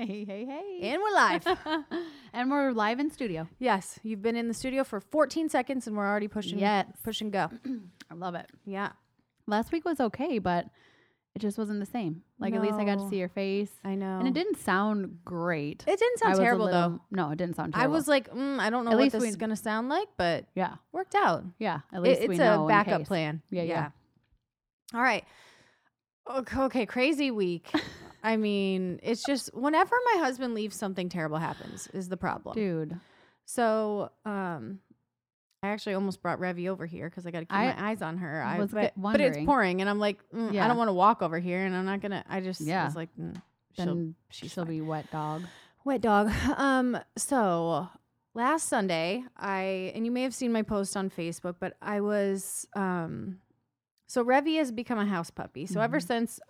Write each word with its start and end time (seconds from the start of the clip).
Hey, 0.00 0.24
hey, 0.24 0.46
hey. 0.46 0.78
And 0.92 1.02
we're 1.02 1.14
live. 1.14 1.46
and 2.32 2.50
we're 2.50 2.70
live 2.72 3.00
in 3.00 3.10
studio. 3.10 3.46
yes, 3.58 4.00
you've 4.02 4.22
been 4.22 4.34
in 4.34 4.48
the 4.48 4.54
studio 4.54 4.82
for 4.82 4.98
14 4.98 5.50
seconds 5.50 5.86
and 5.86 5.94
we're 5.94 6.06
already 6.08 6.26
pushing 6.26 6.58
Yes. 6.58 6.86
push 7.04 7.20
and 7.20 7.30
go. 7.30 7.50
I 8.10 8.14
love 8.14 8.34
it. 8.34 8.46
Yeah, 8.64 8.92
Last 9.46 9.72
week 9.72 9.84
was 9.84 10.00
okay, 10.00 10.38
but 10.38 10.64
it 11.34 11.40
just 11.40 11.58
wasn't 11.58 11.80
the 11.80 11.86
same. 11.86 12.22
Like, 12.38 12.54
at 12.54 12.62
least 12.62 12.76
I 12.78 12.84
got 12.84 12.94
to 12.98 13.10
see 13.10 13.16
your 13.18 13.28
face. 13.28 13.70
I 13.84 13.94
know. 13.94 14.18
And 14.20 14.26
it 14.26 14.32
didn't 14.32 14.56
sound 14.56 15.18
great. 15.22 15.84
It 15.86 15.98
didn't 15.98 16.18
sound 16.18 16.36
terrible 16.36 16.68
though. 16.68 17.00
No, 17.10 17.32
it 17.32 17.36
didn't 17.36 17.56
sound 17.56 17.74
terrible. 17.74 17.92
I 17.92 17.94
was 17.94 18.08
like, 18.08 18.32
mm, 18.32 18.58
I 18.58 18.70
don't 18.70 18.86
know 18.86 18.92
At 18.92 18.96
what 18.98 19.12
this 19.12 19.22
is 19.22 19.36
going 19.36 19.50
to 19.50 19.56
sound 19.56 19.90
like, 19.90 20.08
but 20.16 20.46
yeah, 20.54 20.76
worked 20.92 21.14
out. 21.14 21.44
yeah. 21.58 21.80
At 21.92 21.98
It- 21.98 22.00
least 22.00 22.20
we 22.28 22.34
it's 22.36 22.40
a 22.42 22.64
backup 22.66 23.04
plan. 23.04 23.42
Yeah, 23.50 23.64
yeah. 23.64 23.90
All 24.94 25.02
right. 25.02 25.24
Okay, 26.56 26.86
crazy 26.86 27.30
week. 27.30 27.70
I 28.22 28.36
mean, 28.36 29.00
it's 29.02 29.24
just 29.24 29.54
whenever 29.54 29.96
my 30.14 30.20
husband 30.22 30.54
leaves, 30.54 30.76
something 30.76 31.08
terrible 31.08 31.38
happens. 31.38 31.88
Is 31.94 32.08
the 32.08 32.16
problem? 32.16 32.54
Dude, 32.54 32.98
So, 33.44 34.10
um, 34.24 34.80
I 35.62 35.68
actually 35.68 35.94
almost 35.94 36.22
brought 36.22 36.38
Revy 36.38 36.68
over 36.68 36.86
here 36.86 37.08
because 37.10 37.26
I 37.26 37.30
got 37.30 37.40
to 37.40 37.44
keep 37.46 37.54
I 37.54 37.66
my 37.66 37.90
eyes 37.90 38.00
on 38.02 38.16
her. 38.18 38.42
I 38.42 38.58
was 38.58 38.70
but, 38.70 38.94
but 38.96 39.20
it's 39.20 39.38
pouring, 39.44 39.80
and 39.80 39.90
I'm 39.90 39.98
like, 39.98 40.18
mm, 40.34 40.58
I 40.58 40.68
don't 40.68 40.78
want 40.78 40.88
to 40.88 40.94
walk 40.94 41.20
over 41.22 41.38
here, 41.38 41.64
and 41.64 41.74
I'm 41.76 41.84
not 41.84 42.00
gonna. 42.00 42.24
I 42.28 42.40
just 42.40 42.60
Yeah. 42.62 42.86
was 42.86 42.96
like, 42.96 43.10
mm, 43.20 43.40
she'll, 43.78 44.14
she's 44.30 44.52
she'll 44.52 44.64
be 44.64 44.80
wet 44.80 45.10
dog. 45.10 45.48
Wet 45.84 46.00
dog. 46.00 46.30
Um, 46.56 46.98
so 47.16 47.88
last 48.34 48.68
Sunday, 48.68 49.24
I 49.36 49.92
and 49.94 50.04
you 50.06 50.10
may 50.12 50.22
have 50.22 50.34
seen 50.34 50.52
my 50.52 50.62
post 50.62 50.96
on 50.96 51.10
Facebook, 51.10 51.56
but 51.60 51.74
I 51.82 52.00
was 52.00 52.66
um 52.74 53.38
so 54.08 54.24
Revy 54.24 54.56
has 54.58 54.72
become 54.72 54.98
a 54.98 55.06
house 55.06 55.30
puppy. 55.30 55.66
So 55.66 55.80
ever 55.80 55.98
Mhm. 55.98 56.06
since 56.06 56.40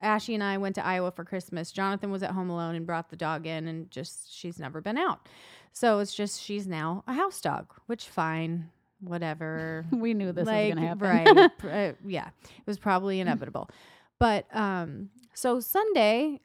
Ashy 0.00 0.34
and 0.34 0.42
I 0.42 0.58
went 0.58 0.74
to 0.74 0.84
Iowa 0.84 1.10
for 1.10 1.24
Christmas, 1.24 1.72
Jonathan 1.72 2.10
was 2.10 2.22
at 2.22 2.30
home 2.30 2.50
alone 2.50 2.74
and 2.74 2.86
brought 2.86 3.10
the 3.10 3.16
dog 3.16 3.46
in 3.46 3.68
and 3.68 3.90
just 3.90 4.32
she's 4.34 4.58
never 4.58 4.80
been 4.80 4.98
out. 4.98 5.28
So 5.72 5.98
it's 5.98 6.14
just 6.14 6.42
she's 6.42 6.66
now 6.66 7.02
a 7.06 7.14
house 7.14 7.40
dog, 7.40 7.72
which 7.86 8.08
fine, 8.08 8.70
whatever 9.00 9.84
we 9.92 10.14
knew 10.14 10.32
this 10.32 10.46
like, 10.46 10.74
was 10.74 10.74
gonna 10.74 10.86
happen. 10.86 11.36
Right. 11.36 11.50
uh, 11.90 11.92
yeah. 12.06 12.28
It 12.44 12.66
was 12.66 12.78
probably 12.78 13.20
inevitable. 13.20 13.70
but 14.18 14.46
um 14.52 15.10
so 15.34 15.58
Sunday 15.60 16.40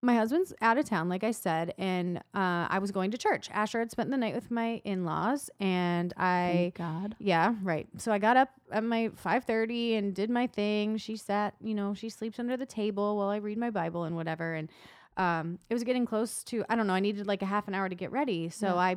my 0.00 0.14
husband's 0.14 0.52
out 0.60 0.78
of 0.78 0.84
town, 0.84 1.08
like 1.08 1.24
I 1.24 1.32
said, 1.32 1.74
and 1.76 2.18
uh, 2.32 2.66
I 2.70 2.78
was 2.80 2.92
going 2.92 3.10
to 3.10 3.18
church. 3.18 3.50
Asher 3.52 3.80
had 3.80 3.90
spent 3.90 4.10
the 4.10 4.16
night 4.16 4.34
with 4.34 4.48
my 4.50 4.80
in-laws, 4.84 5.50
and 5.58 6.14
I, 6.16 6.50
Thank 6.72 6.74
God. 6.76 7.16
yeah, 7.18 7.54
right. 7.62 7.88
So 7.96 8.12
I 8.12 8.18
got 8.18 8.36
up 8.36 8.50
at 8.70 8.84
my 8.84 9.10
five 9.16 9.42
thirty 9.44 9.94
and 9.96 10.14
did 10.14 10.30
my 10.30 10.46
thing. 10.46 10.98
She 10.98 11.16
sat, 11.16 11.54
you 11.60 11.74
know, 11.74 11.94
she 11.94 12.08
sleeps 12.10 12.38
under 12.38 12.56
the 12.56 12.66
table 12.66 13.16
while 13.16 13.28
I 13.28 13.36
read 13.38 13.58
my 13.58 13.70
Bible 13.70 14.04
and 14.04 14.14
whatever. 14.14 14.54
And 14.54 14.68
um, 15.16 15.58
it 15.68 15.74
was 15.74 15.82
getting 15.82 16.06
close 16.06 16.44
to, 16.44 16.64
I 16.68 16.76
don't 16.76 16.86
know, 16.86 16.94
I 16.94 17.00
needed 17.00 17.26
like 17.26 17.42
a 17.42 17.46
half 17.46 17.66
an 17.66 17.74
hour 17.74 17.88
to 17.88 17.94
get 17.96 18.12
ready, 18.12 18.50
so 18.50 18.66
Yeah. 18.68 18.74
I 18.76 18.96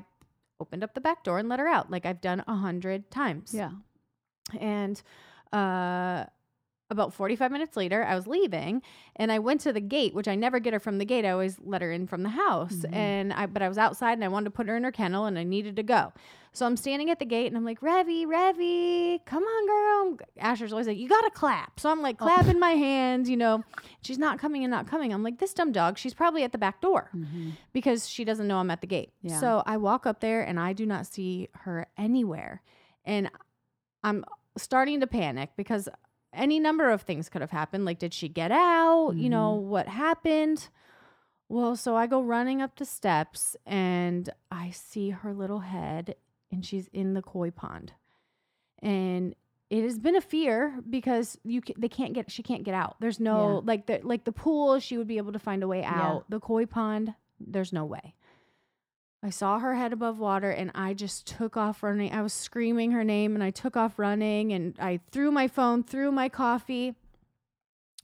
opened 0.60 0.84
up 0.84 0.94
the 0.94 1.02
back 1.02 1.24
door 1.24 1.40
and 1.40 1.50
let 1.50 1.58
her 1.60 1.68
out, 1.68 1.90
like 1.90 2.06
I've 2.06 2.22
done 2.22 2.44
a 2.48 2.56
hundred 2.56 3.10
times 3.10 3.56
Yeah. 3.56 3.72
and 4.60 5.02
uh 5.52 6.26
about 6.92 7.14
45 7.14 7.52
minutes 7.52 7.76
later 7.78 8.04
i 8.04 8.14
was 8.16 8.28
leaving 8.28 8.82
and 9.16 9.32
i 9.32 9.40
went 9.40 9.62
to 9.62 9.74
the 9.74 9.80
gate 9.82 10.14
which 10.14 10.28
i 10.28 10.36
never 10.36 10.60
get 10.60 10.74
her 10.74 10.80
from 10.80 10.98
the 11.00 11.06
gate 11.06 11.26
i 11.26 11.30
always 11.32 11.58
let 11.64 11.82
her 11.82 11.92
in 11.92 12.06
from 12.06 12.22
the 12.24 12.30
house 12.30 12.74
Mhm. 12.74 12.94
and 12.94 13.34
i 13.34 13.46
but 13.46 13.62
i 13.62 13.68
was 13.70 13.78
outside 13.78 14.14
and 14.14 14.24
i 14.24 14.28
wanted 14.28 14.46
to 14.46 14.52
put 14.52 14.68
her 14.68 14.76
in 14.78 14.84
her 14.84 14.92
kennel 14.92 15.26
and 15.26 15.40
i 15.40 15.44
needed 15.44 15.76
to 15.78 15.84
go 15.84 16.12
so 16.54 16.66
i'm 16.66 16.76
standing 16.76 17.10
at 17.10 17.18
the 17.20 17.26
gate 17.26 17.48
and 17.48 17.56
i'm 17.58 17.64
like 17.66 17.80
revy 17.80 18.26
revy 18.26 19.26
come 19.26 19.42
on 19.44 19.68
girl 20.18 20.28
asher's 20.38 20.74
always 20.74 20.86
like 20.88 20.98
you 20.98 21.08
gotta 21.08 21.32
clap 21.32 21.80
so 21.80 21.90
i'm 21.90 22.02
like 22.02 22.18
Oh. 22.22 22.26
clapping 22.26 22.60
my 22.60 22.72
hands 22.72 23.30
you 23.30 23.38
know 23.38 23.64
she's 24.02 24.18
not 24.20 24.38
coming 24.38 24.64
and 24.66 24.72
not 24.72 24.86
coming 24.86 25.14
i'm 25.14 25.24
like 25.24 25.40
this 25.40 25.54
dumb 25.54 25.72
dog 25.72 25.98
she's 25.98 26.14
probably 26.14 26.44
at 26.44 26.52
the 26.52 26.58
back 26.58 26.82
door 26.82 27.10
Mhm. 27.16 27.54
because 27.72 28.08
she 28.10 28.26
doesn't 28.26 28.48
know 28.48 28.58
I'm 28.58 28.70
at 28.70 28.82
the 28.82 28.88
gate. 28.88 29.14
Yeah. 29.22 29.40
So 29.40 29.64
I 29.66 29.78
walk 29.78 30.06
up 30.06 30.20
there 30.20 30.42
and 30.42 30.60
I 30.60 30.74
do 30.74 30.86
not 30.86 31.06
see 31.08 31.48
her 31.54 31.88
anywhere. 31.98 32.62
And 33.06 33.30
I'm 34.04 34.26
starting 34.58 35.00
to 35.00 35.08
panic 35.08 35.52
because 35.56 35.88
any 36.34 36.60
number 36.60 36.90
of 36.90 37.02
things 37.02 37.30
could 37.30 37.42
have 37.42 37.52
happened. 37.52 37.86
Like, 37.86 38.00
did 38.00 38.14
she 38.14 38.28
get 38.28 38.52
out? 38.52 39.14
You 39.16 39.30
know, 39.30 39.58
mm-hmm. 39.58 39.70
what 39.70 39.88
happened? 39.88 40.70
Well, 41.50 41.76
so 41.76 41.96
I 41.96 42.08
go 42.08 42.22
running 42.22 42.62
up 42.62 42.78
the 42.78 42.86
steps 42.86 43.58
and 43.66 44.30
I 44.50 44.72
see 44.72 45.10
her 45.10 45.34
little 45.34 45.60
head 45.60 46.16
and 46.52 46.66
she's 46.66 46.88
in 46.94 47.14
the 47.14 47.22
koi 47.22 47.52
pond. 47.52 47.94
And 48.82 49.36
it 49.70 49.84
has 49.84 50.00
been 50.00 50.16
a 50.16 50.22
fear 50.22 50.80
because 50.90 51.38
you 51.44 51.62
ca- 51.62 51.76
they 51.78 51.90
can't 51.90 52.14
get 52.14 52.32
she 52.32 52.44
can't 52.44 52.64
get 52.64 52.74
out. 52.74 52.96
There's 53.00 53.20
no 53.20 53.56
Yeah. 53.56 53.62
like 53.66 53.86
the 53.86 54.00
like 54.04 54.24
the 54.24 54.32
pool 54.32 54.80
she 54.80 54.98
would 54.98 55.08
be 55.08 55.18
able 55.18 55.34
to 55.34 55.40
find 55.40 55.64
a 55.64 55.68
way 55.68 55.82
Yeah. 55.82 55.94
out. 55.94 56.30
The 56.30 56.40
koi 56.40 56.66
pond 56.66 57.16
there's 57.40 57.74
no 57.74 57.86
way. 57.86 58.14
I 59.24 59.30
saw 59.30 59.60
her 59.60 59.76
head 59.76 59.94
above 59.94 60.18
water 60.20 60.50
and 60.50 60.72
I 60.74 60.94
just 60.96 61.28
took 61.28 61.56
off 61.56 61.84
running. 61.84 62.12
I 62.12 62.22
was 62.24 62.34
screaming 62.34 62.92
her 62.92 63.04
name 63.04 63.36
and 63.36 63.44
I 63.44 63.52
took 63.52 63.78
off 63.78 64.00
running 64.00 64.52
and 64.52 64.76
I 64.80 65.00
threw 65.12 65.30
my 65.32 65.48
phone, 65.48 65.84
threw 65.84 66.12
my 66.12 66.28
coffee, 66.28 66.96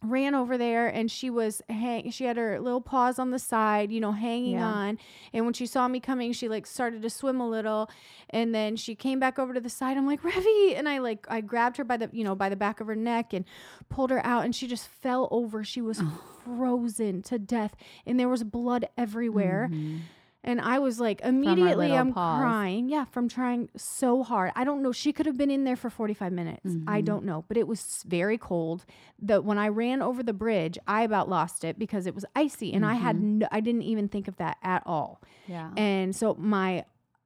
ran 0.03 0.35
over 0.35 0.59
there 0.59 0.87
and 0.87 1.09
she 1.09 1.27
was 1.31 1.59
hang 1.69 2.11
she 2.11 2.25
had 2.25 2.37
her 2.37 2.59
little 2.59 2.81
paws 2.81 3.17
on 3.17 3.31
the 3.31 3.39
side, 3.39 3.91
you 3.91 3.99
know, 3.99 4.11
hanging 4.11 4.53
Yeah. 4.57 4.67
on. 4.67 4.99
And 5.33 5.43
when 5.43 5.55
she 5.55 5.65
saw 5.65 5.87
me 5.87 5.99
coming, 5.99 6.33
she 6.33 6.47
like 6.47 6.67
started 6.67 7.01
to 7.01 7.09
swim 7.09 7.41
a 7.41 7.49
little 7.49 7.89
and 8.29 8.53
then 8.53 8.75
she 8.75 8.93
came 8.93 9.19
back 9.19 9.39
over 9.39 9.55
to 9.55 9.59
the 9.59 9.69
side. 9.71 9.97
I'm 9.97 10.05
like, 10.05 10.21
"Revy." 10.21 10.77
And 10.77 10.87
I 10.87 10.99
like 10.99 11.25
I 11.31 11.41
grabbed 11.41 11.77
her 11.77 11.83
by 11.83 11.97
the, 11.97 12.11
you 12.13 12.23
know, 12.23 12.35
by 12.35 12.47
the 12.47 12.55
back 12.55 12.79
of 12.79 12.85
her 12.85 12.95
neck 12.95 13.33
and 13.33 13.43
pulled 13.89 14.11
her 14.11 14.23
out 14.23 14.45
and 14.45 14.55
she 14.55 14.67
just 14.67 14.87
fell 14.87 15.27
over. 15.31 15.63
She 15.63 15.81
was 15.81 15.99
frozen 16.43 17.23
to 17.23 17.39
death 17.39 17.75
and 18.05 18.19
there 18.19 18.29
was 18.29 18.43
blood 18.43 18.87
everywhere. 18.99 19.69
Mhm. 19.73 20.01
And 20.47 20.59
I 20.61 20.79
was 20.79 20.99
like, 20.99 21.19
immediately 21.21 21.91
I'm 21.93 22.13
paws. 22.13 22.39
crying. 22.41 22.87
Yeah, 22.89 23.05
from 23.05 23.27
trying 23.27 23.69
so 23.75 24.23
hard. 24.23 24.51
I 24.55 24.63
don't 24.63 24.81
know. 24.81 24.91
She 24.93 25.11
could 25.13 25.25
have 25.25 25.37
been 25.37 25.51
in 25.51 25.65
there 25.65 25.75
for 25.75 25.89
45 25.89 26.31
minutes. 26.31 26.65
I 26.87 27.01
Mhm. 27.01 27.05
don't 27.05 27.25
know. 27.25 27.43
But 27.47 27.57
it 27.57 27.67
was 27.67 28.03
very 28.07 28.37
cold. 28.37 28.85
That 29.19 29.43
when 29.43 29.57
I 29.57 29.67
ran 29.67 30.01
over 30.01 30.23
the 30.23 30.33
bridge, 30.33 30.77
I 30.87 31.03
about 31.03 31.27
lost 31.29 31.63
it 31.65 31.77
because 31.77 32.07
it 32.07 32.15
was 32.15 32.23
icy 32.35 32.73
and 32.73 32.85
I 32.85 32.93
had 32.95 33.17
Mhm. 33.17 33.21
no, 33.39 33.47
I 33.51 33.59
didn't 33.59 33.83
even 33.83 34.07
think 34.07 34.27
of 34.29 34.37
that 34.37 34.57
at 34.63 34.81
all. 34.85 35.21
Yeah. 35.47 35.71
And 35.75 36.15
so 36.15 36.33
my 36.39 36.85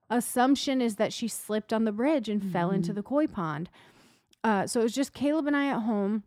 assumption 0.09 0.81
is 0.81 0.95
that 0.95 1.13
she 1.13 1.27
slipped 1.27 1.71
on 1.71 1.85
the 1.85 1.91
bridge 1.91 2.27
and 2.27 2.43
fell 2.43 2.71
into 2.71 2.91
Mhm. 2.91 2.95
the 2.95 3.03
koi 3.03 3.27
pond. 3.27 3.69
Uh, 4.43 4.65
so 4.65 4.79
it 4.79 4.83
was 4.83 4.93
just 4.95 5.13
Caleb 5.13 5.45
and 5.47 5.55
I 5.55 5.67
at 5.67 5.81
home. 5.83 6.23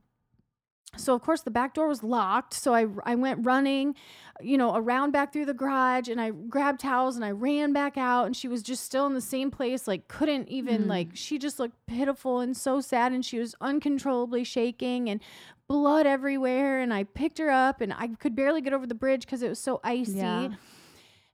So 0.96 1.14
of 1.14 1.22
course 1.22 1.42
the 1.42 1.50
back 1.50 1.74
door 1.74 1.88
was 1.88 2.02
locked. 2.02 2.54
So 2.54 2.74
I 2.74 2.86
I 3.04 3.14
went 3.14 3.44
running, 3.44 3.94
you 4.40 4.56
know, 4.58 4.74
around 4.76 5.10
back 5.12 5.32
through 5.32 5.46
the 5.46 5.54
garage 5.54 6.08
and 6.08 6.20
I 6.20 6.30
grabbed 6.30 6.80
towels 6.80 7.16
and 7.16 7.24
I 7.24 7.30
ran 7.30 7.72
back 7.72 7.96
out 7.96 8.26
and 8.26 8.36
she 8.36 8.48
was 8.48 8.62
just 8.62 8.84
still 8.84 9.06
in 9.06 9.14
the 9.14 9.20
same 9.20 9.50
place, 9.50 9.86
like 9.88 10.08
couldn't 10.08 10.48
even 10.48 10.84
Mm. 10.84 10.88
like 10.88 11.08
she 11.14 11.38
just 11.38 11.58
looked 11.58 11.76
pitiful 11.86 12.40
and 12.40 12.56
so 12.56 12.80
sad 12.80 13.12
and 13.12 13.24
she 13.24 13.38
was 13.38 13.54
uncontrollably 13.60 14.44
shaking 14.44 15.08
and 15.10 15.20
blood 15.66 16.06
everywhere 16.06 16.80
and 16.80 16.92
I 16.92 17.04
picked 17.04 17.38
her 17.38 17.50
up 17.50 17.80
and 17.80 17.92
I 17.92 18.08
could 18.08 18.36
barely 18.36 18.60
get 18.60 18.72
over 18.72 18.86
the 18.86 18.94
bridge 18.94 19.22
because 19.24 19.42
it 19.42 19.48
was 19.48 19.58
so 19.58 19.80
icy. 19.82 20.12
Yeah. 20.18 20.48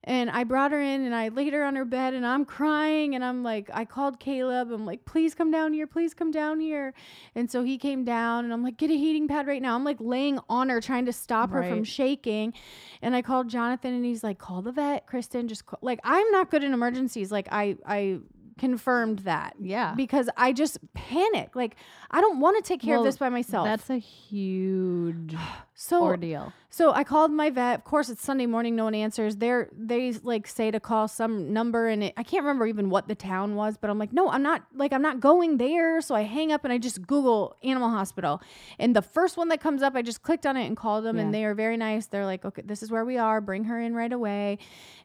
And 0.05 0.31
I 0.31 0.45
brought 0.45 0.73
her 0.73 0.81
in 0.81 1.05
and 1.05 1.15
I 1.15 1.29
laid 1.29 1.53
her 1.53 1.63
on 1.63 1.77
her 1.77 1.85
bed 1.85 2.15
and 2.15 2.27
I'm 2.27 2.47
crying 2.47 3.15
and 3.15 3.23
I'm 3.23 3.43
like, 3.43 3.69
I 3.75 3.85
called 3.85 4.19
Caleb. 4.19 4.73
I'm 4.73 4.87
like, 4.87 5.05
please 5.05 5.35
come 5.35 5.51
down 5.51 5.75
here. 5.75 5.87
Please 5.87 6.15
come 6.15 6.31
down 6.31 6.59
here. 6.59 6.95
And 7.35 7.51
so 7.51 7.63
he 7.63 7.77
came 7.77 8.03
down 8.05 8.45
and 8.45 8.53
I'm 8.53 8.63
like, 8.63 8.79
get 8.79 8.91
a 8.91 8.97
heating 8.97 9.29
pad 9.29 9.47
right 9.47 9.61
now. 9.61 9.75
I'm 9.75 9.85
like 9.85 9.99
laying 10.01 10.39
on 10.49 10.71
her 10.71 10.81
trying 10.81 11.05
to 11.05 11.13
stop 11.13 11.51
her 11.51 11.63
from 11.63 11.85
shaking. 11.85 12.55
And 13.03 13.15
I 13.15 13.21
called 13.21 13.49
Jonathan 13.51 13.93
and 13.93 14.05
he's 14.05 14.25
like, 14.25 14.39
call 14.39 14.63
the 14.63 14.73
vet, 14.73 15.07
Kristen. 15.07 15.49
Just 15.49 15.67
call. 15.67 15.79
like, 15.83 16.01
I'm 16.03 16.31
not 16.31 16.51
good 16.51 16.65
in 16.65 16.73
emergencies. 16.73 17.31
Like 17.31 17.49
I, 17.53 17.77
I 17.85 18.21
confirmed 18.59 19.21
that 19.21 19.55
Yeah. 19.61 19.93
because 19.95 20.31
I 20.37 20.53
just 20.55 20.79
panic. 20.95 21.55
Like 21.55 21.77
I 22.11 22.23
don't 22.23 22.41
want 22.41 22.57
to 22.63 22.67
take 22.67 22.81
care 22.81 22.93
Well, 22.95 23.01
of 23.01 23.07
this 23.07 23.19
by 23.19 23.29
myself. 23.29 23.67
That's 23.67 23.91
a 23.91 23.99
huge 23.99 25.35
so 25.81 26.03
ordeal. 26.03 26.53
So 26.69 26.93
I 26.93 27.05
called 27.05 27.33
my 27.33 27.49
vet. 27.49 27.79
Of 27.79 27.85
course, 27.85 28.11
it's 28.11 28.23
Sunday 28.23 28.45
morning. 28.45 28.77
No 28.77 28.85
one 28.85 28.95
answers. 28.95 29.37
They're 29.37 29.71
they 29.73 30.13
like 30.13 30.47
say 30.47 30.71
to 30.71 30.79
call 30.79 31.09
some 31.09 31.55
number, 31.55 31.89
and 31.89 32.05
it, 32.05 32.13
I 32.19 32.23
can't 32.23 32.45
remember 32.45 32.67
even 32.67 32.91
what 32.91 33.09
the 33.09 33.15
town 33.15 33.57
was. 33.57 33.79
But 33.79 33.89
I'm 33.89 33.99
like, 33.99 34.13
no, 34.13 34.29
I'm 34.29 34.43
not. 34.43 34.63
Like 34.75 34.93
I'm 34.93 35.01
not 35.01 35.21
going 35.21 35.57
there. 35.57 36.03
So 36.03 36.15
I 36.15 36.23
hang 36.23 36.53
up 36.53 36.65
and 36.65 36.73
I 36.73 36.77
just 36.77 37.07
Google 37.07 37.57
animal 37.65 37.89
hospital, 37.89 38.43
and 38.79 38.95
the 38.95 39.01
first 39.01 39.39
one 39.39 39.49
that 39.49 39.63
comes 39.63 39.83
up, 39.83 39.95
I 39.97 40.03
just 40.03 40.23
clicked 40.23 40.45
on 40.45 40.59
it 40.59 40.67
and 40.67 40.77
called 40.77 41.05
them, 41.05 41.19
and 41.19 41.33
they 41.33 41.47
are 41.47 41.55
very 41.55 41.79
nice. 41.79 42.07
They're 42.07 42.27
like, 42.27 42.45
okay, 42.45 42.63
this 42.63 42.83
is 42.83 42.91
where 42.91 43.07
we 43.07 43.17
are. 43.17 43.41
Bring 43.41 43.65
her 43.65 43.81
in 43.81 43.95
right 43.95 44.13
away. 44.13 44.59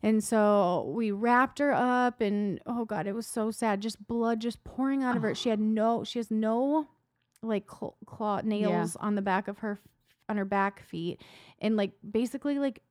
And 0.04 0.22
so 0.22 0.92
we 0.94 1.12
wrapped 1.12 1.60
her 1.60 1.74
up, 1.74 2.20
and 2.20 2.60
oh 2.66 2.84
god, 2.84 3.08
it 3.08 3.14
was 3.16 3.28
so 3.28 3.50
sad. 3.50 3.82
Just 3.82 4.06
blood 4.08 4.42
just 4.42 4.62
pouring 4.66 5.04
out 5.04 5.16
of 5.16 5.24
her. 5.24 5.32
Ah. 5.32 5.34
She 5.34 5.50
had 5.50 5.62
no. 5.62 6.04
She 6.04 6.20
has 6.20 6.30
no 6.30 6.90
like 7.42 7.64
cl- 7.72 7.96
claw 8.06 8.42
nails 8.44 8.98
on 8.98 9.16
the 9.16 9.22
back 9.22 9.48
of 9.48 9.60
her 9.60 9.80
on 10.30 10.38
her 10.38 10.46
back 10.46 10.84
feet 10.84 11.22
and 11.60 11.76
like 11.78 11.92
basically 12.10 12.58
like 12.60 12.82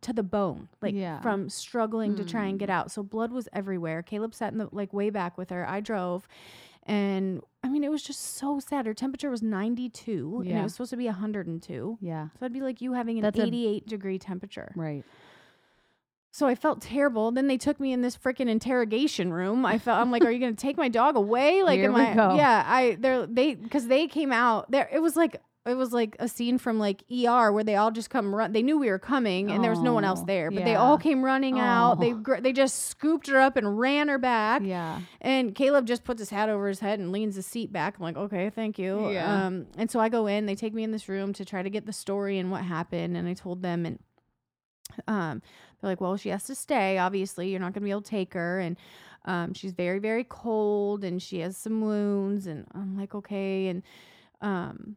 to 0.00 0.12
the 0.12 0.22
bone 0.22 0.68
like 0.80 0.94
Yeah. 0.94 1.20
from 1.20 1.48
struggling 1.48 2.14
to 2.16 2.24
try 2.24 2.44
and 2.46 2.58
get 2.58 2.68
Mm. 2.68 2.72
out 2.74 2.90
so 2.92 3.02
blood 3.02 3.32
was 3.32 3.48
everywhere 3.52 4.02
caleb 4.02 4.32
sat 4.34 4.52
in 4.52 4.58
the 4.58 4.68
like 4.70 4.92
way 4.92 5.10
back 5.10 5.36
with 5.36 5.50
her 5.50 5.68
i 5.68 5.80
drove 5.80 6.28
and 6.84 7.40
i 7.64 7.68
mean 7.68 7.82
it 7.82 7.90
was 7.90 8.02
just 8.02 8.20
so 8.36 8.60
sad 8.60 8.86
her 8.86 8.94
temperature 8.94 9.28
was 9.28 9.42
92 9.42 10.42
and 10.46 10.56
it 10.58 10.62
was 10.62 10.72
supposed 10.74 10.90
to 10.90 10.96
be 10.96 11.06
102 11.06 11.98
Yeah. 12.00 12.28
so 12.38 12.44
it'd 12.44 12.52
be 12.52 12.60
like 12.60 12.80
you 12.80 12.92
having 12.92 13.16
an 13.18 13.22
That's 13.22 13.38
a- 13.40 13.42
88 13.46 13.88
degree 13.88 14.18
temperature 14.20 14.70
Right. 14.76 15.04
so 16.30 16.46
I 16.46 16.54
felt 16.54 16.82
terrible. 16.82 17.32
Then 17.32 17.46
they 17.48 17.56
took 17.56 17.80
me 17.80 17.92
in 17.94 18.02
this 18.02 18.14
freaking 18.16 18.48
interrogation 18.50 19.32
room. 19.32 19.64
I 19.64 19.78
felt 19.78 19.98
I'm 20.00 20.10
like, 20.10 20.22
are 20.22 20.30
you 20.30 20.38
gonna 20.38 20.52
take 20.52 20.76
my 20.76 20.90
dog 20.90 21.16
away? 21.16 21.62
Like, 21.62 21.78
Here 21.80 21.88
am 21.88 21.96
I? 21.96 22.12
go. 22.14 22.34
Yeah, 22.36 22.62
I 22.66 22.96
they're 23.00 23.26
they 23.26 23.54
because 23.54 23.86
they 23.86 24.06
came 24.06 24.32
out 24.32 24.70
there. 24.70 24.86
It 24.92 25.00
was 25.00 25.16
like 25.16 25.40
it 25.66 25.74
was 25.74 25.92
like 25.92 26.16
a 26.20 26.28
scene 26.28 26.58
from 26.58 26.78
like 26.78 27.02
ER 27.10 27.50
where 27.52 27.64
they 27.64 27.76
all 27.76 27.90
just 27.90 28.08
come 28.08 28.34
run. 28.34 28.52
They 28.52 28.62
knew 28.62 28.78
we 28.78 28.88
were 28.88 28.98
coming 28.98 29.50
and 29.50 29.62
there 29.64 29.70
was 29.70 29.80
no 29.80 29.92
one 29.92 30.04
else 30.04 30.20
Oh, 30.22 30.26
there, 30.26 30.50
but 30.50 30.64
they 30.64 30.74
all 30.76 30.96
came 30.96 31.24
running 31.24 31.58
out. 31.58 32.00
They 32.00 32.12
Oh. 32.12 32.16
gr- 32.16 32.36
they 32.40 32.52
just 32.52 32.86
scooped 32.86 33.26
her 33.26 33.40
up 33.40 33.56
and 33.56 33.78
ran 33.78 34.08
her 34.08 34.18
back. 34.18 34.62
Yeah. 34.64 35.00
And 35.20 35.54
Caleb 35.54 35.86
just 35.86 36.04
puts 36.04 36.20
his 36.20 36.30
hat 36.30 36.48
over 36.48 36.68
his 36.68 36.80
head 36.80 36.98
and 37.00 37.10
leans 37.12 37.34
his 37.36 37.46
seat 37.46 37.72
back. 37.72 37.96
I'm 37.98 38.02
like, 38.04 38.16
okay, 38.16 38.48
thank 38.50 38.78
you. 38.78 39.10
Yeah. 39.10 39.46
Um, 39.46 39.66
and 39.76 39.90
so 39.90 39.98
I 40.00 40.08
go 40.08 40.26
in. 40.26 40.46
They 40.46 40.54
take 40.54 40.72
me 40.72 40.84
in 40.84 40.92
this 40.92 41.08
room 41.08 41.32
to 41.34 41.44
try 41.44 41.62
to 41.62 41.70
get 41.70 41.84
the 41.84 41.92
story 41.92 42.38
and 42.38 42.50
what 42.50 42.62
happened. 42.62 43.16
And 43.16 43.26
I 43.26 43.34
told 43.34 43.62
them, 43.62 43.84
and 43.86 43.98
um, 45.08 45.42
they're 45.80 45.90
like, 45.90 46.00
well, 46.00 46.16
she 46.16 46.28
has 46.30 46.44
to 46.44 46.54
stay. 46.54 46.98
Obviously, 46.98 47.50
you're 47.50 47.60
not 47.60 47.72
going 47.72 47.82
to 47.82 47.86
be 47.86 47.90
able 47.90 48.02
to 48.02 48.10
take 48.10 48.34
her, 48.34 48.60
and 48.60 48.76
um, 49.24 49.52
she's 49.52 49.72
very, 49.72 49.98
very 49.98 50.24
cold, 50.24 51.02
and 51.04 51.20
she 51.20 51.40
has 51.40 51.56
some 51.56 51.80
wounds. 51.80 52.46
And 52.46 52.66
I'm 52.74 52.96
like, 52.96 53.14
okay. 53.14 53.66
And 53.68 53.82
um, 54.40 54.96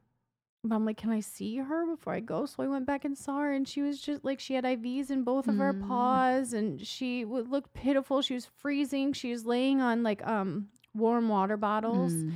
but 0.63 0.75
I'm 0.75 0.85
like, 0.85 0.97
can 0.97 1.11
I 1.11 1.21
see 1.21 1.57
her 1.57 1.85
before 1.85 2.13
I 2.13 2.19
go? 2.19 2.45
So 2.45 2.61
I 2.63 2.67
went 2.67 2.85
back 2.85 3.05
and 3.05 3.17
saw 3.17 3.37
her, 3.39 3.53
and 3.53 3.67
she 3.67 3.81
was 3.81 4.01
just 4.01 4.25
like, 4.25 4.39
she 4.39 4.53
had 4.55 4.65
IVs 4.65 5.09
in 5.09 5.23
both 5.23 5.47
of 5.47 5.57
her 5.57 5.73
Mm. 5.73 5.87
paws, 5.87 6.53
and 6.53 6.85
she 6.85 7.23
would 7.25 7.47
look 7.47 7.73
pitiful. 7.73 8.21
She 8.21 8.33
was 8.33 8.45
freezing. 8.45 9.13
She 9.13 9.31
was 9.31 9.45
laying 9.45 9.79
on 9.81 10.03
like 10.03 10.25
um 10.27 10.67
warm 10.93 11.29
water 11.29 11.55
bottles, 11.57 12.13
Mm. 12.13 12.31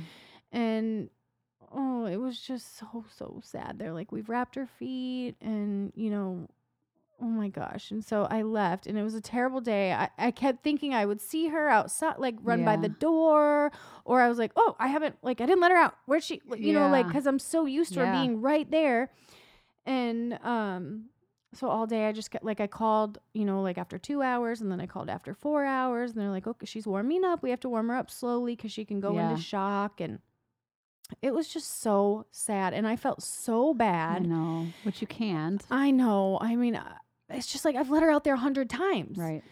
and 0.52 1.10
oh, 1.72 2.06
it 2.06 2.16
was 2.16 2.40
just 2.40 2.76
so 2.78 3.04
so 3.16 3.40
sad. 3.44 3.78
They're 3.78 3.92
like, 3.92 4.10
we've 4.12 4.28
wrapped 4.28 4.54
her 4.54 4.66
feet, 4.66 5.36
and 5.40 5.92
you 5.94 6.10
know. 6.10 6.48
Oh 7.20 7.26
my 7.26 7.48
gosh. 7.48 7.90
And 7.90 8.04
so 8.04 8.26
I 8.30 8.42
left 8.42 8.86
and 8.86 8.98
it 8.98 9.02
was 9.02 9.14
a 9.14 9.20
terrible 9.20 9.60
day. 9.60 9.92
I, 9.92 10.10
I 10.18 10.30
kept 10.30 10.62
thinking 10.64 10.92
I 10.92 11.06
would 11.06 11.20
see 11.20 11.48
her 11.48 11.68
outside, 11.68 12.16
like 12.18 12.34
run 12.42 12.64
by 12.64 12.76
the 12.76 12.88
door, 12.88 13.70
or 14.04 14.20
I 14.20 14.28
was 14.28 14.36
like, 14.36 14.52
oh, 14.56 14.74
I 14.78 14.88
haven't, 14.88 15.16
like, 15.22 15.40
I 15.40 15.46
didn't 15.46 15.60
let 15.60 15.70
her 15.70 15.76
out. 15.78 15.94
Where's 16.06 16.24
she? 16.24 16.42
You 16.58 16.72
know, 16.74 16.88
like, 16.90 17.06
because 17.06 17.26
I'm 17.26 17.38
so 17.38 17.66
used 17.66 17.94
to 17.94 18.00
her 18.00 18.06
being 18.12 18.40
right 18.40 18.68
there. 18.70 19.10
And 19.86 20.34
um, 20.42 21.06
so 21.54 21.68
all 21.68 21.86
day 21.86 22.06
I 22.08 22.12
just 22.12 22.30
got, 22.30 22.44
like, 22.44 22.60
I 22.60 22.66
called, 22.66 23.18
you 23.32 23.44
know, 23.44 23.62
like 23.62 23.78
after 23.78 23.96
two 23.98 24.20
hours 24.20 24.60
and 24.60 24.70
then 24.70 24.80
I 24.80 24.86
called 24.86 25.08
after 25.08 25.34
four 25.34 25.64
hours. 25.64 26.10
And 26.12 26.20
they're 26.20 26.30
like, 26.30 26.46
okay, 26.46 26.66
she's 26.66 26.86
warming 26.86 27.24
up. 27.24 27.42
We 27.42 27.50
have 27.50 27.60
to 27.60 27.68
warm 27.68 27.88
her 27.88 27.96
up 27.96 28.10
slowly 28.10 28.56
because 28.56 28.72
she 28.72 28.84
can 28.84 29.00
go 29.00 29.14
Yeah. 29.14 29.30
into 29.30 29.40
shock. 29.42 30.00
And 30.00 30.18
it 31.22 31.32
was 31.34 31.48
just 31.48 31.80
so 31.80 32.26
sad. 32.32 32.74
And 32.74 32.86
I 32.86 32.96
felt 32.96 33.22
so 33.22 33.72
bad. 33.72 34.22
I 34.22 34.26
know, 34.26 34.66
but 34.84 35.00
you 35.00 35.06
can't. 35.06 35.62
I 35.70 35.90
know. 35.90 36.38
I 36.40 36.56
mean, 36.56 36.80
it's 37.30 37.46
just 37.46 37.64
like 37.64 37.76
I've 37.76 37.90
let 37.90 38.02
her 38.02 38.10
out 38.10 38.24
there 38.24 38.34
a 38.34 38.38
hundred 38.38 38.68
times. 38.70 39.16
Right. 39.18 39.42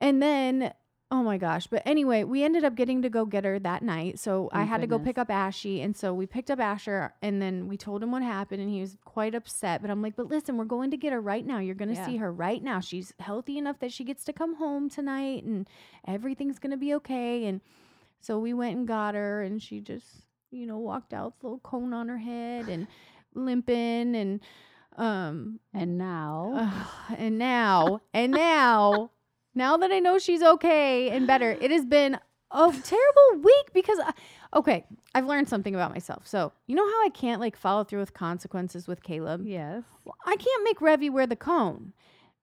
And 0.00 0.22
then, 0.22 0.72
oh 1.10 1.22
my 1.22 1.36
gosh. 1.36 1.66
But 1.66 1.82
anyway, 1.84 2.24
we 2.24 2.42
ended 2.42 2.64
up 2.64 2.74
getting 2.74 3.02
to 3.02 3.10
go 3.10 3.26
get 3.26 3.44
her 3.44 3.58
that 3.58 3.82
night. 3.82 4.18
So 4.18 4.48
I 4.52 4.58
Thank 4.60 4.68
had 4.70 4.80
to 4.80 4.86
go 4.86 4.98
pick 4.98 5.18
up 5.18 5.28
Ashy. 5.30 5.82
And 5.82 5.94
so 5.96 6.14
we 6.14 6.26
picked 6.26 6.50
up 6.50 6.58
Asher 6.58 7.12
and 7.20 7.42
then 7.42 7.68
we 7.68 7.76
told 7.76 8.02
him 8.02 8.10
what 8.12 8.22
happened 8.22 8.62
and 8.62 8.70
he 8.70 8.80
was 8.80 8.96
quite 9.04 9.34
upset. 9.34 9.82
But 9.82 9.90
I'm 9.90 10.00
like, 10.00 10.16
but 10.16 10.28
listen, 10.28 10.56
we're 10.56 10.64
going 10.64 10.90
to 10.92 10.96
get 10.96 11.12
her 11.12 11.20
right 11.20 11.44
now. 11.44 11.58
You're 11.58 11.74
going 11.74 11.90
to 11.90 11.94
Yeah. 11.94 12.06
see 12.06 12.16
her 12.16 12.32
right 12.32 12.62
now. 12.62 12.80
She's 12.80 13.12
healthy 13.18 13.58
enough 13.58 13.78
that 13.80 13.92
she 13.92 14.04
gets 14.04 14.24
to 14.24 14.32
come 14.32 14.54
home 14.56 14.88
tonight 14.88 15.44
and 15.44 15.68
everything's 16.06 16.58
going 16.58 16.70
to 16.70 16.76
be 16.78 16.94
okay. 16.94 17.44
And 17.44 17.60
so 18.20 18.38
we 18.38 18.54
went 18.54 18.76
and 18.78 18.88
got 18.88 19.14
her 19.14 19.42
and 19.42 19.62
she 19.62 19.80
just, 19.80 20.06
you 20.50 20.64
know, 20.66 20.78
walked 20.78 21.12
out 21.12 21.34
with 21.36 21.42
a 21.42 21.46
little 21.46 21.58
cone 21.60 21.92
on 21.92 22.08
her 22.08 22.18
head 22.18 22.68
and 22.68 22.86
limping 23.34 24.14
and, 24.16 24.40
um, 24.96 25.60
And 25.74 25.96
now, 25.98 26.52
Ugh, 26.56 27.16
and 27.18 27.38
now, 27.38 28.00
and 28.12 28.32
now, 28.32 29.10
now 29.54 29.76
that 29.76 29.90
I 29.92 29.98
know 29.98 30.18
she's 30.18 30.42
okay 30.42 31.10
and 31.10 31.26
better, 31.26 31.56
it 31.60 31.70
has 31.70 31.84
been 31.84 32.18
a 32.50 32.72
terrible 32.82 33.42
week 33.42 33.72
because, 33.72 33.98
I, 34.00 34.12
okay, 34.58 34.84
I've 35.14 35.26
learned 35.26 35.48
something 35.48 35.74
about 35.74 35.92
myself. 35.92 36.26
So, 36.26 36.52
you 36.66 36.74
know 36.74 36.84
how 36.86 37.04
I 37.04 37.10
can't 37.10 37.40
like 37.40 37.56
follow 37.56 37.84
through 37.84 38.00
with 38.00 38.12
consequences 38.14 38.86
with 38.88 39.02
Caleb? 39.02 39.46
yes. 39.46 39.84
Well, 40.04 40.16
I 40.24 40.36
can't 40.36 40.64
make 40.64 40.78
Revy 40.80 41.10
wear 41.10 41.26
the 41.26 41.36
cone 41.36 41.92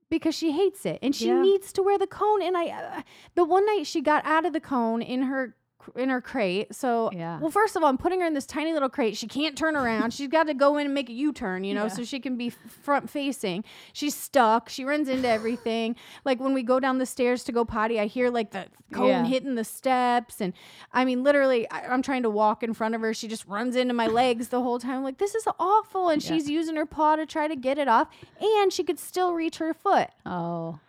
because 0.10 0.34
she 0.36 0.52
hates 0.54 0.86
it 0.86 1.00
and 1.02 1.14
she 1.16 1.28
Yeah. 1.28 1.42
needs 1.42 1.74
to 1.74 1.84
wear 1.84 1.98
the 1.98 2.08
cone. 2.08 2.42
And 2.42 2.56
I, 2.56 2.68
uh, 2.68 3.02
the 3.36 3.44
one 3.44 3.66
night 3.66 3.86
she 3.86 4.00
got 4.02 4.26
out 4.26 4.46
of 4.46 4.54
the 4.54 4.62
cone 4.62 5.02
in 5.02 5.24
her 5.24 5.56
in 5.96 6.10
her 6.10 6.22
crate. 6.22 6.74
So, 6.76 7.10
Yeah. 7.14 7.40
well, 7.40 7.52
first 7.52 7.76
of 7.76 7.84
all, 7.84 7.90
I'm 7.90 7.98
putting 7.98 8.20
her 8.22 8.28
in 8.28 8.34
this 8.34 8.46
tiny 8.46 8.74
little 8.74 8.90
crate. 8.90 9.16
She 9.18 9.28
can't 9.28 9.58
turn 9.58 9.76
around. 9.76 10.14
She's 10.14 10.28
got 10.28 10.48
to 10.48 10.54
go 10.54 10.78
in 10.78 10.86
and 10.86 10.94
make 10.94 11.10
a 11.10 11.14
U-turn, 11.14 11.64
you 11.64 11.74
know, 11.74 11.84
Yeah. 11.84 11.90
so 11.90 12.04
she 12.04 12.20
can 12.20 12.36
be 12.38 12.50
front 12.50 13.10
facing. 13.10 13.64
She's 13.94 14.16
stuck. 14.16 14.70
She 14.70 14.84
runs 14.86 15.08
into 15.10 15.28
everything. 15.28 15.96
like 16.26 16.40
when 16.40 16.54
we 16.54 16.64
go 16.64 16.80
down 16.80 16.98
the 16.98 17.06
stairs 17.06 17.44
to 17.46 17.52
go 17.52 17.64
potty, 17.66 18.00
I 18.00 18.06
hear 18.08 18.30
like 18.30 18.52
the 18.52 18.66
cone 18.92 19.08
Yeah. 19.08 19.26
hitting 19.26 19.56
the 19.56 19.64
steps, 19.64 20.40
and 20.42 20.54
I 20.94 21.06
mean, 21.06 21.24
literally, 21.24 21.70
I, 21.70 21.88
I'm 21.88 22.02
trying 22.02 22.24
to 22.24 22.30
walk 22.30 22.64
in 22.64 22.74
front 22.74 22.96
of 22.96 23.02
her. 23.02 23.14
She 23.14 23.28
just 23.28 23.46
runs 23.48 23.76
into 23.76 23.94
my 23.94 24.08
legs 24.08 24.50
the 24.50 24.62
whole 24.62 24.80
time. 24.80 25.04
Like 25.04 25.18
this 25.18 25.36
is 25.36 25.48
awful, 25.60 26.10
and 26.10 26.22
she's 26.22 26.50
using 26.50 26.76
her 26.76 26.86
paw 26.86 27.16
to 27.16 27.26
try 27.26 27.48
to 27.48 27.56
get 27.56 27.78
it 27.78 27.88
off, 27.88 28.08
and 28.42 28.72
she 28.74 28.84
could 28.84 29.00
still 29.00 29.34
reach 29.34 29.58
her 29.58 29.74
foot. 29.74 30.10
Oh, 30.26 30.80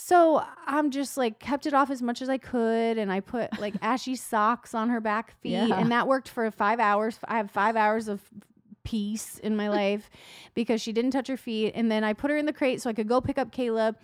So 0.00 0.44
I'm 0.64 0.92
just 0.92 1.16
like 1.16 1.40
kept 1.40 1.66
it 1.66 1.74
off 1.74 1.90
as 1.90 2.00
much 2.00 2.22
as 2.22 2.28
I 2.28 2.38
could, 2.38 2.98
and 2.98 3.10
I 3.10 3.18
put 3.18 3.58
like 3.60 3.74
ashy 3.82 4.14
socks 4.14 4.72
on 4.72 4.90
her 4.90 5.00
back 5.00 5.38
feet, 5.40 5.50
Yeah. 5.52 5.78
and 5.80 5.90
that 5.90 6.06
worked 6.06 6.28
for 6.28 6.48
five 6.52 6.78
hours. 6.78 7.18
I 7.26 7.36
have 7.38 7.50
five 7.50 7.74
hours 7.74 8.06
of 8.06 8.20
peace 8.84 9.38
in 9.38 9.56
my 9.56 9.68
life 9.80 10.08
because 10.54 10.80
she 10.80 10.92
didn't 10.92 11.10
touch 11.10 11.26
her 11.26 11.36
feet, 11.36 11.72
and 11.74 11.90
then 11.90 12.04
I 12.04 12.12
put 12.12 12.30
her 12.30 12.36
in 12.36 12.46
the 12.46 12.52
crate 12.52 12.80
so 12.80 12.88
I 12.88 12.92
could 12.92 13.08
go 13.08 13.20
pick 13.20 13.38
up 13.38 13.50
Caleb. 13.52 13.96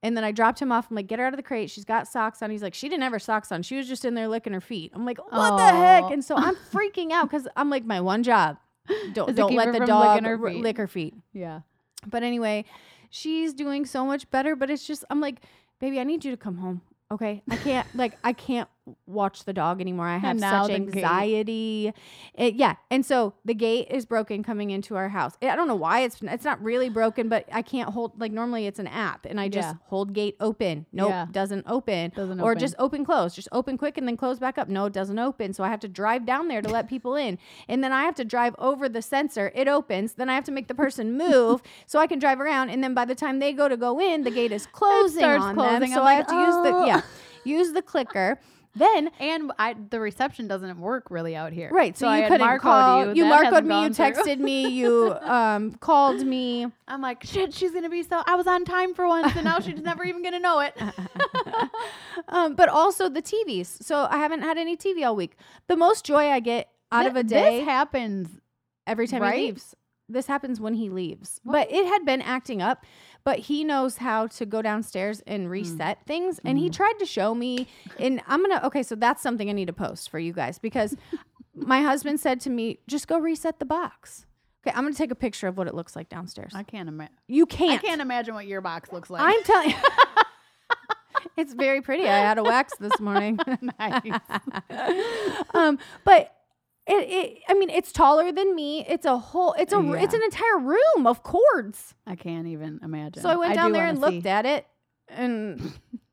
And 0.00 0.16
then 0.16 0.22
I 0.22 0.30
dropped 0.30 0.60
him 0.62 0.70
off. 0.70 0.86
I'm 0.90 0.94
like, 0.94 1.08
get 1.08 1.18
her 1.18 1.24
out 1.24 1.32
of 1.32 1.38
the 1.38 1.42
crate. 1.42 1.70
She's 1.70 1.84
got 1.84 2.06
socks 2.06 2.40
on. 2.40 2.50
He's 2.52 2.62
like, 2.62 2.72
she 2.72 2.88
didn't 2.88 3.02
have 3.02 3.10
her 3.10 3.18
socks 3.18 3.50
on. 3.50 3.64
She 3.64 3.74
was 3.76 3.88
just 3.88 4.04
in 4.04 4.14
there 4.14 4.28
licking 4.28 4.52
her 4.52 4.60
feet. 4.60 4.92
I'm 4.94 5.04
like, 5.04 5.18
what 5.18 5.56
the 5.56 5.66
heck? 5.76 6.12
And 6.12 6.24
so 6.24 6.36
I'm 6.36 6.54
freaking 6.54 7.10
out 7.10 7.28
because 7.28 7.48
I'm 7.56 7.68
like, 7.68 7.84
my 7.84 8.00
one 8.00 8.22
job, 8.22 8.58
don't 9.12 9.34
don't 9.34 9.54
let 9.56 9.72
the 9.72 9.80
dog 9.84 10.22
her 10.24 10.38
r- 10.40 10.52
lick 10.52 10.76
her 10.76 10.86
feet. 10.86 11.14
yeah. 11.32 11.62
But 12.06 12.22
anyway, 12.22 12.64
she's 13.10 13.52
doing 13.52 13.86
so 13.86 14.04
much 14.04 14.30
better. 14.30 14.56
But 14.56 14.70
it's 14.70 14.86
just, 14.86 15.04
I'm 15.10 15.20
like, 15.20 15.42
baby, 15.80 16.00
I 16.00 16.04
need 16.04 16.24
you 16.24 16.30
to 16.30 16.36
come 16.36 16.58
home. 16.58 16.82
Okay. 17.10 17.42
I 17.50 17.56
can't, 17.56 17.86
like, 17.94 18.18
I 18.22 18.32
can't 18.32 18.68
watch 19.06 19.44
the 19.44 19.52
dog 19.52 19.80
anymore. 19.80 20.06
I 20.06 20.18
have 20.18 20.38
such 20.40 20.70
anxiety. 20.70 21.92
It, 22.34 22.54
yeah. 22.54 22.76
And 22.90 23.04
so 23.04 23.34
the 23.44 23.54
gate 23.54 23.88
is 23.90 24.06
broken 24.06 24.42
coming 24.42 24.70
into 24.70 24.96
our 24.96 25.08
house. 25.08 25.34
I 25.42 25.56
don't 25.56 25.68
know 25.68 25.74
why 25.74 26.00
it's, 26.00 26.18
it's 26.22 26.44
not 26.44 26.62
really 26.62 26.88
broken, 26.88 27.28
but 27.28 27.46
I 27.52 27.62
can't 27.62 27.90
hold, 27.90 28.20
like, 28.20 28.32
normally 28.32 28.66
it's 28.66 28.78
an 28.78 28.86
app 28.86 29.26
and 29.26 29.40
I 29.40 29.48
just 29.48 29.68
Yeah. 29.68 29.74
hold 29.86 30.12
gate 30.12 30.36
open. 30.40 30.86
Nope. 30.92 31.10
Yeah. 31.10 31.26
Doesn't 31.30 31.64
open. 31.68 32.12
Doesn't 32.14 32.40
or 32.40 32.50
open. 32.52 32.60
just 32.60 32.74
open, 32.78 33.04
close. 33.04 33.34
Just 33.34 33.48
open 33.52 33.78
quick 33.78 33.98
and 33.98 34.06
then 34.06 34.16
close 34.16 34.38
back 34.38 34.58
up. 34.58 34.68
No, 34.68 34.86
it 34.86 34.92
doesn't 34.92 35.18
open. 35.18 35.52
So 35.52 35.64
I 35.64 35.68
have 35.68 35.80
to 35.80 35.88
drive 35.88 36.26
down 36.26 36.48
there 36.48 36.62
to 36.62 36.68
let 36.68 36.88
people 36.94 37.16
in. 37.16 37.38
And 37.68 37.82
then 37.82 37.92
I 37.92 38.02
have 38.04 38.14
to 38.16 38.24
drive 38.24 38.54
over 38.58 38.88
the 38.88 39.02
sensor. 39.02 39.52
It 39.54 39.68
opens. 39.68 40.14
Then 40.14 40.28
I 40.28 40.34
have 40.34 40.44
to 40.44 40.52
make 40.52 40.68
the 40.68 40.74
person 40.74 41.16
move 41.18 41.62
so 41.86 41.98
I 41.98 42.06
can 42.06 42.18
drive 42.18 42.40
around. 42.40 42.70
And 42.70 42.82
then 42.82 42.94
by 42.94 43.04
the 43.04 43.14
time 43.14 43.38
they 43.38 43.52
go 43.52 43.68
to 43.68 43.76
go 43.76 44.00
in, 44.00 44.22
the 44.22 44.30
gate 44.30 44.52
is 44.52 44.66
closing 44.66 45.24
on 45.24 45.40
them. 45.40 45.54
closing. 45.54 45.92
So 45.92 46.00
I'm 46.00 46.06
I 46.06 46.16
like, 46.16 46.16
have 46.18 46.26
to 46.28 46.34
use 46.34 46.54
the 46.54 46.74
"Oh." 46.74 46.84
yeah, 46.86 47.00
use 47.44 47.72
the 47.72 47.82
clicker. 47.82 48.38
Then 48.78 49.10
And 49.18 49.52
I, 49.58 49.74
the 49.90 50.00
reception 50.00 50.48
doesn't 50.48 50.78
work 50.80 51.10
really 51.10 51.34
out 51.36 51.52
here. 51.52 51.70
right, 51.72 51.96
so, 51.96 52.06
I 52.08 52.16
you 52.16 52.22
had 52.22 52.32
couldn't 52.32 52.58
call. 52.60 53.06
you. 53.14 53.24
You, 53.24 53.30
Marcoed 53.30 53.64
me. 53.64 53.82
You 53.82 53.90
texted 53.90 54.38
me. 54.38 54.68
You 54.68 55.14
um 55.22 55.72
called 55.72 56.24
me. 56.24 56.66
I'm 56.86 57.02
like, 57.02 57.24
shit, 57.24 57.52
she's 57.52 57.72
gonna 57.72 57.90
be 57.90 58.02
so. 58.02 58.22
I 58.26 58.34
was 58.36 58.46
on 58.46 58.64
time 58.64 58.94
for 58.94 59.06
once, 59.06 59.34
and 59.36 59.44
now 59.44 59.60
she's 59.60 59.80
never 59.82 60.04
even 60.04 60.22
gonna 60.22 60.40
know 60.40 60.60
it. 60.60 60.74
Um, 62.28 62.54
but 62.56 62.68
also 62.68 63.08
the 63.08 63.22
TVs. 63.22 63.82
So 63.82 64.06
I 64.10 64.18
haven't 64.18 64.42
had 64.42 64.58
any 64.58 64.76
TV 64.76 65.06
all 65.06 65.14
week. 65.16 65.36
The 65.66 65.76
most 65.76 66.04
joy 66.04 66.28
I 66.28 66.40
get 66.40 66.68
out 66.90 67.06
of 67.06 67.16
a 67.16 67.22
day 67.22 67.58
This 67.60 67.64
happens 67.64 68.28
every 68.86 69.06
time 69.06 69.22
right? 69.22 69.36
he 69.38 69.44
leaves. 69.46 69.74
This 70.08 70.26
happens 70.26 70.60
when 70.60 70.74
he 70.74 70.88
leaves. 70.88 71.40
But 71.44 71.70
it 71.70 71.86
had 71.86 72.04
been 72.04 72.22
acting 72.22 72.62
up, 72.62 72.84
but 73.24 73.38
he 73.40 73.62
knows 73.64 73.98
how 73.98 74.26
to 74.28 74.46
go 74.46 74.62
downstairs 74.62 75.18
Mm. 75.20 75.34
and 75.34 75.50
reset 75.50 76.06
things. 76.06 76.38
And 76.44 76.56
Mm-hmm. 76.56 76.64
he 76.64 76.70
tried 76.70 76.94
to 76.98 77.06
show 77.06 77.34
me. 77.34 77.66
And 77.98 78.20
I'm 78.26 78.42
going 78.42 78.58
to, 78.58 78.66
okay, 78.66 78.82
so 78.82 78.94
that's 78.94 79.22
something 79.22 79.48
I 79.48 79.52
need 79.52 79.66
to 79.66 79.72
post 79.72 80.10
for 80.10 80.18
you 80.18 80.32
guys 80.32 80.58
because 80.58 80.96
my 81.54 81.82
husband 81.82 82.20
said 82.20 82.40
to 82.40 82.50
me, 82.50 82.78
just 82.86 83.06
go 83.08 83.18
reset 83.18 83.58
the 83.58 83.64
box. 83.66 84.24
Okay, 84.66 84.74
I'm 84.76 84.82
going 84.82 84.92
to 84.94 84.98
take 84.98 85.10
a 85.10 85.14
picture 85.14 85.46
of 85.46 85.56
what 85.56 85.66
it 85.68 85.74
looks 85.74 85.94
like 85.94 86.08
downstairs. 86.08 86.52
I 86.54 86.62
can't 86.64 86.88
imagine. 86.88 87.14
you 87.28 87.46
can't. 87.46 87.82
I 87.82 87.86
can't 87.86 88.00
imagine 88.00 88.34
what 88.34 88.46
your 88.46 88.60
box 88.60 88.92
looks 88.92 89.08
like. 89.10 89.22
I'm 89.22 89.42
telling 89.44 89.70
you. 89.70 89.76
it's 91.36 91.52
very 91.54 91.80
pretty. 91.80 92.04
I 92.08 92.18
had 92.18 92.38
a 92.38 92.42
wax 92.42 92.72
this 92.78 92.98
morning. 93.00 93.38
nice. 93.78 94.02
um, 95.54 95.78
but 96.04 96.34
it, 96.88 97.08
it, 97.08 97.38
I 97.48 97.54
mean, 97.54 97.70
it's 97.70 97.92
taller 97.92 98.32
than 98.32 98.54
me. 98.54 98.84
It's 98.88 99.04
a 99.06 99.18
whole, 99.18 99.52
it's 99.58 99.72
a, 99.72 99.92
it's 99.92 100.14
an 100.14 100.22
entire 100.22 100.58
room 100.58 101.06
of 101.06 101.22
cords. 101.22 101.94
I 102.06 102.16
can't 102.16 102.46
even 102.46 102.80
imagine. 102.82 103.22
So 103.22 103.28
I 103.28 103.36
went 103.36 103.54
down 103.54 103.68
do 103.68 103.74
there 103.74 103.86
and 103.86 104.00
looked 104.00 104.22
see. 104.22 104.28
at 104.28 104.46
it 104.46 104.66
and 105.08 105.72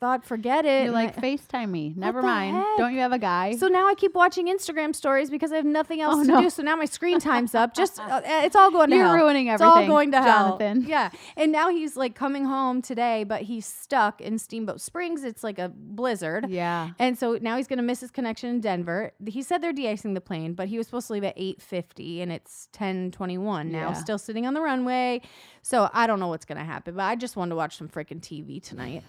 thought, 0.00 0.24
forget 0.24 0.64
it. 0.64 0.84
You're 0.84 0.92
like 0.92 1.16
FaceTime 1.16 1.70
me. 1.70 1.92
Never 1.96 2.22
mind. 2.22 2.56
heck? 2.56 2.76
Don't 2.78 2.94
you 2.94 3.00
have 3.00 3.12
a 3.12 3.18
guy? 3.18 3.56
so 3.56 3.68
now 3.68 3.86
I 3.88 3.94
keep 3.94 4.14
watching 4.14 4.46
Instagram 4.48 4.94
stories 4.94 5.30
because 5.30 5.52
I 5.52 5.56
have 5.56 5.64
nothing 5.64 6.00
else 6.00 6.16
Oh, 6.18 6.22
to 6.24 6.28
no. 6.32 6.40
do. 6.42 6.50
So 6.50 6.62
now 6.62 6.76
my 6.76 6.84
screen 6.84 7.18
time's 7.20 7.54
up. 7.54 7.74
Just 7.74 7.98
uh, 8.00 8.20
it's 8.24 8.56
all 8.56 8.70
going 8.70 8.90
to 8.90 8.96
You're 8.96 9.06
hell. 9.06 9.14
ruining 9.16 9.48
everything. 9.48 9.66
It's 9.68 9.76
all 9.76 9.86
going 9.86 10.10
to 10.12 10.22
hell. 10.22 10.58
Yeah. 10.60 11.10
And 11.36 11.52
now 11.52 11.70
he's 11.70 11.96
like 11.96 12.14
coming 12.14 12.44
home 12.44 12.82
today, 12.82 13.24
but 13.24 13.42
he's 13.42 13.66
stuck 13.66 14.20
in 14.20 14.38
Steamboat 14.38 14.80
Springs. 14.80 15.24
It's 15.24 15.42
like 15.44 15.58
a 15.58 15.68
blizzard. 15.68 16.48
yeah. 16.48 16.90
And 16.98 17.18
so 17.18 17.38
now 17.40 17.56
he's 17.56 17.66
going 17.66 17.78
to 17.78 17.82
miss 17.82 18.00
his 18.00 18.10
connection 18.10 18.50
in 18.50 18.60
Denver. 18.60 19.12
He 19.26 19.42
said 19.42 19.62
they're 19.62 19.72
de-icing 19.72 20.14
the 20.14 20.20
plane, 20.20 20.54
but 20.54 20.68
he 20.68 20.78
was 20.78 20.86
supposed 20.86 21.06
to 21.08 21.12
leave 21.14 21.24
at 21.24 21.36
8:50 21.36 22.22
and 22.22 22.32
it's 22.32 22.68
10:21 22.72 23.70
now, 23.70 23.88
Yeah. 23.88 23.92
still 23.94 24.18
sitting 24.18 24.46
on 24.46 24.54
the 24.54 24.60
runway. 24.60 25.20
So 25.66 25.90
I 25.92 26.06
don't 26.06 26.20
know 26.20 26.28
what's 26.28 26.44
going 26.44 26.58
to 26.58 26.64
happen, 26.64 26.94
but 26.94 27.02
I 27.02 27.16
just 27.16 27.34
wanted 27.34 27.50
to 27.50 27.56
watch 27.56 27.76
some 27.76 27.88
freaking 27.88 28.20
TV 28.20 28.62
tonight. 28.62 29.02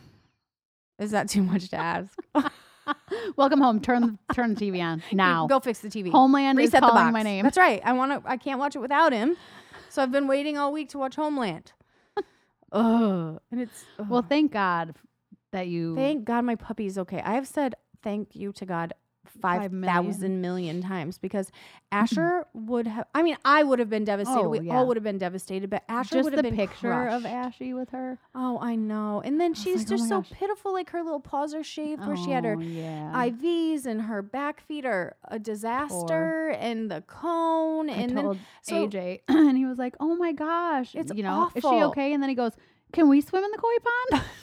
Is 0.98 1.12
that 1.12 1.30
too 1.30 1.44
much 1.44 1.70
to 1.70 1.76
ask? 1.76 2.18
Welcome 3.36 3.62
home. 3.62 3.80
Turn 3.80 4.18
turn 4.34 4.56
the 4.56 4.60
TV 4.60 4.82
on 4.82 5.04
now. 5.12 5.46
Go 5.46 5.60
fix 5.60 5.82
the 5.82 5.88
TV. 5.88 6.10
Homeland 6.10 6.58
Reset 6.58 6.66
is 6.66 6.72
the 6.72 6.80
calling 6.80 6.96
box. 6.96 7.14
my 7.14 7.22
name. 7.22 7.44
That's 7.44 7.60
right. 7.60 7.80
I 7.86 7.94
want 7.94 8.24
to 8.24 8.28
I 8.28 8.38
can't 8.38 8.58
watch 8.58 8.76
it 8.76 8.80
without 8.80 9.14
him. 9.14 9.38
So 9.90 10.02
I've 10.02 10.12
been 10.12 10.26
waiting 10.26 10.58
all 10.58 10.74
week 10.74 10.90
to 10.90 10.98
watch 10.98 11.16
Homeland. 11.16 11.74
Ugh. 12.72 13.40
And 13.52 13.62
it's 13.62 13.86
well, 14.10 14.24
thank 14.24 14.52
God 14.52 14.96
that 15.52 15.68
you. 15.68 15.94
Thank 15.94 16.26
God 16.26 16.44
my 16.44 16.56
puppy's 16.56 16.98
okay. 16.98 17.22
I 17.24 17.36
have 17.36 17.48
said 17.48 17.76
thank 18.02 18.36
you 18.36 18.52
to 18.54 18.66
God 18.66 18.94
Five 19.30 19.62
five 19.62 19.72
million. 19.72 20.42
million 20.42 20.82
times 20.82 21.18
because 21.18 21.52
Asher 21.92 22.46
would 22.54 22.88
have. 22.88 23.06
I 23.16 23.24
mean, 23.24 23.38
I 23.46 23.64
would 23.64 23.80
have 23.80 23.90
been 23.90 24.04
devastated. 24.04 24.40
Oh, 24.40 24.50
we 24.50 24.60
yeah. 24.62 24.76
all 24.78 24.88
would 24.88 24.98
have 24.98 25.04
been 25.04 25.18
devastated, 25.18 25.70
but 25.70 25.84
Asher 25.88 26.16
just 26.16 26.24
would 26.26 26.34
the 26.34 26.38
have 26.38 26.44
been 26.44 26.56
picture 26.56 26.92
of. 27.08 27.26
Ashy 27.26 27.74
with 27.74 27.90
her. 27.92 28.18
Oh, 28.36 28.60
I 28.62 28.76
know. 28.76 29.22
And 29.24 29.40
then 29.40 29.54
she's 29.54 29.78
like, 29.78 29.88
oh 29.88 29.90
just 29.90 30.04
my 30.04 30.10
so 30.10 30.22
gosh. 30.22 30.32
pitiful. 30.32 30.74
Like 30.74 30.90
her 30.92 31.04
little 31.04 31.20
paws 31.20 31.54
are 31.54 31.64
shaved 31.64 32.06
where 32.06 32.18
she 32.18 32.32
had 32.32 32.44
her 32.46 32.56
Oh, 32.58 32.62
yeah. 32.62 33.12
IVs 33.16 33.86
and 33.86 34.02
her 34.04 34.22
back 34.22 34.62
feet 34.68 34.86
are 34.86 35.16
a 35.26 35.40
disaster, 35.40 36.50
and 36.60 36.90
the 36.92 37.02
cone, 37.02 37.90
I 37.90 37.94
and 37.94 38.18
then 38.18 38.40
so- 38.62 38.88
AJ, 38.88 39.22
and 39.28 39.58
he 39.58 39.66
was 39.66 39.78
like, 39.78 39.96
"Oh 40.00 40.16
my 40.16 40.32
gosh, 40.34 40.94
It's 40.96 41.14
you 41.14 41.24
know, 41.24 41.50
is 41.56 41.62
she 41.62 41.68
okay?" 41.84 42.14
And 42.14 42.22
then 42.22 42.30
he 42.30 42.36
goes, 42.36 42.54
"Can 42.94 43.08
we 43.10 43.22
swim 43.22 43.44
in 43.44 43.52
the 43.52 43.58
koi 43.58 43.76
pond?" 44.12 44.24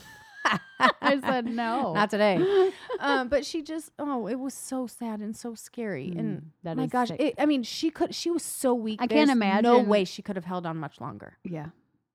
I 1.00 1.20
said, 1.20 1.46
"No, 1.62 1.94
not 1.94 2.10
today. 2.10 2.38
um, 3.00 3.28
but 3.28 3.44
she 3.46 3.62
just 3.62 3.90
oh, 3.98 4.26
it 4.26 4.38
was 4.38 4.54
so 4.54 4.86
sad 4.86 5.20
and 5.20 5.36
so 5.36 5.54
scary. 5.54 6.12
and 6.16 6.40
Mm, 6.40 6.44
that 6.62 6.76
my 6.76 6.84
is 6.84 6.90
gosh, 6.90 7.10
it, 7.10 7.34
I 7.38 7.46
mean, 7.46 7.62
she 7.62 7.90
could. 7.90 8.14
She 8.14 8.30
was 8.30 8.42
so 8.42 8.74
weak. 8.74 9.00
I 9.02 9.06
can't 9.06 9.30
imagine. 9.30 9.62
No 9.62 9.80
way 9.80 10.04
she 10.04 10.22
could 10.22 10.36
have 10.36 10.44
held 10.44 10.66
on 10.66 10.76
much 10.76 11.00
longer. 11.00 11.38
yeah, 11.44 11.68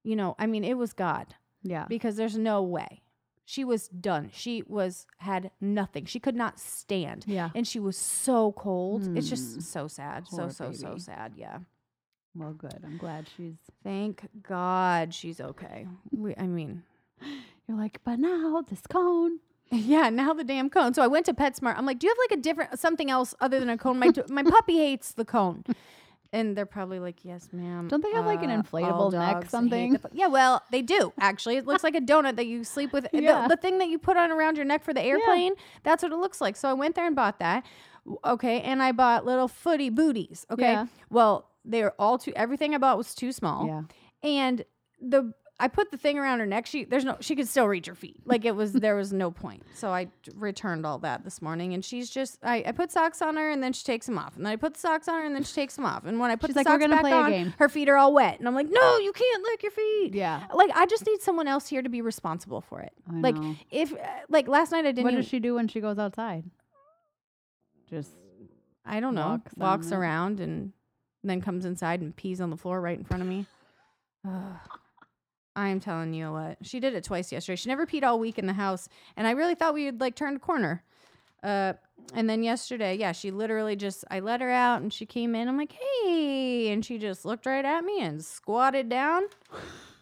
You 0.04 0.16
know, 0.16 0.36
I 0.38 0.46
mean, 0.48 0.64
it 0.64 0.78
was 0.78 0.94
God 0.94 1.36
yeah, 1.64 1.86
because 1.88 2.16
there's 2.16 2.38
no 2.38 2.62
way. 2.62 3.02
She 3.46 3.64
was 3.64 3.88
done. 3.88 4.30
She 4.32 4.64
was 4.68 5.08
had 5.18 5.50
nothing. 5.60 6.06
She 6.06 6.20
could 6.20 6.36
not 6.36 6.60
stand, 6.60 7.26
yeah." 7.28 7.50
and 7.56 7.68
she 7.68 7.80
was 7.80 7.98
so 7.98 8.52
cold. 8.52 9.02
It's 9.18 9.26
Mm. 9.28 9.30
just 9.30 9.62
so 9.64 9.88
sad. 9.88 10.28
So 10.28 10.38
Poor 10.44 10.50
so 10.52 10.72
so 10.72 10.88
baby. 10.90 11.00
sad. 11.00 11.34
Yeah. 11.36 11.58
Well, 12.36 12.54
good. 12.54 12.80
I'm 12.86 12.98
glad 12.98 13.28
she's. 13.36 13.56
Thank 13.84 14.28
God 14.44 15.14
she's 15.16 15.42
okay. 15.42 15.88
We, 16.12 16.36
I 16.38 16.46
mean, 16.46 16.84
You're 17.68 17.78
like, 17.78 18.00
but 18.04 18.20
now 18.20 18.64
this 18.68 18.82
cone. 18.90 19.40
Yeah, 19.72 20.10
now 20.10 20.34
the 20.34 20.44
damn 20.44 20.70
cone. 20.70 20.94
So 20.96 21.04
I 21.04 21.08
went 21.08 21.28
to 21.28 21.34
PetSmart. 21.34 21.76
I'm 21.78 21.86
like, 21.86 22.00
do 22.00 22.08
you 22.08 22.12
have 22.12 22.18
like 22.30 22.40
a 22.40 22.42
different 22.42 22.80
something 22.80 23.12
else 23.12 23.36
other 23.40 23.60
than 23.60 23.70
a 23.70 23.78
cone? 23.78 24.00
My 24.00 24.12
my 24.30 24.44
puppy 24.44 24.78
hates 24.78 25.12
the 25.14 25.26
cone. 25.26 25.64
And 26.32 26.56
they're 26.56 26.68
probably 26.68 27.00
like, 27.00 27.26
yes, 27.26 27.50
ma'am. 27.52 27.88
Don't 27.88 28.04
they 28.04 28.12
have, 28.12 28.24
like, 28.28 28.44
an 28.44 28.52
Uh, 28.52 28.62
inflatable 28.62 29.12
neck 29.14 29.50
something? 29.50 29.94
the 29.94 30.10
yeah, 30.14 30.28
well, 30.28 30.62
they 30.72 30.84
do 30.84 31.12
actually. 31.20 31.58
It 31.58 31.66
looks 31.66 31.84
like 31.84 31.96
a 31.96 32.02
donut 32.02 32.36
that 32.36 32.46
you 32.46 32.64
sleep 32.64 32.94
with. 32.94 33.08
The- 33.12 33.22
Yeah. 33.24 33.48
The, 33.48 33.58
thing 33.58 33.80
that 33.80 33.90
you 33.90 33.98
put 33.98 34.16
on 34.16 34.30
around 34.30 34.56
your 34.56 34.66
neck 34.66 34.84
for 34.84 34.94
the 34.94 35.02
airplane. 35.02 35.54
yeah. 35.58 35.64
That's 35.84 36.04
what 36.04 36.12
it 36.12 36.18
looks 36.18 36.40
like. 36.40 36.56
So 36.56 36.70
I 36.70 36.74
went 36.74 36.94
there 36.96 37.08
and 37.08 37.16
bought 37.16 37.40
that. 37.40 37.66
Okay, 38.24 38.62
and 38.62 38.82
I 38.84 38.92
bought 38.92 39.26
little 39.26 39.48
footy 39.48 39.90
booties. 39.90 40.46
Okay, 40.52 40.72
Yeah. 40.72 40.86
well, 41.10 41.50
they're 41.66 41.94
all 42.00 42.18
too. 42.20 42.32
Everything 42.36 42.74
I 42.76 42.78
bought 42.78 42.98
was 42.98 43.14
too 43.16 43.32
small 43.32 43.66
Yeah, 43.68 43.82
and 44.24 44.64
the 45.02 45.34
I 45.62 45.68
put 45.68 45.92
the 45.92 45.98
thing 45.98 46.18
around 46.18 46.40
her 46.40 46.46
neck. 46.46 46.66
She 46.66 46.86
there's 46.86 47.04
no 47.04 47.18
she 47.20 47.36
could 47.36 47.48
still 47.48 47.68
reach 47.68 47.88
her 47.88 47.96
feet. 47.96 48.16
Like 48.26 48.46
it 48.46 48.56
was 48.56 48.72
there 48.72 48.96
was 48.96 49.12
no 49.12 49.30
point. 49.30 49.64
So 49.76 49.90
I 49.92 50.08
returned 50.36 50.86
all 50.86 51.00
that 51.00 51.24
this 51.26 51.42
morning, 51.42 51.74
and 51.74 51.84
she's 51.84 52.10
just 52.10 52.40
I, 52.44 52.64
I 52.66 52.72
put 52.72 52.92
socks 52.92 53.22
on 53.22 53.36
her 53.36 53.50
and 53.50 53.62
then 53.62 53.74
she 53.74 53.84
takes 53.84 54.06
them 54.06 54.18
off, 54.18 54.38
and 54.38 54.46
then 54.46 54.54
I 54.54 54.56
put 54.56 54.76
the 54.76 54.80
socks 54.80 55.08
on 55.10 55.16
her 55.20 55.26
and 55.26 55.36
then 55.36 55.44
she 55.44 55.54
takes 55.54 55.76
them 55.76 55.86
off, 55.86 56.06
and 56.06 56.18
when 56.20 56.32
I 56.32 56.36
put 56.38 56.48
She's 56.48 56.54
the 56.56 56.60
like, 56.60 56.68
socks 56.68 56.88
back 56.88 57.04
on, 57.04 57.32
game." 57.32 57.54
her 57.60 57.68
feet 57.68 57.90
are 57.90 57.98
all 57.98 58.14
wet, 58.14 58.40
and 58.40 58.48
I'm 58.48 58.56
like, 58.56 58.70
no, 58.70 58.98
you 59.00 59.12
can't 59.12 59.44
lick 59.44 59.64
your 59.64 59.72
feet. 59.74 60.14
yeah. 60.14 60.46
Like 60.54 60.72
I 60.74 60.86
just 60.86 61.06
need 61.06 61.22
someone 61.22 61.48
else 61.48 61.68
here 61.68 61.82
to 61.82 61.90
be 61.90 62.02
responsible 62.02 62.62
for 62.62 62.80
it. 62.82 62.94
I 63.12 63.20
like 63.20 63.36
know. 63.36 63.56
if 63.70 63.92
uh, 63.94 63.98
like 64.30 64.48
last 64.48 64.72
night 64.72 64.86
I 64.86 64.92
didn't. 64.94 65.04
What 65.04 65.16
does 65.16 65.28
she 65.28 65.40
do 65.40 65.56
when 65.56 65.68
she 65.68 65.82
goes 65.82 66.00
outside? 66.00 66.46
Just 67.90 68.12
I 68.86 69.00
don't 69.00 69.16
know. 69.16 69.28
walks 69.28 69.54
Walks, 69.58 69.92
around 69.92 70.40
and 70.40 70.72
then 71.24 71.42
comes 71.42 71.66
inside 71.66 72.00
and 72.02 72.16
pees 72.16 72.40
on 72.40 72.50
the 72.50 72.56
floor 72.58 72.80
right 72.80 72.98
in 72.98 73.04
front 73.04 73.22
of 73.24 73.28
me. 73.28 73.46
Ugh. 75.60 75.66
I 75.66 75.70
am 75.70 75.80
telling 75.80 76.14
you 76.14 76.32
what. 76.32 76.58
She 76.62 76.80
did 76.80 76.94
it 76.94 77.04
twice 77.04 77.32
yesterday. 77.32 77.56
She 77.56 77.70
never 77.70 77.86
peed 77.86 78.04
all 78.04 78.20
week 78.20 78.38
in 78.40 78.46
the 78.48 78.54
house, 78.54 78.90
and 79.18 79.28
I 79.28 79.32
really 79.32 79.56
thought 79.56 79.74
we 79.74 79.86
would 79.86 80.00
like 80.02 80.16
turned 80.16 80.38
a 80.38 80.40
corner. 80.40 80.84
Uh, 81.44 81.74
and 82.14 82.30
then 82.30 82.44
yesterday, 82.44 82.96
yeah, 82.96 83.12
she 83.12 83.32
literally 83.32 83.76
just 83.76 84.04
I 84.10 84.20
let 84.20 84.42
her 84.42 84.50
out 84.50 84.82
and 84.82 84.92
she 84.92 85.06
came 85.06 85.36
in. 85.36 85.48
I'm 85.48 85.58
like, 85.58 85.74
hey, 86.04 86.70
and 86.72 86.84
she 86.84 86.98
just 86.98 87.24
looked 87.26 87.46
right 87.46 87.64
at 87.64 87.84
me 87.84 88.02
and 88.02 88.24
squatted 88.24 88.90
down, 88.90 89.24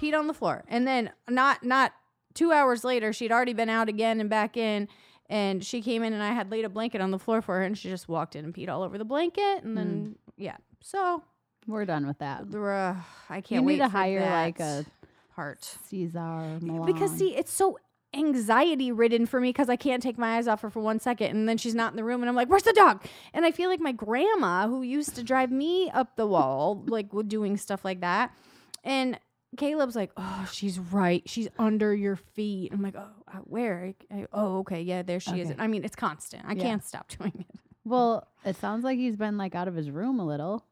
peed 0.01 0.17
on 0.17 0.27
the 0.27 0.33
floor, 0.33 0.63
and 0.67 0.87
then 0.87 1.11
not 1.29 1.63
not 1.63 1.93
two 2.37 2.51
hours 2.51 2.83
later, 2.83 3.11
she'd 3.11 3.31
already 3.31 3.53
been 3.53 3.69
out 3.69 3.89
again 3.89 4.21
and 4.21 4.29
back 4.29 4.55
in. 4.55 4.87
And 5.29 5.65
she 5.65 5.81
came 5.81 6.03
in 6.03 6.13
and 6.13 6.23
I 6.23 6.31
had 6.31 6.51
laid 6.51 6.63
a 6.63 6.69
blanket 6.69 7.01
on 7.01 7.11
the 7.11 7.19
floor 7.19 7.41
for 7.41 7.55
her 7.55 7.63
and 7.63 7.77
she 7.77 7.89
just 7.89 8.07
walked 8.07 8.33
in 8.35 8.45
and 8.45 8.53
peed 8.53 8.69
all 8.69 8.81
over 8.81 8.97
the 8.97 9.03
blanket. 9.03 9.63
And 9.63 9.75
then, 9.75 10.15
yeah. 10.37 10.55
So, 10.81 11.21
we're 11.65 11.83
done 11.83 12.07
with 12.07 12.19
that. 12.19 12.43
uh, 12.55 12.95
I 13.29 13.41
can't 13.41 13.61
You 13.63 13.67
wait 13.67 13.73
need 13.73 13.79
to 13.79 13.89
hire 13.89 14.21
like 14.21 14.59
a 14.61 14.85
part. 15.37 15.63
Cesar 15.87 16.57
Millan. 16.61 16.85
Because, 16.85 17.11
see, 17.11 17.33
it's 17.35 17.53
so 17.53 17.77
anxiety 18.13 18.91
ridden 18.91 19.25
for 19.25 19.39
me 19.39 19.49
because 19.49 19.69
I 19.69 19.75
can't 19.75 20.01
take 20.01 20.17
my 20.17 20.37
eyes 20.37 20.47
off 20.47 20.61
her 20.61 20.69
for 20.69 20.81
one 20.81 20.99
second. 20.99 21.31
And 21.35 21.47
then 21.47 21.57
she's 21.57 21.75
not 21.75 21.91
in 21.93 21.97
the 21.97 22.03
room 22.03 22.21
and 22.21 22.29
I'm 22.29 22.35
like, 22.35 22.49
where's 22.49 22.63
the 22.63 22.73
dog? 22.73 23.05
And 23.33 23.45
I 23.45 23.51
feel 23.51 23.69
like 23.69 23.79
my 23.79 23.91
grandma, 23.91 24.67
who 24.67 24.81
used 24.81 25.15
to 25.15 25.23
drive 25.23 25.51
me 25.51 25.89
up 25.91 26.15
the 26.15 26.25
wall, 26.27 26.83
like 26.87 27.13
with 27.13 27.29
doing 27.29 27.57
stuff 27.57 27.85
like 27.85 28.01
that. 28.01 28.33
And 28.83 29.19
Caleb's 29.57 29.95
like, 29.95 30.11
oh, 30.17 30.49
she's 30.51 30.79
right. 30.79 31.21
She's 31.27 31.47
under 31.59 31.93
your 31.93 32.15
feet. 32.15 32.71
I'm 32.73 32.81
like, 32.81 32.95
oh, 32.97 33.07
uh, 33.27 33.37
where? 33.43 33.93
I, 34.11 34.25
oh, 34.33 34.59
okay. 34.59 34.81
Yeah, 34.81 35.01
there 35.03 35.19
she 35.19 35.39
is. 35.41 35.53
I 35.57 35.67
mean, 35.67 35.83
it's 35.83 35.95
constant. 35.95 36.43
I 36.47 36.53
Yeah. 36.53 36.63
can't 36.63 36.83
stop 36.85 37.07
doing 37.17 37.33
it. 37.49 37.59
well, 37.85 38.27
it 38.45 38.55
sounds 38.57 38.83
like 38.83 38.97
he's 38.97 39.15
been 39.15 39.37
like 39.37 39.53
out 39.55 39.67
of 39.67 39.75
his 39.75 39.91
room 39.91 40.19
a 40.19 40.25
little. 40.25 40.65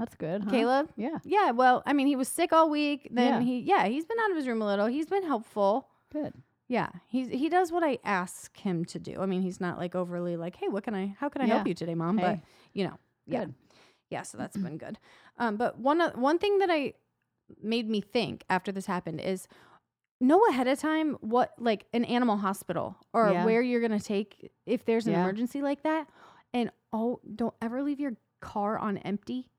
That's 0.00 0.16
good, 0.16 0.42
huh? 0.44 0.50
Caleb? 0.50 0.88
Yeah, 0.96 1.18
Yeah, 1.24 1.50
well, 1.52 1.82
I 1.86 1.92
mean, 1.92 2.06
he 2.08 2.16
was 2.16 2.26
sick 2.26 2.52
all 2.52 2.68
week. 2.70 3.06
Then 3.12 3.34
Yeah. 3.34 3.40
he, 3.40 3.58
yeah, 3.60 3.86
he's 3.86 4.04
been 4.06 4.18
out 4.18 4.30
of 4.32 4.36
his 4.36 4.48
room 4.48 4.62
a 4.62 4.66
little. 4.66 4.86
He's 4.86 5.06
been 5.06 5.22
helpful. 5.22 5.86
good. 6.12 6.32
Yeah, 6.68 6.88
he's 7.08 7.28
he 7.28 7.48
does 7.48 7.70
what 7.72 7.82
I 7.82 7.98
ask 8.04 8.56
him 8.56 8.84
to 8.86 8.98
do. 9.00 9.20
I 9.20 9.26
mean, 9.26 9.42
he's 9.42 9.60
not 9.60 9.76
like 9.76 9.94
overly 9.96 10.36
like, 10.36 10.54
hey, 10.56 10.68
what 10.68 10.84
can 10.84 10.94
I, 10.94 11.14
how 11.18 11.28
can 11.28 11.42
I 11.42 11.46
help 11.46 11.66
you 11.66 11.74
today, 11.74 11.94
mom? 11.96 12.16
But 12.16 12.38
you 12.72 12.84
know, 12.84 12.96
yeah, 13.26 13.40
Good. 13.40 13.54
yeah. 14.08 14.22
So 14.22 14.38
that's 14.38 14.56
been 14.56 14.78
good. 14.78 14.96
Um, 15.36 15.56
but 15.56 15.78
one 15.80 16.00
o- 16.00 16.12
one 16.14 16.38
thing 16.38 16.58
that 16.60 16.70
I 16.70 16.94
made 17.60 17.88
me 17.90 18.00
think 18.00 18.44
after 18.48 18.70
this 18.72 18.86
happened 18.86 19.20
is 19.20 19.48
know 20.20 20.40
ahead 20.48 20.68
of 20.68 20.78
time 20.78 21.16
what 21.20 21.52
like 21.58 21.86
an 21.92 22.04
animal 22.04 22.36
hospital 22.36 22.96
or 23.12 23.32
Yeah. 23.32 23.44
where 23.44 23.62
you're 23.62 23.80
gonna 23.80 23.98
take 23.98 24.52
if 24.64 24.84
there's 24.84 25.06
an 25.08 25.12
Yeah. 25.14 25.22
emergency 25.24 25.60
like 25.62 25.82
that, 25.82 26.06
and 26.54 26.70
oh, 26.92 27.20
don't 27.34 27.54
ever 27.60 27.82
leave 27.82 27.98
your 28.00 28.12
car 28.40 28.78
on 28.78 28.96
empty. 28.98 29.49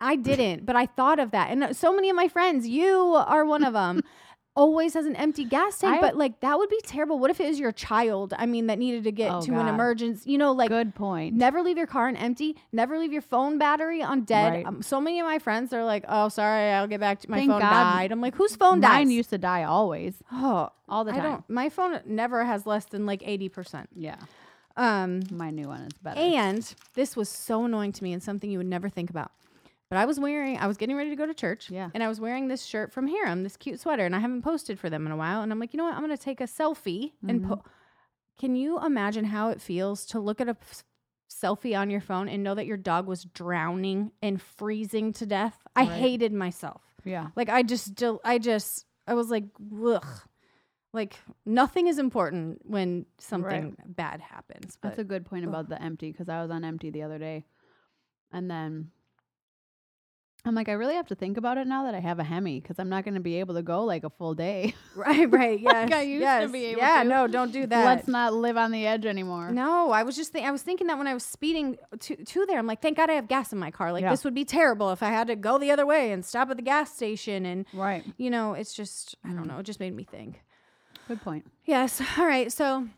I 0.00 0.16
didn't, 0.16 0.66
but 0.66 0.76
I 0.76 0.86
thought 0.86 1.18
of 1.18 1.30
that, 1.30 1.50
and 1.50 1.64
uh, 1.64 1.72
so 1.72 1.94
many 1.94 2.10
of 2.10 2.16
my 2.16 2.28
friends, 2.28 2.66
you 2.68 3.14
are 3.16 3.44
one 3.44 3.64
of 3.64 3.72
them. 3.72 4.02
always 4.58 4.94
has 4.94 5.04
an 5.04 5.14
empty 5.16 5.44
gas 5.44 5.78
tank, 5.80 5.98
I- 5.98 6.00
but 6.00 6.16
like 6.16 6.40
that 6.40 6.56
would 6.58 6.70
be 6.70 6.80
terrible. 6.82 7.18
What 7.18 7.30
if 7.30 7.40
it 7.42 7.46
was 7.46 7.58
your 7.60 7.72
child? 7.72 8.32
I 8.38 8.46
mean, 8.46 8.68
that 8.68 8.78
needed 8.78 9.04
to 9.04 9.12
get 9.12 9.30
Oh, 9.30 9.42
to 9.42 9.52
an 9.60 9.68
emergency. 9.68 10.30
You 10.32 10.38
know, 10.38 10.52
like 10.52 10.70
Good 10.70 10.94
point. 10.94 11.34
never 11.36 11.60
leave 11.62 11.76
your 11.76 11.86
car 11.86 12.08
on 12.08 12.16
empty. 12.16 12.56
Never 12.72 12.98
leave 12.98 13.12
your 13.12 13.20
phone 13.20 13.58
battery 13.58 14.02
on 14.02 14.22
dead. 14.22 14.52
Right. 14.54 14.64
Um, 14.66 14.80
so 14.80 14.98
many 14.98 15.20
of 15.20 15.26
my 15.26 15.38
friends 15.40 15.74
are 15.74 15.84
like, 15.84 16.06
"Oh, 16.08 16.30
sorry, 16.30 16.70
I'll 16.70 16.86
get 16.86 17.00
back 17.00 17.20
to 17.20 17.30
my 17.30 17.36
Thank 17.36 17.50
phone 17.50 17.60
God 17.60 17.70
died." 17.70 18.12
I'm 18.12 18.22
like, 18.22 18.34
"Whose 18.36 18.56
phone 18.56 18.80
died?" 18.80 18.88
Mine 18.94 19.06
dies?" 19.08 19.12
used 19.14 19.28
to 19.30 19.36
die 19.38 19.64
always, 19.64 20.22
oh, 20.32 20.70
all 20.88 21.04
the 21.04 21.12
I 21.12 21.16
time. 21.16 21.22
don't. 21.22 21.50
My 21.50 21.68
phone 21.68 22.00
never 22.06 22.42
has 22.46 22.64
less 22.64 22.86
than 22.86 23.04
like 23.04 23.22
eighty 23.26 23.50
percent. 23.50 23.90
Yeah, 23.94 24.16
Um, 24.78 25.20
my 25.30 25.50
new 25.50 25.68
one 25.68 25.82
is 25.82 25.92
better. 26.02 26.18
and 26.18 26.74
this 26.94 27.14
was 27.14 27.28
so 27.28 27.64
annoying 27.66 27.92
to 27.92 28.02
me 28.02 28.14
and 28.14 28.22
something 28.22 28.50
you 28.50 28.56
would 28.56 28.66
never 28.66 28.88
think 28.88 29.10
about. 29.10 29.32
But 29.88 29.98
I 29.98 30.04
was 30.04 30.18
wearing, 30.18 30.58
I 30.58 30.66
was 30.66 30.76
getting 30.76 30.96
ready 30.96 31.10
to 31.10 31.16
go 31.16 31.26
to 31.26 31.34
church. 31.34 31.70
Yeah. 31.70 31.90
And 31.94 32.02
I 32.02 32.08
was 32.08 32.20
wearing 32.20 32.48
this 32.48 32.64
shirt 32.64 32.92
from 32.92 33.06
Harem, 33.06 33.44
this 33.44 33.56
cute 33.56 33.78
sweater, 33.80 34.04
and 34.04 34.16
I 34.16 34.18
haven't 34.18 34.42
posted 34.42 34.80
for 34.80 34.90
them 34.90 35.06
in 35.06 35.12
a 35.12 35.16
while. 35.16 35.42
And 35.42 35.52
I'm 35.52 35.60
like, 35.60 35.72
you 35.72 35.78
know 35.78 35.84
what? 35.84 35.94
I'm 35.94 36.04
going 36.04 36.16
to 36.16 36.22
take 36.22 36.40
a 36.40 36.44
selfie 36.44 37.12
and 37.28 37.40
Mhm. 37.42 37.48
po- 37.48 37.62
Can 38.38 38.54
you 38.56 38.78
imagine 38.84 39.24
how 39.26 39.48
it 39.50 39.60
feels 39.62 40.04
to 40.06 40.20
look 40.20 40.40
at 40.42 40.48
a 40.48 40.56
selfie 41.30 41.78
on 41.78 41.88
your 41.88 42.00
phone 42.02 42.28
and 42.28 42.42
know 42.42 42.54
that 42.54 42.66
your 42.66 42.76
dog 42.76 43.06
was 43.06 43.24
drowning 43.24 44.10
and 44.20 44.42
freezing 44.42 45.12
to 45.14 45.24
death? 45.26 45.56
I 45.76 45.82
Right. 45.82 45.92
hated 45.92 46.32
myself. 46.32 46.82
yeah, 47.04 47.28
Like 47.36 47.48
I 47.48 47.62
just, 47.62 48.02
I 48.24 48.38
just, 48.38 48.84
I 49.06 49.14
was 49.14 49.30
like, 49.30 49.44
ugh. 49.84 50.04
Like 50.92 51.14
nothing 51.44 51.86
is 51.86 51.98
important 51.98 52.60
when 52.64 53.06
something 53.18 53.76
bad 53.86 54.20
happens. 54.20 54.76
That's 54.82 54.98
a 54.98 55.04
good 55.04 55.24
point 55.26 55.44
ugh. 55.44 55.50
about 55.50 55.68
the 55.68 55.80
empty 55.80 56.10
because 56.10 56.28
I 56.28 56.40
was 56.42 56.50
on 56.50 56.64
empty 56.64 56.90
the 56.90 57.02
other 57.04 57.18
day, 57.18 57.44
and 58.32 58.50
then 58.50 58.90
I'm 60.46 60.54
like, 60.54 60.68
I 60.68 60.72
really 60.72 60.94
have 60.94 61.08
to 61.08 61.14
think 61.16 61.36
about 61.36 61.58
it 61.58 61.66
now 61.66 61.84
that 61.84 61.94
I 61.94 61.98
have 62.00 62.18
a 62.20 62.24
Hemi 62.24 62.60
because 62.60 62.78
I'm 62.78 62.88
not 62.88 63.04
going 63.04 63.14
to 63.14 63.20
be 63.20 63.40
able 63.40 63.54
to 63.56 63.62
go 63.62 63.84
like 63.84 64.04
a 64.04 64.10
full 64.10 64.34
day. 64.34 64.74
Right, 64.96 65.30
right. 65.30 65.60
Yes. 65.60 65.92
I 65.92 66.00
used 66.02 66.24
to 66.24 66.48
be 66.50 66.64
able 66.66 66.80
yeah, 66.80 67.02
to. 67.02 67.08
no, 67.08 67.26
don't 67.26 67.52
do 67.52 67.66
that. 67.66 67.84
Let's 67.84 68.08
not 68.08 68.32
live 68.32 68.56
on 68.56 68.70
the 68.70 68.86
edge 68.86 69.04
anymore. 69.04 69.50
no, 69.50 69.90
I 69.90 70.04
was 70.04 70.16
just 70.16 70.32
think- 70.32 70.46
I 70.46 70.50
was 70.50 70.62
thinking 70.62 70.86
that 70.86 70.96
when 70.96 71.06
I 71.06 71.12
was 71.12 71.22
speeding 71.24 71.76
to, 72.00 72.16
to 72.16 72.46
there, 72.46 72.58
I'm 72.58 72.66
like, 72.66 72.80
thank 72.80 72.96
God 72.96 73.10
I 73.10 73.14
have 73.14 73.28
gas 73.28 73.52
in 73.52 73.58
my 73.58 73.70
car. 73.70 73.92
Like 73.92 74.02
Yeah. 74.02 74.10
this 74.10 74.24
would 74.24 74.32
be 74.34 74.46
terrible 74.46 74.90
if 74.92 75.02
I 75.02 75.10
had 75.10 75.26
to 75.26 75.36
go 75.36 75.58
the 75.58 75.70
other 75.70 75.84
way 75.84 76.12
and 76.12 76.24
stop 76.24 76.48
at 76.50 76.56
the 76.56 76.62
gas 76.62 76.94
station. 76.94 77.44
And 77.44 77.66
Right. 77.74 78.04
you 78.16 78.30
know, 78.30 78.54
it's 78.54 78.72
just 78.72 79.16
I 79.24 79.28
don't 79.34 79.46
know. 79.46 79.58
It 79.58 79.64
just 79.64 79.80
made 79.80 79.94
me 79.94 80.04
think. 80.04 80.40
Good 81.08 81.20
point. 81.20 81.44
Yes. 81.66 82.00
All 82.18 82.26
right. 82.26 82.50
So 82.50 82.88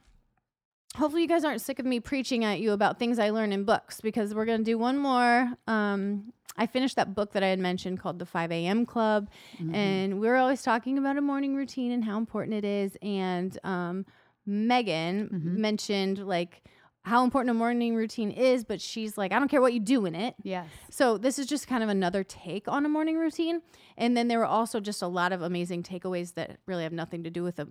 hopefully 0.97 1.23
you 1.23 1.29
guys 1.29 1.45
aren't 1.45 1.61
sick 1.61 1.79
of 1.79 1.87
me 1.87 2.01
preaching 2.01 2.45
at 2.45 2.61
you 2.61 2.73
about 2.73 2.99
things 2.99 3.19
I 3.19 3.31
learn 3.31 3.53
in 3.53 3.65
books 3.65 4.01
because 4.01 4.35
we're 4.35 4.45
gonna 4.47 4.65
do 4.65 4.79
one 4.79 4.99
more. 4.99 5.51
Um, 5.67 6.33
I 6.57 6.67
finished 6.67 6.97
that 6.97 7.15
book 7.15 7.33
that 7.35 7.43
I 7.45 7.49
had 7.49 7.61
mentioned 7.61 8.01
called 8.01 8.19
the 8.19 8.27
5 8.27 8.51
a.m. 8.51 8.85
Club. 8.85 9.29
Mhm. 9.61 9.75
and 9.75 10.21
we 10.21 10.27
were 10.27 10.37
always 10.37 10.63
talking 10.63 10.99
about 10.99 11.17
a 11.17 11.21
morning 11.21 11.55
routine 11.55 11.93
and 11.93 12.05
how 12.05 12.19
important 12.19 12.55
it 12.55 12.65
is. 12.65 12.97
And 13.03 13.57
um, 13.65 14.07
Megan 14.45 15.29
Mhm. 15.29 15.59
mentioned 15.59 16.19
like 16.27 16.63
how 17.03 17.23
important 17.25 17.51
a 17.51 17.55
morning 17.55 17.95
routine 17.95 18.31
is, 18.31 18.65
but 18.65 18.81
she's 18.81 19.17
like, 19.17 19.33
I 19.33 19.39
don't 19.39 19.49
care 19.49 19.61
what 19.61 19.73
you 19.73 19.81
do 19.81 20.05
in 20.05 20.15
it. 20.15 20.35
yes. 20.43 20.67
So 20.91 21.17
this 21.17 21.39
is 21.39 21.47
just 21.47 21.67
kind 21.69 21.83
of 21.83 21.89
another 21.89 22.23
take 22.25 22.67
on 22.69 22.85
a 22.85 22.89
morning 22.89 23.17
routine. 23.17 23.63
And 23.97 24.17
then 24.17 24.29
there 24.29 24.39
were 24.39 24.45
also 24.47 24.81
just 24.81 25.01
a 25.01 25.07
lot 25.07 25.33
of 25.33 25.41
amazing 25.43 25.85
takeaways 25.85 26.35
that 26.35 26.59
really 26.67 26.83
have 26.83 26.93
nothing 26.93 27.23
to 27.23 27.31
do 27.31 27.43
with 27.45 27.59
a, 27.61 27.69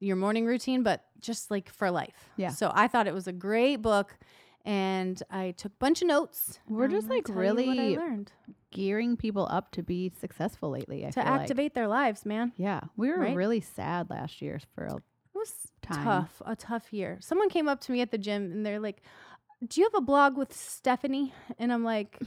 your 0.00 0.16
morning 0.16 0.46
routine, 0.46 0.82
but 0.82 1.04
just 1.20 1.50
like 1.50 1.70
for 1.70 1.90
life. 1.90 2.30
Yeah. 2.36 2.48
So 2.48 2.72
I 2.74 2.88
thought 2.88 3.06
it 3.06 3.14
was 3.14 3.26
a 3.28 3.32
great 3.32 3.76
book. 3.76 4.18
And 4.62 5.22
I 5.30 5.52
took 5.52 5.72
a 5.72 5.76
bunch 5.76 6.02
of 6.02 6.08
notes. 6.08 6.58
We're 6.68 6.88
just, 6.88 7.08
like, 7.08 7.24
tell 7.24 7.34
you 7.42 7.54
what 7.54 7.58
I 7.58 7.62
really 7.62 7.96
learned 7.96 8.30
Gearing 8.70 9.16
people 9.16 9.48
up 9.50 9.70
to 9.72 9.82
be 9.82 10.12
successful 10.20 10.68
lately. 10.68 11.06
I 11.06 11.10
to 11.10 11.22
feel 11.22 11.24
like. 11.32 11.40
activate 11.40 11.72
their 11.74 11.88
lives, 11.88 12.26
man. 12.26 12.52
Yeah, 12.58 12.80
we 12.94 13.08
were 13.08 13.20
right? 13.20 13.34
really 13.34 13.62
sad 13.62 14.10
last 14.10 14.42
year 14.42 14.60
for 14.74 14.84
a 14.84 14.96
It 14.96 15.02
was 15.34 15.72
time. 15.80 16.04
tough, 16.04 16.42
a 16.44 16.54
tough 16.56 16.92
year. 16.92 17.16
Someone 17.20 17.48
came 17.48 17.68
up 17.68 17.80
to 17.80 17.92
me 17.92 18.02
at 18.02 18.10
the 18.10 18.18
gym 18.18 18.52
and 18.52 18.66
they're 18.66 18.78
like, 18.80 19.00
"Do 19.66 19.80
you 19.80 19.86
have 19.86 19.94
a 19.94 20.04
blog 20.04 20.36
with 20.36 20.54
Stephanie?" 20.54 21.32
And 21.58 21.72
I'm 21.72 21.82
like, 21.82 22.18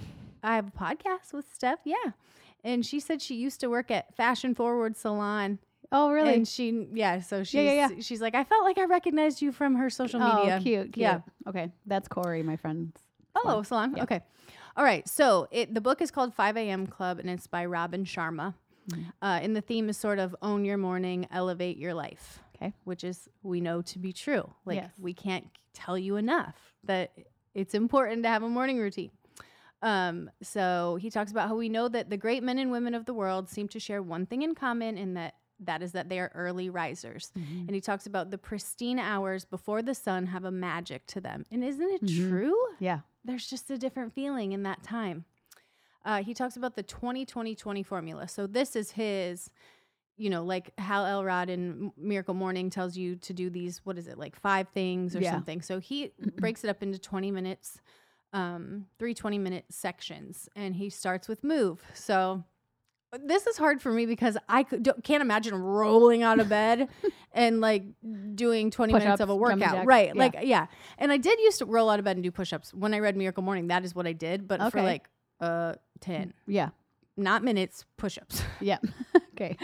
"I 0.42 0.56
have 0.56 0.70
a 0.70 0.72
podcast 0.72 1.34
with 1.34 1.46
Steph." 1.54 1.80
Yeah. 1.86 2.14
And 2.64 2.84
she 2.84 3.00
said 3.00 3.22
she 3.22 3.36
used 3.36 3.60
to 3.60 3.68
work 3.70 3.92
at 3.92 4.16
Fashion 4.16 4.56
Forward 4.56 4.98
Salon. 4.98 5.60
Oh, 5.92 6.10
really? 6.12 6.34
And 6.34 6.48
she, 6.48 6.88
yeah, 6.94 7.20
so 7.20 7.44
she's, 7.44 7.56
Yeah, 7.56 7.72
yeah, 7.74 7.90
she's 8.02 8.22
like, 8.22 8.36
I 8.36 8.44
felt 8.44 8.64
like 8.64 8.78
I 8.78 8.86
recognized 8.86 9.42
you 9.42 9.52
from 9.52 9.76
her 9.76 9.90
social 9.90 10.22
oh, 10.22 10.38
media. 10.40 10.60
cute, 10.62 10.94
cute. 10.94 10.98
Yeah. 10.98 11.20
Okay, 11.48 11.72
that's 11.86 12.08
Corey, 12.08 12.42
my 12.44 12.56
friend. 12.56 12.92
Oh, 13.36 13.62
salon. 13.64 13.96
Yeah. 13.98 14.04
Okay. 14.04 14.22
All 14.76 14.84
right. 14.84 15.08
So 15.08 15.48
it 15.52 15.74
the 15.74 15.82
book 15.82 16.02
is 16.02 16.10
called 16.12 16.34
5 16.34 16.58
a.m. 16.58 16.88
Club 16.88 17.20
and 17.20 17.30
it's 17.30 17.48
by 17.48 17.66
Robin 17.66 18.06
Sharma. 18.06 18.54
Mhm. 18.90 19.06
Uh, 19.22 19.40
and 19.42 19.56
the 19.56 19.62
theme 19.62 19.90
is 19.90 19.98
sort 19.98 20.20
of 20.20 20.36
own 20.42 20.66
your 20.66 20.78
morning, 20.78 21.28
elevate 21.32 21.78
your 21.78 21.94
life. 21.94 22.40
Okay. 22.56 22.74
Which 22.84 23.04
is 23.04 23.28
we 23.44 23.60
know 23.62 23.82
to 23.84 24.00
be 24.00 24.14
true. 24.14 24.52
Like 24.66 24.78
Yes. 24.82 24.92
we 25.00 25.14
can't 25.14 25.48
tell 25.74 25.98
you 25.98 26.16
enough 26.18 26.56
that 26.84 27.12
it's 27.54 27.74
important 27.74 28.24
to 28.24 28.30
have 28.30 28.44
a 28.44 28.50
morning 28.50 28.78
routine. 28.80 29.12
Um, 29.82 30.30
so 30.42 30.98
he 31.02 31.10
talks 31.10 31.32
about 31.32 31.50
how 31.50 31.56
we 31.56 31.70
know 31.70 31.88
that 31.90 32.10
the 32.10 32.18
great 32.18 32.42
men 32.42 32.58
and 32.58 32.72
women 32.72 32.94
of 32.96 33.06
the 33.06 33.14
world 33.14 33.50
seem 33.50 33.68
to 33.70 33.80
share 33.80 34.02
one 34.02 34.26
thing 34.26 34.42
in 34.44 34.56
common, 34.56 34.98
and 34.98 35.18
that 35.18 35.36
that 35.60 35.82
is 35.82 35.92
that 35.94 36.10
they 36.10 36.20
are 36.20 36.32
early 36.36 36.70
risers. 36.70 37.32
Mhm. 37.38 37.68
And 37.68 37.72
he 37.76 37.82
talks 37.82 38.06
about 38.06 38.32
the 38.32 38.38
pristine 38.38 39.00
hours 39.00 39.46
before 39.46 39.82
the 39.82 39.94
sun 39.96 40.28
have 40.28 40.44
a 40.44 40.52
magic 40.52 41.06
to 41.08 41.22
them. 41.22 41.46
And 41.52 41.64
isn't 41.64 41.90
it 41.90 42.02
Mhm. 42.04 42.30
true? 42.30 42.56
Yeah. 42.80 43.02
there's 43.26 43.50
just 43.50 43.72
a 43.72 43.78
different 43.78 44.12
feeling 44.14 44.52
in 44.52 44.64
that 44.64 44.84
time. 44.84 45.24
Uh, 46.04 46.22
he 46.22 46.34
talks 46.34 46.58
about 46.58 46.76
the 46.76 46.84
20 46.84 47.26
20 47.26 47.56
20 47.56 47.82
formula. 47.82 48.28
So, 48.28 48.46
this 48.48 48.76
is 48.76 48.92
his, 48.92 49.50
you 50.18 50.30
know, 50.30 50.44
like 50.44 50.78
Hal 50.78 51.06
Elrod 51.06 51.50
in 51.50 51.94
Miracle 51.96 52.34
Morning 52.34 52.70
tells 52.70 52.98
you 52.98 53.16
to 53.16 53.34
do 53.34 53.50
these, 53.50 53.86
what 53.86 53.98
is 53.98 54.08
it, 54.10 54.18
like 54.18 54.36
five 54.36 54.68
things 54.74 55.16
or 55.16 55.22
Yeah. 55.22 55.32
something. 55.32 55.62
So, 55.62 55.80
he 55.80 56.12
breaks 56.36 56.66
it 56.66 56.70
up 56.70 56.84
into 56.84 57.00
20 57.00 57.32
minutes, 57.32 57.80
um, 58.34 58.88
three 59.00 59.14
20 59.14 59.38
minute 59.38 59.64
sections, 59.70 60.50
and 60.54 60.76
he 60.76 60.90
starts 60.90 61.30
with 61.30 61.46
move. 61.46 61.82
So, 61.94 62.44
this 63.26 63.48
is 63.48 63.58
hard 63.58 63.82
for 63.82 63.92
me 63.92 64.06
because 64.06 64.38
I 64.50 64.64
could, 64.64 64.90
can't 65.04 65.22
imagine 65.22 65.54
rolling 65.56 66.24
out 66.24 66.40
of 66.40 66.50
bed 66.50 66.90
and 67.32 67.62
like 67.62 67.84
doing 68.36 68.72
20 68.72 68.94
minutes 68.94 69.22
of 69.22 69.30
a 69.30 69.36
workout. 69.36 69.86
Right. 69.86 70.08
yeah. 70.08 70.20
Like, 70.20 70.36
yeah. 70.42 70.68
And 70.98 71.12
I 71.12 71.18
did 71.18 71.40
used 71.40 71.60
to 71.60 71.66
roll 71.66 71.90
out 71.90 72.00
of 72.00 72.06
bed 72.06 72.16
and 72.18 72.24
do 72.24 72.32
push 72.32 72.54
ups. 72.54 72.74
When 72.74 72.94
I 72.94 73.00
read 73.00 73.16
Miracle 73.16 73.44
Morning, 73.44 73.68
that 73.68 73.86
is 73.86 73.94
what 73.94 74.08
I 74.08 74.14
did. 74.14 74.48
But 74.48 74.72
for 74.72 74.82
like 74.82 75.10
uh 75.40 75.74
10, 76.02 76.34
Yeah. 76.48 76.70
not 77.18 77.44
minutes, 77.44 77.86
push 77.98 78.18
ups. 78.18 78.42
Yeah. 78.62 78.80
okay. 79.34 79.58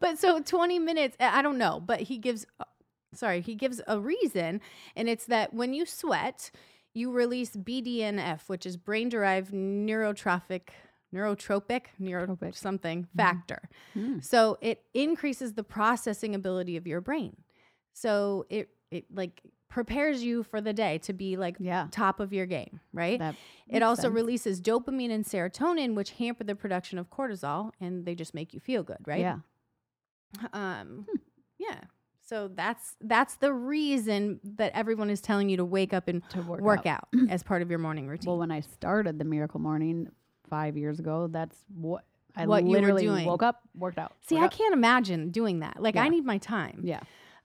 but 0.00 0.18
so 0.18 0.40
20 0.40 0.78
minutes, 0.78 1.16
I 1.20 1.38
I 1.38 1.42
don't 1.42 1.58
know. 1.58 1.80
But 1.84 2.00
he 2.00 2.18
gives, 2.18 2.46
uh, 2.60 2.64
sorry, 3.12 3.40
he 3.40 3.54
gives 3.54 3.80
a 3.86 3.98
reason. 4.00 4.60
And 4.96 5.08
it's 5.08 5.26
that 5.26 5.52
when 5.52 5.74
you 5.74 5.86
sweat, 5.86 6.50
you 6.94 7.10
release 7.10 7.50
BDNF, 7.56 8.42
which 8.46 8.64
is 8.64 8.76
brain 8.76 9.08
derived 9.08 9.52
neurotrophic. 9.52 10.68
Neurotropic, 11.14 11.82
neuro 11.98 12.26
Tropic. 12.26 12.54
something 12.56 13.06
factor. 13.16 13.68
Mm. 13.96 14.22
So 14.24 14.58
it 14.60 14.82
increases 14.94 15.52
the 15.54 15.62
processing 15.64 16.34
ability 16.34 16.76
of 16.76 16.86
your 16.86 17.00
brain. 17.00 17.36
So 17.92 18.46
it 18.50 18.70
it 18.90 19.04
like 19.14 19.40
prepares 19.68 20.22
you 20.22 20.42
for 20.44 20.60
the 20.60 20.72
day 20.72 20.98
to 20.98 21.12
be 21.12 21.36
like 21.36 21.56
Yeah. 21.58 21.88
top 21.90 22.20
of 22.20 22.32
your 22.32 22.46
game, 22.46 22.80
right? 22.92 23.18
That 23.18 23.34
it 23.68 23.82
also 23.82 24.02
sense. 24.02 24.14
releases 24.14 24.60
dopamine 24.60 25.10
and 25.10 25.24
serotonin 25.24 25.94
which 25.94 26.10
hamper 26.12 26.44
the 26.44 26.54
production 26.54 26.98
of 26.98 27.10
cortisol 27.10 27.72
and 27.80 28.04
they 28.04 28.14
just 28.14 28.34
make 28.34 28.54
you 28.54 28.60
feel 28.60 28.82
good, 28.82 28.98
right? 29.06 29.20
Yeah. 29.20 29.38
Um 30.52 31.06
yeah. 31.58 31.80
So 32.26 32.48
that's 32.48 32.96
that's 33.00 33.34
the 33.36 33.52
reason 33.52 34.40
that 34.56 34.72
everyone 34.74 35.10
is 35.10 35.20
telling 35.20 35.48
you 35.48 35.56
to 35.58 35.64
wake 35.64 35.92
up 35.92 36.08
and 36.08 36.22
To 36.30 36.42
work, 36.42 36.60
work 36.60 36.86
out. 36.86 37.08
out 37.14 37.20
as 37.30 37.42
part 37.42 37.60
of 37.62 37.68
your 37.70 37.78
morning 37.78 38.06
routine. 38.08 38.28
Well, 38.28 38.38
when 38.38 38.50
I 38.50 38.60
started 38.60 39.18
the 39.18 39.24
Miracle 39.24 39.60
Morning 39.60 40.08
five 40.48 40.76
years 40.76 40.98
ago, 40.98 41.28
that's 41.30 41.56
what 41.74 42.04
I 42.36 42.46
What 42.46 42.64
you 42.64 42.70
were 42.70 42.74
literally 42.76 43.02
doing. 43.02 43.26
woke 43.26 43.42
up, 43.42 43.60
worked 43.76 43.98
out. 43.98 44.12
See, 44.22 44.36
I 44.38 44.48
can't 44.48 44.74
imagine 44.74 45.30
doing 45.30 45.60
that. 45.60 45.80
Like 45.80 45.96
I 45.96 46.08
need 46.08 46.24
my 46.24 46.38
time. 46.38 46.80
Yeah. 46.84 47.00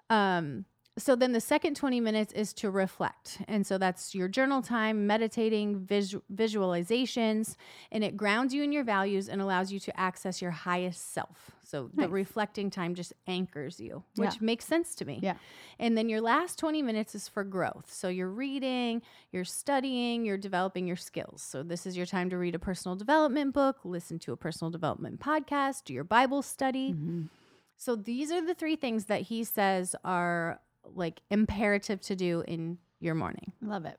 Um, 0.10 0.66
so 1.00 1.16
then 1.16 1.32
the 1.32 1.42
second 1.42 1.76
20 1.76 2.00
minutes 2.00 2.32
is 2.34 2.54
to 2.54 2.70
reflect. 2.70 3.42
And 3.48 3.66
so 3.66 3.78
that's 3.78 4.14
your 4.14 4.28
journal 4.28 4.62
time, 4.62 5.08
meditating, 5.08 5.80
visu- 5.86 6.22
visualizations, 6.34 7.56
and 7.92 8.04
it 8.04 8.16
grounds 8.18 8.54
you 8.54 8.64
in 8.64 8.72
your 8.72 8.84
values 8.84 9.30
and 9.30 9.42
allows 9.42 9.72
you 9.72 9.80
to 9.80 10.00
access 10.00 10.42
your 10.42 10.52
highest 10.52 11.14
self. 11.14 11.52
So 11.64 11.90
the 11.94 12.10
reflecting 12.10 12.70
time 12.72 12.96
just 12.96 13.14
anchors 13.28 13.80
you, 13.80 14.04
which 14.16 14.34
Yeah. 14.36 14.38
makes 14.42 14.66
sense 14.66 14.96
to 14.96 15.06
me. 15.06 15.20
Yeah. 15.22 15.36
And 15.78 15.98
then 15.98 16.10
your 16.10 16.22
last 16.22 16.58
20 16.58 16.82
minutes 16.82 17.14
is 17.16 17.28
for 17.28 17.44
growth. 17.44 17.92
So 17.94 18.08
you're 18.10 18.30
reading, 18.30 19.02
you're 19.32 19.46
studying, 19.46 20.26
you're 20.26 20.38
developing 20.38 20.88
your 20.88 20.96
skills. 20.96 21.42
So 21.42 21.62
this 21.64 21.86
is 21.86 21.96
your 21.96 22.06
time 22.08 22.30
to 22.32 22.38
read 22.38 22.56
a 22.56 22.60
personal 22.60 22.96
development 22.96 23.54
book, 23.54 23.78
listen 23.84 24.18
to 24.20 24.32
a 24.34 24.38
personal 24.38 24.72
development 24.72 25.20
podcast, 25.20 25.84
do 25.86 25.94
your 25.94 26.04
Bible 26.04 26.42
study. 26.42 26.94
Mhm. 26.94 27.30
So 27.78 27.96
these 27.96 28.32
are 28.32 28.42
the 28.46 28.56
three 28.56 28.76
things 28.76 29.06
that 29.06 29.22
he 29.24 29.44
says 29.44 29.96
are 30.04 30.60
like 30.96 31.22
imperative 31.30 32.02
to 32.02 32.16
do 32.16 32.44
in 32.48 32.78
your 33.00 33.16
morning. 33.16 33.54
Love 33.62 33.86
it. 33.86 33.98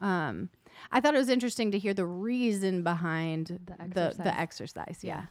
Um, 0.00 0.48
I 0.90 1.00
thought 1.00 1.14
it 1.14 1.18
was 1.18 1.28
interesting 1.28 1.70
to 1.72 1.78
hear 1.78 1.94
the 1.94 2.06
reason 2.06 2.82
behind 2.82 3.46
the 3.66 3.74
The 3.76 4.22
the 4.22 4.38
exercise. 4.38 4.84
exercise. 4.88 4.98
yeah. 5.02 5.24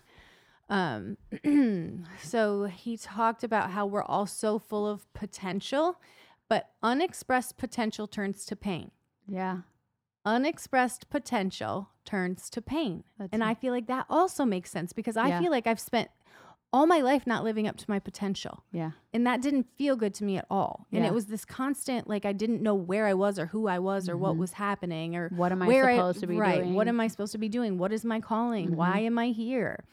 Um, 0.70 1.18
so 2.22 2.66
he 2.66 2.96
talked 2.98 3.44
about 3.44 3.72
how 3.72 3.86
we're 3.86 4.04
all 4.04 4.26
so 4.26 4.58
full 4.60 4.88
of 4.88 5.12
potential, 5.14 6.00
but 6.48 6.70
unexpressed 6.82 7.58
potential 7.58 8.08
turns 8.08 8.46
to 8.46 8.56
pain. 8.56 8.92
Yeah. 9.28 9.60
Unexpressed 10.26 11.10
potential 11.10 11.90
turns 12.06 12.50
to 12.52 12.62
pain. 12.62 13.04
That's 13.18 13.30
and 13.34 13.44
I 13.44 13.54
feel 13.56 13.74
like 13.74 13.88
that 13.88 14.06
also 14.10 14.46
makes 14.46 14.70
sense 14.70 14.94
because 14.94 15.18
I 15.18 15.30
Yeah. 15.30 15.40
feel 15.42 15.52
like 15.52 15.66
I've 15.68 15.80
spent 15.80 16.10
all 16.74 16.86
my 16.88 17.00
life 17.02 17.28
not 17.28 17.44
living 17.44 17.68
up 17.68 17.76
to 17.78 17.86
my 17.90 18.00
potential. 18.00 18.64
Yeah. 18.72 18.92
And 19.14 19.28
that 19.28 19.42
didn't 19.42 19.68
feel 19.78 19.96
good 19.98 20.14
to 20.16 20.24
me 20.24 20.38
at 20.38 20.46
all. 20.50 20.88
And 20.92 21.04
Yeah. 21.04 21.10
it 21.10 21.14
was 21.14 21.26
this 21.26 21.44
constant, 21.44 22.08
like, 22.08 22.26
I 22.26 22.32
didn't 22.32 22.62
know 22.62 22.76
where 22.76 23.08
I 23.08 23.14
was 23.14 23.38
or 23.38 23.48
who 23.48 23.68
I 23.68 23.78
was 23.80 24.08
or 24.08 24.16
what 24.16 24.36
Mhm. 24.36 24.38
was 24.38 24.54
happening 24.54 25.16
or 25.16 25.30
What 25.36 25.52
am 25.52 25.62
I 25.62 25.66
supposed 25.68 26.20
to 26.22 26.28
be 26.28 26.38
right, 26.38 26.62
doing? 26.64 26.74
What 26.74 26.88
am 26.88 27.00
I 27.02 27.08
supposed 27.08 27.34
to 27.34 27.38
be 27.38 27.50
doing? 27.50 27.78
What 27.78 27.92
is 27.92 28.06
my 28.06 28.22
calling? 28.22 28.76
Why 28.78 29.00
am 29.00 29.20
I 29.20 29.28
here? 29.28 29.84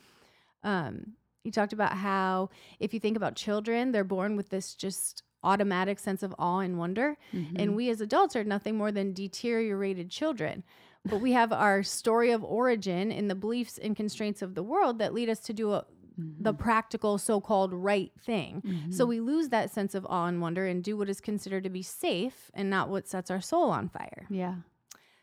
Um, 0.63 1.15
he 1.43 1.51
talked 1.51 1.73
about 1.73 1.95
how 1.95 2.51
if 2.79 2.95
you 2.95 3.01
think 3.01 3.17
about 3.17 3.35
children, 3.35 3.91
they're 3.93 4.05
born 4.05 4.37
with 4.37 4.51
this 4.51 4.75
just 4.75 5.23
automatic 5.43 5.99
sense 5.99 6.23
of 6.23 6.35
awe 6.39 6.59
and 6.61 6.79
wonder. 6.79 7.17
Mm-hmm. 7.33 7.57
And 7.59 7.77
we 7.77 7.91
as 7.91 8.01
adults 8.01 8.37
are 8.37 8.45
nothing 8.45 8.77
more 8.77 8.93
than 8.93 9.13
deteriorated 9.13 10.11
children. 10.11 10.63
But 11.05 11.21
we 11.21 11.33
have 11.33 11.53
our 11.53 11.83
story 11.85 12.33
of 12.33 12.43
origin 12.45 13.11
and 13.13 13.31
the 13.31 13.35
beliefs 13.37 13.79
and 13.79 13.97
constraints 13.97 14.43
of 14.43 14.55
the 14.55 14.63
world 14.65 14.99
that 14.99 15.15
lead 15.15 15.29
us 15.29 15.39
to 15.41 15.53
do 15.55 15.73
a, 15.73 15.87
the 16.19 16.53
Mm-hmm. 16.53 16.63
practical 16.63 17.17
so-called 17.17 17.73
right 17.73 18.11
thing. 18.27 18.89
So 18.91 19.07
we 19.07 19.21
lose 19.21 19.51
that 19.51 19.71
sense 19.71 19.95
of 19.95 20.05
awe 20.09 20.27
and 20.27 20.41
wonder 20.41 20.67
and 20.67 20.83
do 20.83 20.97
what 20.97 21.09
is 21.09 21.21
considered 21.21 21.63
to 21.65 21.71
be 21.71 21.83
safe 21.83 22.51
and 22.55 22.69
not 22.69 22.89
what 22.89 23.07
sets 23.07 23.31
our 23.31 23.41
soul 23.41 23.71
on 23.71 23.89
fire. 23.89 24.27
yeah. 24.29 24.55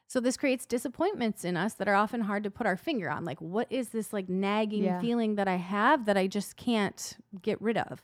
So 0.08 0.20
this 0.20 0.38
creates 0.38 0.68
disappointments 0.68 1.44
in 1.44 1.58
us 1.58 1.74
that 1.74 1.88
are 1.88 1.96
often 1.96 2.22
hard 2.22 2.44
to 2.44 2.52
put 2.52 2.68
our 2.68 2.78
finger 2.78 3.10
on. 3.10 3.26
Like, 3.26 3.42
what 3.42 3.66
is 3.72 3.90
this 3.90 4.14
like 4.14 4.30
nagging 4.30 4.84
Yeah. 4.84 5.02
feeling 5.02 5.34
that 5.36 5.48
I 5.48 5.56
have 5.56 6.06
that 6.06 6.16
I 6.16 6.28
just 6.28 6.56
can't 6.56 7.18
get 7.42 7.60
rid 7.60 7.76
of? 7.78 8.04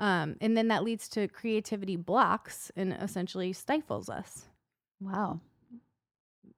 Um, 0.00 0.36
and 0.40 0.56
then 0.56 0.66
that 0.68 0.82
leads 0.82 1.08
to 1.10 1.28
creativity 1.28 1.94
blocks 1.96 2.72
and 2.76 2.92
essentially 2.92 3.52
stifles 3.52 4.08
us. 4.10 4.46
Wow. 5.00 5.40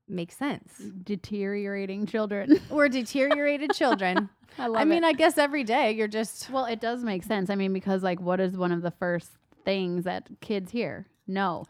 Makes 0.08 0.36
sense. 0.36 0.72
Deteriorating 1.04 2.06
children. 2.06 2.60
We're 2.70 2.88
deteriorated 2.88 3.72
children. 3.74 4.30
I 4.58 4.66
love 4.66 4.80
I 4.80 4.84
mean, 4.84 5.04
it. 5.04 5.06
I 5.08 5.12
guess 5.12 5.36
every 5.38 5.64
day 5.64 5.92
you're 5.92 6.08
just 6.08 6.50
well, 6.50 6.64
it 6.64 6.80
does 6.80 7.04
make 7.04 7.22
sense. 7.24 7.50
I 7.50 7.54
mean, 7.54 7.72
because 7.72 8.02
like, 8.02 8.20
what 8.20 8.40
is 8.40 8.56
one 8.56 8.72
of 8.72 8.82
the 8.82 8.90
first 8.90 9.30
things 9.64 10.04
that 10.04 10.26
kids 10.40 10.70
hear? 10.72 11.06
No. 11.26 11.64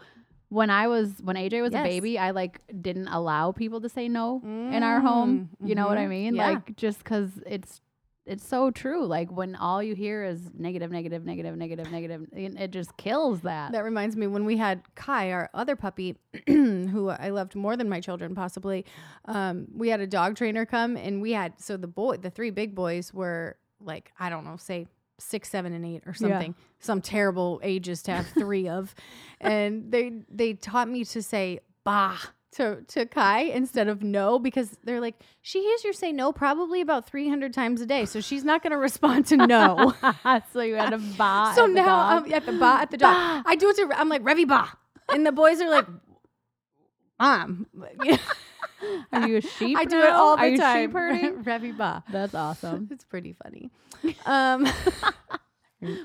When 0.50 0.70
I 0.70 0.86
was 0.86 1.14
when 1.22 1.36
AJ 1.36 1.60
was 1.60 1.72
Yes. 1.72 1.80
a 1.80 1.84
baby, 1.88 2.18
I 2.18 2.30
like 2.30 2.60
didn't 2.80 3.08
allow 3.08 3.52
people 3.52 3.80
to 3.82 3.88
say 3.88 4.08
no 4.08 4.40
in 4.44 4.82
our 4.82 5.00
home. 5.00 5.50
Mm, 5.62 5.68
You 5.68 5.74
know 5.74 5.86
what 5.88 5.98
I 5.98 6.06
mhm. 6.06 6.10
mean? 6.10 6.34
Yeah. 6.36 6.50
Like 6.50 6.76
just 6.76 6.98
because 7.00 7.30
it's 7.44 7.80
it's 8.28 8.46
so 8.46 8.70
true. 8.70 9.04
Like 9.06 9.30
when 9.32 9.56
all 9.56 9.82
you 9.82 9.94
hear 9.94 10.22
is 10.24 10.50
negative, 10.56 10.90
negative, 10.90 11.24
negative, 11.24 11.56
negative, 11.56 11.90
negative, 11.90 12.26
it 12.32 12.54
it 12.58 12.70
just 12.70 12.96
kills 12.96 13.40
that. 13.42 13.72
That 13.72 13.84
reminds 13.84 14.16
me 14.16 14.26
when 14.26 14.44
we 14.44 14.56
had 14.56 14.82
Kai, 14.94 15.32
our 15.32 15.50
other 15.54 15.74
puppy, 15.76 16.16
who 16.46 17.08
I 17.08 17.30
loved 17.30 17.54
more 17.54 17.76
than 17.76 17.88
my 17.88 18.00
children, 18.00 18.34
possibly. 18.34 18.84
Um, 19.24 19.66
we 19.74 19.88
had 19.88 20.00
a 20.00 20.06
dog 20.06 20.36
trainer 20.36 20.64
come, 20.66 20.96
and 20.96 21.20
we 21.22 21.32
had 21.32 21.60
so 21.60 21.76
the 21.76 21.88
boy, 21.88 22.16
the 22.18 22.30
three 22.30 22.50
big 22.50 22.74
boys 22.74 23.12
were 23.12 23.56
like 23.80 24.12
I 24.18 24.28
don't 24.30 24.44
know, 24.44 24.56
say 24.56 24.86
six, 25.18 25.48
seven, 25.48 25.72
and 25.72 25.84
eight 25.84 26.02
or 26.06 26.12
Yeah. 26.12 26.28
something, 26.38 26.54
some 26.78 27.00
terrible 27.00 27.60
ages 27.64 28.02
to 28.04 28.12
have 28.12 28.26
three 28.28 28.68
of, 28.68 28.94
and 29.40 29.90
they 29.90 30.12
they 30.30 30.52
taught 30.54 30.88
me 30.88 31.04
to 31.06 31.22
say 31.22 31.60
bah. 31.84 32.16
To, 32.52 32.82
to 32.88 33.04
Kai 33.06 33.40
instead 33.42 33.88
of 33.88 34.02
no 34.02 34.38
because 34.38 34.78
they're 34.82 35.00
like 35.02 35.20
she 35.42 35.62
hears 35.62 35.84
you 35.84 35.92
say 35.92 36.10
no 36.12 36.32
probably 36.32 36.80
about 36.80 37.06
300 37.06 37.52
times 37.52 37.80
a 37.82 37.86
day 37.86 38.04
so 38.06 38.20
she's 38.20 38.42
not 38.42 38.62
going 38.62 38.70
to 38.72 38.78
respond 38.78 39.26
to 39.26 39.36
no 39.36 39.94
so 40.52 40.62
you 40.62 40.74
had 40.74 40.92
a 40.94 40.98
bot. 40.98 41.54
so 41.54 41.66
now 41.66 41.94
I'm 42.00 42.32
at 42.32 42.46
the 42.46 42.52
ba 42.52 42.78
at 42.80 42.90
the 42.90 42.96
dog. 42.96 43.44
I 43.46 43.54
do 43.54 43.68
it 43.68 43.76
to 43.76 43.90
I'm 43.94 44.08
like 44.08 44.22
Revy 44.22 44.48
ba, 44.48 44.66
and 45.10 45.26
the 45.26 45.30
boys 45.30 45.60
are 45.60 45.68
like, 45.68 45.86
Mom. 47.20 47.66
Are 49.12 49.28
you 49.28 49.36
a 49.36 49.40
sheep? 49.40 49.76
I 49.76 49.84
do 49.84 49.98
it 50.00 50.10
all 50.10 50.36
the 50.36 50.42
Are 50.42 50.48
you 50.48 50.56
time. 50.58 50.86
sheep 50.88 50.92
herding? 50.92 51.44
Revy 51.44 51.76
ba. 51.76 52.02
That's 52.10 52.34
awesome. 52.34 52.88
It's 52.90 53.04
pretty 53.04 53.34
funny. 53.34 53.70
Um, 54.24 54.66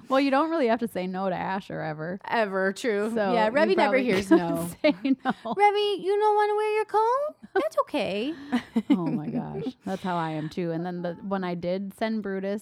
Well, 0.08 0.20
you 0.20 0.30
don't 0.30 0.50
really 0.52 0.68
have 0.68 0.80
to 0.82 0.88
say 0.88 1.08
no 1.08 1.30
to 1.30 1.36
Asher 1.36 1.82
ever. 1.82 2.20
ever 2.30 2.74
true. 2.74 3.12
So 3.14 3.34
yeah, 3.34 3.50
Revy 3.50 3.76
never 3.76 3.98
hears 3.98 4.30
no. 4.30 4.70
Say 4.84 4.94
no. 5.04 5.32
Revy, 5.46 6.04
you 6.04 6.16
don't 6.20 6.36
want 6.36 6.50
to 6.52 6.56
wear 6.56 6.76
your 6.76 6.86
coat? 6.86 7.36
That's 7.56 7.78
okay. 7.82 8.34
oh 8.92 9.08
my 9.08 9.28
gosh, 9.30 9.74
that's 9.86 10.04
how 10.04 10.16
I 10.16 10.32
am 10.32 10.50
too. 10.50 10.72
And 10.72 10.86
then 10.86 11.02
the 11.02 11.14
when 11.28 11.44
I 11.44 11.56
did 11.56 11.94
send 11.98 12.22
Brutus 12.22 12.62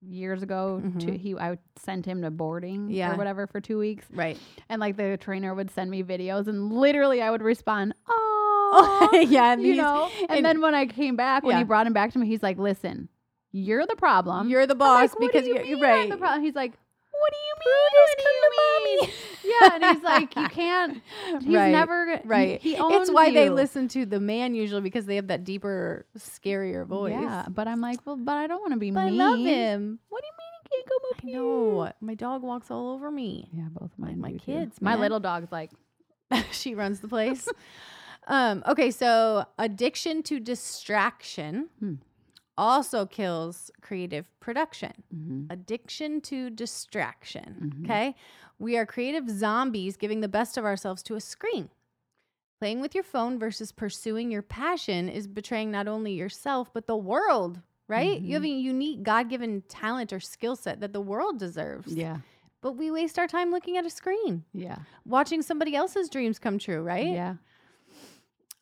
years 0.00 0.42
ago 0.42 0.80
to 1.00 1.06
Mhm. 1.06 1.18
he 1.18 1.34
I 1.36 1.58
sent 1.76 2.06
him 2.06 2.22
to 2.22 2.30
boarding 2.30 2.88
Yeah. 2.88 3.12
or 3.12 3.16
whatever 3.16 3.46
for 3.46 3.60
two 3.60 3.78
weeks, 3.78 4.06
Right. 4.12 4.38
and 4.68 4.80
like 4.80 4.96
the 4.96 5.16
trainer 5.18 5.54
would 5.54 5.70
send 5.72 5.90
me 5.90 6.02
videos, 6.02 6.46
and 6.46 6.72
literally 6.72 7.20
I 7.20 7.30
would 7.30 7.42
respond, 7.42 7.94
Oh, 8.08 9.08
"Oh, 9.12 9.18
yeah. 9.18 9.52
And 9.52 9.62
you 9.62 9.74
know." 9.76 10.08
And, 10.20 10.30
and- 10.30 10.44
then 10.46 10.60
when 10.60 10.74
I 10.74 10.86
came 10.86 11.16
back, 11.16 11.42
when 11.42 11.52
Yeah. 11.56 11.58
he 11.58 11.64
brought 11.64 11.86
him 11.86 11.92
back 11.92 12.12
to 12.12 12.18
me, 12.18 12.26
he's 12.28 12.42
like, 12.42 12.58
"Listen, 12.58 13.08
you're 13.52 13.86
the 13.86 13.96
problem. 13.96 14.48
you're 14.48 14.66
the 14.66 14.74
boss 14.74 15.10
like, 15.18 15.32
because 15.32 15.46
you 15.46 15.54
you're, 15.54 15.64
you're 15.64 15.76
I'm 15.78 15.82
right. 15.82 16.10
the 16.10 16.16
problem?" 16.16 16.42
He's 16.44 16.54
like, 16.54 16.72
"What 17.10 17.32
do 17.32 17.38
you 17.38 17.54
mean? 17.66 18.34
You 18.42 19.00
mean?" 19.00 19.10
yeah, 19.60 19.74
and 19.74 19.84
he's 19.96 20.02
like, 20.04 20.36
"You 20.36 20.48
can't." 20.50 21.02
He's 21.42 21.54
Right, 21.54 21.72
never 21.72 22.20
Right. 22.24 22.60
He, 22.60 22.72
it's 22.72 22.80
owns 22.80 23.10
why 23.10 23.32
they 23.32 23.48
listen 23.50 23.88
to 23.88 24.06
the 24.06 24.20
man 24.20 24.54
usually 24.54 24.80
because 24.82 25.06
they 25.06 25.16
have 25.16 25.28
that 25.28 25.44
deeper, 25.44 26.06
scarier 26.16 26.86
voice. 26.86 27.12
Yeah, 27.12 27.46
but 27.48 27.66
I'm 27.68 27.80
like, 27.80 28.00
well, 28.06 28.16
but 28.16 28.36
I 28.36 28.46
don't 28.46 28.60
want 28.60 28.72
to 28.74 28.78
be 28.78 28.90
But 28.90 29.00
I 29.00 29.08
love 29.10 29.38
him. 29.38 29.98
What 30.08 30.22
do 30.22 30.26
you 30.26 30.32
mean 30.38 30.48
you 30.54 30.70
can't 30.70 30.86
come 30.86 31.10
up 31.10 31.18
I 31.18 31.26
here? 31.26 31.38
know. 31.40 31.92
My 32.00 32.14
dog 32.14 32.42
walks 32.42 32.70
all 32.70 32.90
over 32.90 33.10
me. 33.10 33.48
Yeah, 33.52 33.68
both 33.70 33.90
Like 33.98 34.16
mine. 34.16 34.20
my 34.20 34.32
kids, 34.38 34.80
My 34.80 34.96
little 34.96 35.20
dog's 35.20 35.50
like, 35.52 35.70
she 36.52 36.74
runs 36.74 37.00
the 37.00 37.08
place. 37.08 37.48
um, 38.26 38.62
okay, 38.68 38.90
so 38.90 39.46
addiction 39.58 40.22
to 40.24 40.38
distraction 40.40 41.68
Hmm. 41.80 41.94
Also 42.58 43.06
kills 43.06 43.70
creative 43.80 44.28
production. 44.40 44.92
mhm, 45.14 45.46
Addiction 45.50 46.20
to 46.22 46.50
distraction. 46.50 47.72
Mhm. 47.76 47.84
Okay. 47.84 48.14
We 48.58 48.76
are 48.76 48.84
creative 48.84 49.30
zombies 49.30 49.96
giving 49.96 50.20
the 50.20 50.28
best 50.28 50.58
of 50.58 50.64
ourselves 50.64 51.02
to 51.04 51.14
a 51.14 51.20
screen. 51.20 51.70
Playing 52.60 52.80
with 52.80 52.94
your 52.94 53.04
phone 53.04 53.38
versus 53.38 53.70
pursuing 53.70 54.32
your 54.32 54.42
passion 54.42 55.08
is 55.08 55.28
betraying 55.28 55.70
not 55.70 55.86
only 55.86 56.12
yourself, 56.12 56.72
but 56.74 56.86
the 56.88 56.96
world, 56.96 57.60
right? 57.86 58.20
You 58.20 58.34
have 58.34 58.44
a 58.44 58.48
unique 58.48 59.04
God 59.04 59.30
given 59.30 59.62
talent 59.68 60.12
or 60.12 60.18
skill 60.18 60.56
set 60.56 60.80
that 60.80 60.92
the 60.92 61.00
world 61.00 61.38
deserves. 61.38 61.94
yeah, 61.94 62.18
But 62.60 62.72
we 62.72 62.90
waste 62.90 63.16
our 63.16 63.28
time 63.28 63.52
looking 63.52 63.76
at 63.76 63.86
a 63.86 63.90
screen, 63.90 64.44
yeah, 64.52 64.78
watching 65.06 65.40
somebody 65.42 65.76
else's 65.76 66.08
dreams 66.10 66.40
come 66.40 66.58
true, 66.58 66.82
right? 66.82 67.06
yeah. 67.06 67.36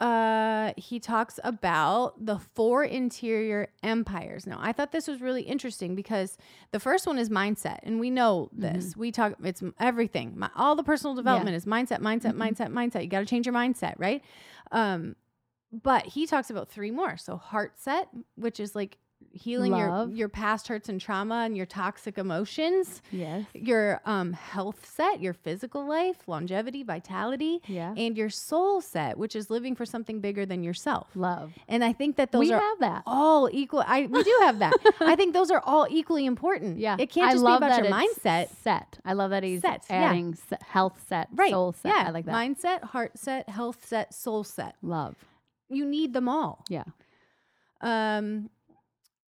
Uh 0.00 0.72
he 0.76 1.00
talks 1.00 1.40
about 1.42 2.22
the 2.24 2.38
four 2.38 2.84
interior 2.84 3.68
empires. 3.82 4.46
Now 4.46 4.58
i 4.60 4.72
thought 4.72 4.92
this 4.92 5.08
was 5.08 5.22
really 5.22 5.42
interesting 5.42 5.94
because 5.94 6.36
the 6.72 6.80
first 6.80 7.06
one 7.06 7.18
is 7.18 7.30
mindset 7.30 7.78
and 7.82 7.98
we 7.98 8.10
know 8.10 8.50
this. 8.52 8.94
We 8.96 9.10
talk 9.10 9.34
it's 9.42 9.62
everything. 9.80 10.34
My, 10.36 10.50
all 10.54 10.76
the 10.76 10.82
personal 10.82 11.14
development 11.14 11.56
is 11.56 11.64
mindset 11.64 12.00
mindset 12.00 12.34
mindset 12.34 12.70
mindset. 12.70 13.02
You 13.02 13.08
got 13.08 13.20
to 13.20 13.26
change 13.26 13.46
your 13.46 13.54
mindset 13.54 13.94
right? 13.96 14.22
Um 14.70 15.16
but 15.72 16.06
he 16.06 16.26
talks 16.26 16.50
about 16.50 16.68
three 16.68 16.90
more. 16.90 17.16
So 17.16 17.36
heart 17.38 17.78
set 17.78 18.08
which 18.34 18.60
is 18.60 18.74
like 18.74 18.98
healing 19.32 19.76
your 19.76 19.90
Love. 19.90 20.14
your 20.14 20.28
past 20.30 20.66
hurts 20.68 20.88
and 20.88 20.98
trauma 20.98 21.42
and 21.44 21.56
your 21.56 21.66
toxic 21.66 22.16
emotions 22.16 23.02
Yes. 23.10 23.44
your 23.52 24.00
um 24.06 24.32
health 24.32 24.86
set 24.90 25.20
your 25.20 25.34
physical 25.34 25.86
life 25.86 26.16
longevity 26.26 26.82
vitality 26.82 27.60
Yeah. 27.66 27.92
and 27.96 28.16
your 28.16 28.30
soul 28.30 28.80
set, 28.80 29.18
which 29.18 29.36
is 29.36 29.50
living 29.50 29.74
for 29.74 29.84
something 29.84 30.20
bigger 30.20 30.46
than 30.46 30.62
yourself. 30.62 31.08
Love. 31.14 31.52
And 31.68 31.84
I 31.84 31.92
think 31.92 32.16
that 32.16 32.32
those 32.32 32.40
we 32.48 32.52
are 32.54 32.60
have 32.60 32.78
that. 32.80 33.02
all 33.06 33.50
equal. 33.52 33.84
I 33.86 34.06
we 34.06 34.22
do 34.22 34.38
have 34.42 34.58
that. 34.60 34.72
I 35.00 35.16
think 35.16 35.34
those 35.34 35.50
are 35.50 35.60
all 35.64 35.86
equally 35.90 36.24
important. 36.24 36.78
Yeah. 36.78 36.96
it 36.98 37.10
can't 37.10 37.30
just 37.32 37.44
be 37.44 37.52
about 37.52 37.82
your 37.82 37.92
mindset. 37.92 38.48
Set. 38.62 38.98
I 39.04 39.12
love 39.12 39.30
that 39.30 39.42
he's 39.42 39.62
yeah. 39.62 39.76
adding 39.90 40.34
se- 40.34 40.56
health 40.66 41.04
set, 41.08 41.28
Right. 41.34 41.50
soul 41.50 41.72
set. 41.72 41.92
Yeah, 41.94 42.04
I 42.06 42.10
like 42.10 42.24
that. 42.24 42.34
Mindset, 42.34 42.82
heart 42.84 43.18
set, 43.18 43.48
health 43.50 43.86
set, 43.86 44.14
soul 44.14 44.44
set. 44.44 44.76
Love. 44.82 45.14
You 45.68 45.84
need 45.84 46.14
them 46.14 46.26
all. 46.28 46.64
Yeah. 46.70 46.84
Um. 47.82 48.48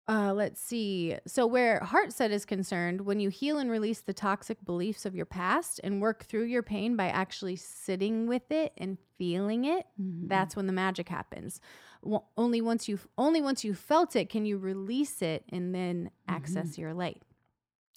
Uh, 0.09 0.33
let's 0.33 0.61
see. 0.61 1.17
So, 1.27 1.47
where 1.49 1.81
heart 1.81 2.13
set 2.13 2.31
is 2.31 2.45
concerned, 2.45 3.01
when 3.01 3.19
you 3.19 3.29
heal 3.29 3.59
and 3.59 3.69
release 3.69 4.01
the 4.01 4.13
toxic 4.13 4.65
beliefs 4.65 5.05
of 5.05 5.17
your 5.17 5.27
past 5.27 5.81
and 5.83 6.01
work 6.01 6.25
through 6.25 6.45
your 6.45 6.63
pain 6.63 6.95
by 6.97 7.09
actually 7.09 7.57
sitting 7.57 8.29
with 8.29 8.53
it 8.53 8.73
and 8.79 8.99
feeling 9.19 9.65
it, 9.65 9.85
Mhm. 10.01 10.29
that's 10.29 10.55
when 10.55 10.67
the 10.69 10.73
magic 10.73 11.09
happens 11.09 11.61
Wo- 12.03 12.25
only 12.37 12.61
once 12.61 12.87
you 12.89 13.01
only 13.19 13.41
once 13.41 13.65
you 13.65 13.75
felt 13.75 14.15
it 14.15 14.29
can 14.29 14.45
you 14.45 14.59
release 14.59 15.23
it 15.23 15.43
and 15.49 15.75
then 15.75 16.11
access 16.29 16.77
your 16.79 16.93
light 16.95 17.23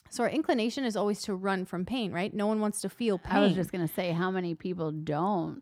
so 0.09 0.23
our 0.23 0.29
inclination 0.29 0.83
is 0.85 0.95
always 0.95 1.21
to 1.23 1.35
run 1.35 1.65
from 1.65 1.85
pain 1.85 2.11
right 2.11 2.33
no 2.33 2.47
one 2.47 2.59
wants 2.61 2.81
to 2.81 2.89
feel 2.89 3.19
pain 3.19 3.35
I 3.35 3.39
was 3.41 3.53
just 3.53 3.71
gonna 3.71 3.87
say 3.89 4.11
how 4.13 4.31
many 4.31 4.55
people 4.55 4.91
don't. 4.91 5.61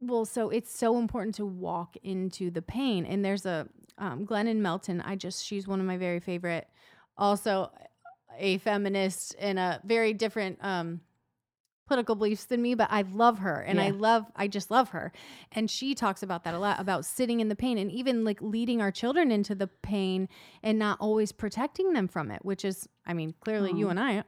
well 0.00 0.24
so 0.24 0.48
it's 0.48 0.70
so 0.74 0.96
important 0.98 1.34
to 1.34 1.44
walk 1.44 1.96
into 2.02 2.50
the 2.50 2.62
pain 2.62 3.04
and 3.04 3.22
there's 3.24 3.44
a 3.44 3.68
um, 3.98 4.26
glennon 4.26 4.56
melton 4.56 5.00
i 5.00 5.14
just 5.14 5.44
she's 5.44 5.66
one 5.68 5.80
of 5.80 5.86
my 5.86 5.96
very 5.96 6.20
favorite. 6.20 6.68
Also 7.16 7.70
a 8.36 8.58
feminist 8.58 9.36
and 9.38 9.58
a 9.58 9.80
very 9.84 10.12
different 10.12 10.58
um 10.62 11.00
political 11.86 12.14
beliefs 12.14 12.46
than 12.46 12.62
me, 12.62 12.74
but 12.74 12.88
I 12.90 13.02
love 13.02 13.40
her 13.40 13.60
and 13.60 13.78
I 13.80 13.90
love 13.90 14.24
I 14.34 14.48
just 14.48 14.70
love 14.70 14.88
her. 14.90 15.12
And 15.52 15.70
she 15.70 15.94
talks 15.94 16.22
about 16.22 16.44
that 16.44 16.54
a 16.54 16.58
lot 16.58 16.80
about 16.80 17.04
sitting 17.04 17.40
in 17.40 17.48
the 17.48 17.56
pain 17.56 17.76
and 17.76 17.92
even 17.92 18.24
like 18.24 18.40
leading 18.40 18.80
our 18.80 18.90
children 18.90 19.30
into 19.30 19.54
the 19.54 19.66
pain 19.66 20.28
and 20.62 20.78
not 20.78 20.98
always 20.98 21.30
protecting 21.30 21.92
them 21.92 22.08
from 22.08 22.30
it, 22.30 22.44
which 22.44 22.64
is 22.64 22.88
I 23.06 23.12
mean, 23.12 23.34
clearly 23.40 23.72
you 23.72 23.90
and 23.90 24.00
I 24.00 24.24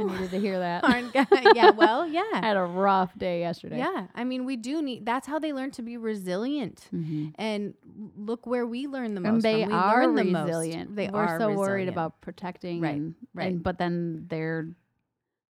I 0.00 0.12
needed 0.12 0.30
to 0.30 0.40
hear 0.40 0.58
that. 0.58 0.84
aren't 0.84 1.14
yeah, 1.54 1.70
well, 1.70 2.00
I 2.04 2.06
yeah. 2.06 2.40
had 2.40 2.56
a 2.56 2.62
rough 2.64 3.16
day 3.18 3.40
yesterday. 3.40 3.78
Yeah. 3.78 4.06
I 4.14 4.24
mean, 4.24 4.44
we 4.44 4.56
do 4.56 4.82
need 4.82 5.04
that's 5.06 5.26
how 5.26 5.38
they 5.38 5.52
learn 5.52 5.70
to 5.72 5.82
be 5.82 5.96
resilient. 5.96 6.86
hmm 6.90 7.28
And 7.36 7.74
look 8.16 8.46
where 8.46 8.66
we 8.66 8.86
learn 8.86 9.14
the 9.14 9.20
most. 9.20 9.32
And 9.32 9.42
they. 9.42 9.64
Are 9.64 10.06
the 10.12 10.24
most. 10.24 10.46
resilient. 10.46 10.96
They 10.96 11.08
We're 11.08 11.20
are 11.20 11.38
so 11.38 11.52
worried 11.52 11.88
about 11.88 12.20
protecting, 12.20 12.80
Right, 12.80 12.94
and, 12.96 13.14
right. 13.34 13.52
and 13.52 13.62
but 13.62 13.78
then 13.78 14.26
they're 14.28 14.68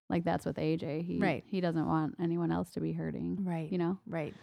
like 0.09 0.23
that's 0.25 0.45
with 0.45 0.57
AJ. 0.57 1.05
He 1.05 1.17
Right. 1.19 1.43
he 1.47 1.61
doesn't 1.61 1.87
want 1.87 2.15
anyone 2.21 2.51
else 2.51 2.71
to 2.71 2.81
be 2.81 2.91
hurting. 2.91 3.45
right. 3.45 3.71
You 3.71 3.77
know. 3.77 3.97
Right. 4.07 4.33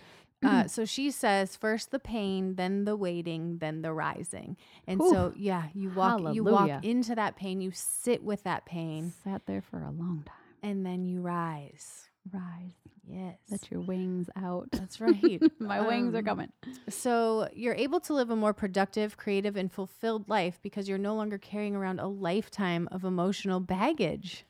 Uh, 0.44 0.68
so 0.68 0.85
she 0.85 1.11
says 1.11 1.57
first 1.57 1.90
the 1.90 1.98
pain, 1.98 2.55
then 2.55 2.85
the 2.85 2.94
waiting, 2.96 3.59
then 3.59 3.83
the 3.83 3.92
rising. 3.92 4.57
And 4.87 5.01
Whew. 5.01 5.11
so 5.12 5.33
yeah, 5.37 5.64
you 5.74 5.90
walk 5.90 6.35
you 6.35 6.44
walk 6.44 6.85
into 6.85 7.14
that 7.16 7.37
pain, 7.37 7.61
you 7.61 7.72
sit 7.74 8.22
with 8.22 8.44
that 8.44 8.64
pain, 8.64 9.12
Sat 9.24 9.46
there 9.46 9.62
for 9.62 9.79
a 9.83 9.90
long 9.90 10.22
time. 10.27 10.37
and 10.62 10.87
then 10.87 11.05
you 11.07 11.20
rise. 11.22 12.05
Rise. 12.33 12.72
Yes. 13.11 13.38
Let 13.51 13.70
your 13.70 13.81
wings 13.81 14.29
out. 14.37 14.68
That's 14.70 15.01
right. 15.01 15.40
My 15.59 15.81
wings 15.81 16.14
are 16.14 16.18
Um, 16.18 16.24
coming. 16.24 16.53
So 16.90 17.48
you're 17.55 17.74
able 17.74 18.01
to 18.01 18.12
live 18.12 18.29
a 18.31 18.37
more 18.37 18.53
productive, 18.53 19.16
creative, 19.16 19.57
and 19.57 19.72
fulfilled 19.72 20.29
life 20.29 20.61
because 20.62 20.88
you're 20.90 20.98
no 20.98 21.14
longer 21.14 21.38
carrying 21.38 21.74
around 21.74 22.01
a 22.01 22.07
lifetime 22.07 22.87
of 22.92 23.05
emotional 23.05 23.61
baggage. 23.61 24.44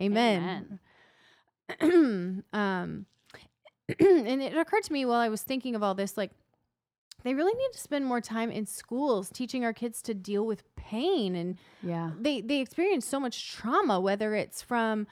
Amen. 0.00 0.78
um, 2.52 3.06
and 3.98 4.42
it 4.42 4.56
occurred 4.56 4.82
to 4.84 4.92
me 4.92 5.04
while 5.04 5.20
I 5.20 5.28
was 5.28 5.42
thinking 5.42 5.74
of 5.74 5.82
all 5.82 5.94
this, 5.94 6.16
like 6.16 6.30
they 7.22 7.34
really 7.34 7.54
need 7.54 7.72
to 7.72 7.78
spend 7.78 8.04
more 8.06 8.20
time 8.20 8.50
in 8.50 8.66
schools 8.66 9.30
teaching 9.32 9.64
our 9.64 9.72
kids 9.72 10.02
to 10.02 10.14
deal 10.14 10.44
with 10.46 10.62
pain 10.76 11.34
and 11.34 11.58
Yeah. 11.82 12.10
they 12.18 12.40
they 12.42 12.60
experience 12.60 13.06
so 13.06 13.18
much 13.18 13.50
trauma 13.52 13.98
whether 14.00 14.34
it's 14.34 14.60
from 14.62 15.06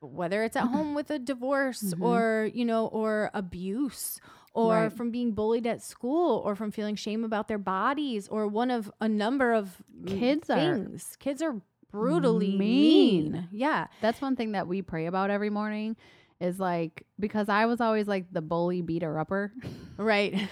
whether 0.00 0.42
it's 0.44 0.56
at 0.56 0.68
home 0.74 0.94
with 0.94 1.10
a 1.10 1.18
divorce 1.18 1.92
Mhm. 1.94 2.02
or 2.02 2.50
you 2.54 2.64
know 2.64 2.86
or 2.86 3.30
abuse 3.34 4.18
or 4.54 4.74
Right. 4.84 4.92
from 4.92 5.10
being 5.10 5.32
bullied 5.32 5.66
at 5.66 5.82
school 5.82 6.38
or 6.44 6.54
from 6.54 6.70
feeling 6.70 6.96
shame 6.96 7.22
about 7.24 7.48
their 7.48 7.58
bodies 7.58 8.28
or 8.28 8.46
one 8.48 8.70
of 8.70 8.90
a 9.00 9.08
number 9.08 9.52
of 9.52 9.82
Kids 10.06 10.48
are 10.48 10.56
things 10.76 11.16
kids 11.18 11.42
are 11.42 11.60
brutally 11.90 12.56
mean, 12.56 13.32
mean. 13.32 13.48
yeah 13.52 13.88
That's 14.00 14.20
one 14.22 14.36
thing 14.36 14.52
that 14.52 14.66
we 14.68 14.80
pray 14.82 15.06
about 15.06 15.28
every 15.30 15.50
morning 15.50 15.96
is 16.40 16.60
like 16.60 17.04
because 17.18 17.48
I 17.48 17.66
was 17.66 17.80
always 17.80 18.06
like 18.06 18.26
the 18.32 18.42
bully 18.42 18.82
beater 18.82 19.18
upper, 19.18 19.52
right 19.96 20.48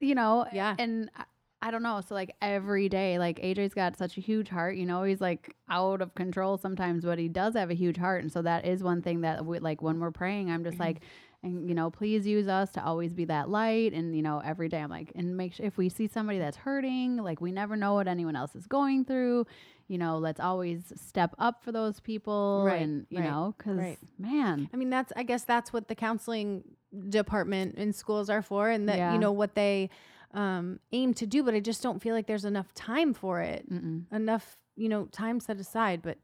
you 0.00 0.14
know, 0.16 0.46
yeah 0.52 0.74
and 0.78 1.10
I, 1.16 1.24
I 1.64 1.70
don't 1.70 1.84
know. 1.84 2.02
So 2.06 2.16
like 2.16 2.34
every 2.42 2.88
day, 2.88 3.20
like 3.20 3.38
AJ's 3.38 3.72
got 3.72 3.96
such 3.96 4.18
a 4.18 4.20
huge 4.20 4.48
heart, 4.48 4.74
you 4.74 4.84
know, 4.84 5.04
he's 5.04 5.20
like 5.20 5.54
out 5.70 6.02
of 6.02 6.12
control 6.16 6.58
sometimes, 6.58 7.04
but 7.04 7.20
he 7.20 7.28
does 7.28 7.54
have 7.54 7.70
a 7.70 7.74
huge 7.74 7.96
heart. 7.96 8.22
And 8.22 8.32
so 8.32 8.42
that 8.42 8.66
is 8.66 8.82
one 8.82 9.00
thing 9.00 9.20
that 9.20 9.46
we 9.46 9.60
like 9.60 9.80
when 9.80 10.00
we're 10.00 10.10
praying, 10.10 10.50
I'm 10.50 10.64
just 10.64 10.74
mm-hmm. 10.74 10.82
like, 10.82 11.02
and 11.44 11.68
you 11.68 11.74
know, 11.76 11.88
please 11.88 12.26
use 12.26 12.48
us 12.48 12.70
to 12.72 12.84
always 12.84 13.14
be 13.14 13.26
that 13.26 13.48
light. 13.48 13.92
And 13.92 14.14
you 14.16 14.22
know, 14.22 14.42
every 14.44 14.68
day 14.68 14.80
I'm 14.80 14.90
like, 14.90 15.12
and 15.14 15.36
make 15.36 15.54
sure 15.54 15.64
if 15.64 15.76
we 15.76 15.88
see 15.88 16.08
somebody 16.08 16.40
that's 16.40 16.56
hurting, 16.56 17.18
like 17.18 17.40
we 17.40 17.52
never 17.52 17.76
know 17.76 17.94
what 17.94 18.08
anyone 18.08 18.34
else 18.34 18.56
is 18.56 18.66
going 18.66 19.04
through. 19.04 19.46
You 19.88 19.98
know, 19.98 20.18
let's 20.18 20.40
always 20.40 20.92
step 20.96 21.34
up 21.38 21.62
for 21.64 21.72
those 21.72 22.00
people, 22.00 22.62
Right, 22.66 22.80
and 22.82 23.06
you 23.10 23.20
right, 23.20 23.28
know, 23.30 23.54
because 23.56 23.76
right. 23.78 23.98
man, 24.18 24.68
I 24.72 24.76
mean, 24.76 24.90
that's 24.90 25.12
I 25.16 25.22
guess 25.22 25.44
that's 25.44 25.72
what 25.72 25.88
the 25.88 25.94
counseling 25.94 26.64
department 27.08 27.76
in 27.76 27.92
schools 27.92 28.28
are 28.30 28.42
for, 28.42 28.70
and 28.70 28.88
that 28.88 28.98
Yeah. 28.98 29.12
you 29.12 29.18
know 29.18 29.32
what 29.32 29.54
they 29.54 29.90
um, 30.32 30.80
aim 30.92 31.12
to 31.14 31.26
do. 31.26 31.42
But 31.42 31.54
I 31.54 31.60
just 31.60 31.82
don't 31.82 32.00
feel 32.02 32.14
like 32.14 32.26
there's 32.26 32.44
enough 32.44 32.72
time 32.74 33.12
for 33.14 33.40
it, 33.42 33.68
mm-mm. 33.70 34.04
enough 34.12 34.56
you 34.76 34.88
know 34.88 35.06
time 35.06 35.40
set 35.40 35.58
aside. 35.60 36.00
But 36.02 36.18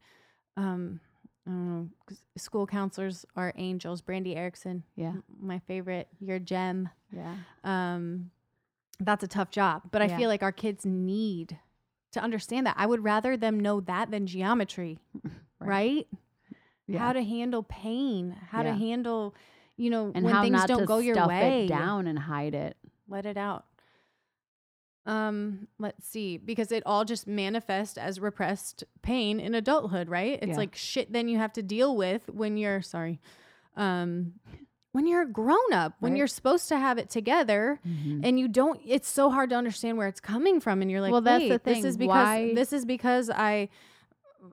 um, 0.57 0.99
I 1.47 1.51
don't 1.51 1.67
know, 1.67 1.89
school 2.37 2.65
counselors 2.67 3.25
are 3.35 3.53
angels. 3.55 4.01
Brandy 4.01 4.35
Erickson, 4.35 4.83
yeah, 4.95 5.09
m- 5.09 5.23
my 5.39 5.59
favorite, 5.59 6.07
your 6.19 6.39
gem. 6.39 6.89
yeah, 7.11 7.35
Um, 7.63 8.31
that's 8.99 9.23
a 9.23 9.27
tough 9.27 9.49
job, 9.51 9.83
but 9.91 10.01
I 10.01 10.07
Yeah. 10.07 10.17
feel 10.17 10.29
like 10.29 10.43
our 10.43 10.51
kids 10.51 10.85
need 10.85 11.57
to 12.13 12.19
understand 12.21 12.65
that. 12.67 12.75
I 12.77 12.85
would 12.85 13.03
rather 13.03 13.37
them 13.37 13.59
know 13.59 13.79
that 13.81 14.11
than 14.11 14.27
geometry, 14.27 14.99
right? 15.59 16.07
yeah. 16.87 16.99
how 16.99 17.13
to 17.13 17.23
handle 17.23 17.63
pain, 17.63 18.35
how 18.49 18.63
to 18.63 18.73
handle, 18.73 19.35
you 19.77 19.89
know, 19.89 20.11
and 20.15 20.25
when 20.25 20.33
how 20.33 20.41
things 20.43 20.65
don't 20.65 20.85
go 20.85 20.97
your 20.97 21.27
way. 21.27 21.65
it 21.65 21.67
down 21.67 22.07
and 22.07 22.17
hide 22.17 22.55
it. 22.55 22.75
Let 23.07 23.25
it 23.25 23.37
out. 23.37 23.65
Um, 25.05 25.67
let's 25.79 26.07
see, 26.07 26.37
because 26.37 26.71
it 26.71 26.83
all 26.85 27.03
just 27.05 27.25
manifests 27.25 27.97
as 27.97 28.19
repressed 28.19 28.83
pain 29.01 29.39
in 29.39 29.55
adulthood, 29.55 30.07
right? 30.07 30.37
It's 30.41 30.49
Yeah. 30.49 30.57
like 30.57 30.75
shit 30.75 31.11
then 31.11 31.27
you 31.27 31.37
have 31.37 31.53
to 31.53 31.63
deal 31.63 31.95
with 31.95 32.29
when 32.29 32.57
you're 32.57 32.81
sorry. 32.81 33.19
Um 33.75 34.33
when 34.91 35.05
you're 35.07 35.21
a 35.21 35.27
grown 35.27 35.71
up, 35.73 35.93
when 35.99 36.11
Right. 36.13 36.17
you're 36.19 36.27
supposed 36.27 36.67
to 36.69 36.77
have 36.79 36.97
it 36.97 37.09
together 37.09 37.79
and 37.83 38.39
you 38.39 38.47
don't 38.47 38.79
it's 38.85 39.07
so 39.07 39.29
hard 39.29 39.49
to 39.51 39.55
understand 39.55 39.97
where 39.97 40.07
it's 40.07 40.19
coming 40.19 40.59
from 40.59 40.81
and 40.81 40.89
you're 40.89 41.01
like, 41.01 41.11
Well, 41.11 41.21
that's 41.21 41.43
the 41.43 41.49
"Wait, 41.51 41.63
this 41.63 41.77
thing. 41.77 41.85
is 41.85 41.97
because 41.97 42.09
Why- 42.25 42.53
this 42.55 42.73
is 42.73 42.85
because 42.85 43.29
I 43.29 43.69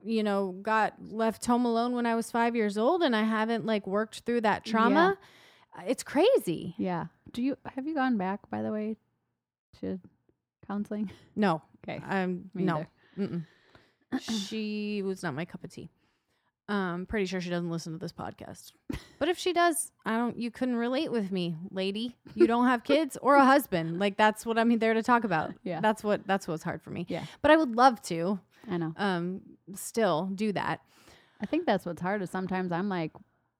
you 0.03 0.21
know, 0.21 0.51
got 0.61 0.93
left 1.11 1.45
home 1.45 1.65
alone 1.65 1.93
when 1.95 2.05
I 2.05 2.13
was 2.13 2.29
5 2.29 2.55
years 2.55 2.77
old 2.77 3.01
and 3.01 3.15
I 3.15 3.23
haven't 3.23 3.65
like 3.65 3.87
worked 3.87 4.19
through 4.25 4.41
that 4.41 4.63
trauma." 4.65 5.17
Uh, 5.77 5.83
It's 5.87 6.03
crazy. 6.03 6.75
Yeah. 6.77 7.05
Do 7.31 7.41
you 7.41 7.57
have 7.75 7.87
you 7.87 7.93
gone 7.95 8.17
back 8.17 8.49
by 8.49 8.61
the 8.61 8.71
way 8.71 8.97
to 9.79 9.99
counseling? 10.67 11.11
No. 11.35 11.61
Okay. 11.87 12.01
Um 12.05 12.49
no. 12.53 12.85
She 14.19 15.01
was 15.03 15.23
not 15.23 15.33
my 15.35 15.45
cup 15.45 15.63
of 15.63 15.71
tea. 15.71 15.89
Um 16.69 17.05
pretty 17.05 17.25
sure 17.25 17.39
she 17.39 17.49
doesn't 17.49 17.69
listen 17.69 17.93
to 17.93 17.99
this 17.99 18.11
podcast. 18.11 18.71
But 19.19 19.29
if 19.29 19.37
she 19.37 19.53
does, 19.53 19.91
I 20.05 20.17
don't 20.17 20.37
you 20.37 20.51
couldn't 20.51 20.75
relate 20.75 21.11
with 21.11 21.31
me, 21.31 21.55
lady. 21.71 22.15
You 22.35 22.45
don't 22.47 22.67
have 22.67 22.83
kids 22.83 23.17
or 23.21 23.35
a 23.35 23.45
husband. 23.45 23.99
Like 23.99 24.17
that's 24.17 24.45
what 24.45 24.59
I'm 24.59 24.77
there 24.79 24.93
to 24.93 25.01
talk 25.03 25.23
about. 25.23 25.53
Yeah. 25.63 25.79
That's 25.79 26.03
what 26.03 26.27
that's 26.27 26.47
what's 26.47 26.63
hard 26.63 26.81
for 26.81 26.89
me. 26.89 27.05
Yeah. 27.07 27.23
But 27.41 27.51
I 27.51 27.55
would 27.57 27.75
love 27.75 28.01
to 28.03 28.39
I 28.69 28.77
know. 28.77 28.93
um 28.97 29.41
still 29.75 30.29
do 30.35 30.51
that. 30.53 30.81
I 31.41 31.45
think 31.45 31.65
that's 31.65 31.85
what's 31.85 32.01
hard 32.01 32.21
is 32.21 32.29
sometimes 32.29 32.71
I'm 32.71 32.89
like, 32.89 33.11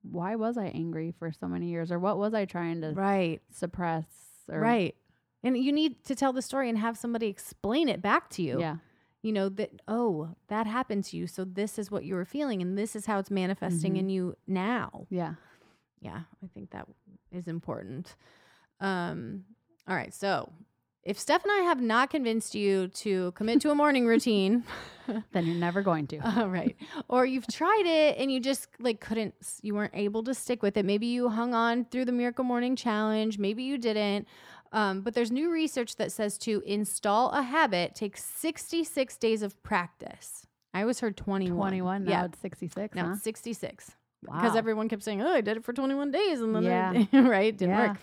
why 0.01 0.35
was 0.35 0.57
I 0.57 0.65
angry 0.67 1.13
for 1.17 1.31
so 1.31 1.47
many 1.47 1.67
years? 1.67 1.91
Or 1.91 1.99
what 1.99 2.17
was 2.17 2.33
I 2.33 2.45
trying 2.45 2.81
to 2.81 2.91
Right. 2.91 3.41
suppress? 3.51 4.05
Or, 4.49 4.59
Right. 4.59 4.95
And 5.43 5.55
you 5.57 5.71
need 5.71 6.03
to 6.05 6.15
tell 6.15 6.33
the 6.33 6.41
story 6.41 6.67
and 6.69 6.77
have 6.79 6.97
somebody 6.97 7.27
explain 7.27 7.87
it 7.87 8.01
back 8.01 8.29
to 8.31 8.41
you. 8.41 8.59
Yeah. 8.59 8.77
You 9.21 9.31
know 9.33 9.49
that 9.49 9.71
oh 9.87 10.29
that 10.47 10.67
happened 10.67 11.03
to 11.03 11.17
you 11.17 11.27
so 11.27 11.43
this 11.43 11.77
is 11.79 11.89
what 11.91 12.03
you 12.05 12.15
were 12.15 12.25
feeling 12.25 12.61
and 12.61 12.77
this 12.77 12.95
is 12.95 13.05
how 13.05 13.17
it's 13.19 13.31
manifesting 13.31 13.93
Mhm. 13.95 13.99
in 13.99 14.09
you 14.09 14.35
now 14.47 15.05
Yeah. 15.09 15.33
yeah 16.01 16.21
i 16.43 16.47
think 16.53 16.69
that 16.71 16.87
is 17.31 17.47
important 17.47 18.15
um 18.79 19.43
all 19.87 19.95
right 19.95 20.13
so 20.13 20.51
if 21.03 21.17
steph 21.17 21.43
and 21.43 21.51
i 21.51 21.61
have 21.63 21.81
not 21.81 22.09
convinced 22.09 22.53
you 22.53 22.89
to 22.89 23.31
commit 23.31 23.61
to 23.61 23.71
a 23.71 23.75
morning 23.75 24.05
routine 24.07 24.63
Then 25.31 25.45
you're 25.45 25.55
never 25.55 25.81
going 25.81 26.05
to. 26.07 26.17
all 26.41 26.49
right 26.49 26.75
or 27.07 27.25
you've 27.25 27.47
tried 27.47 27.85
it 27.85 28.17
and 28.17 28.29
you 28.29 28.41
just 28.41 28.67
like 28.79 28.99
couldn't 28.99 29.33
you 29.61 29.73
weren't 29.73 29.93
able 29.95 30.21
to 30.23 30.33
stick 30.33 30.61
with 30.61 30.75
it 30.75 30.83
maybe 30.85 31.07
you 31.07 31.29
hung 31.29 31.53
on 31.53 31.85
through 31.85 32.03
the 32.05 32.11
miracle 32.11 32.43
morning 32.43 32.75
challenge 32.75 33.39
maybe 33.39 33.63
you 33.63 33.77
didn't 33.77 34.27
um, 34.71 35.01
but 35.01 35.13
there's 35.13 35.31
new 35.31 35.51
research 35.51 35.95
that 35.95 36.11
says 36.11 36.37
to 36.37 36.61
install 36.65 37.31
a 37.31 37.41
habit 37.41 37.95
takes 37.95 38.23
66 38.23 39.17
days 39.17 39.41
of 39.41 39.61
practice 39.63 40.45
i 40.73 40.81
always 40.81 40.99
heard 40.99 41.15
21 41.17 41.57
21. 41.57 42.03
Now 42.05 42.11
yeah 42.11 42.25
it's 42.25 42.39
66. 42.39 42.95
now 42.95 43.05
huh? 43.07 43.11
it's 43.13 43.23
66 43.23 43.91
because 44.21 44.53
Wow. 44.53 44.57
everyone 44.57 44.89
kept 44.89 45.03
saying 45.03 45.21
oh 45.21 45.31
i 45.33 45.41
did 45.41 45.57
it 45.57 45.63
for 45.63 45.73
21 45.73 46.11
days 46.11 46.41
and 46.41 46.55
then 46.55 46.63
Yeah. 46.63 47.05
right 47.21 47.55
didn't 47.55 47.75
Yeah. 47.75 47.87
work 47.89 47.97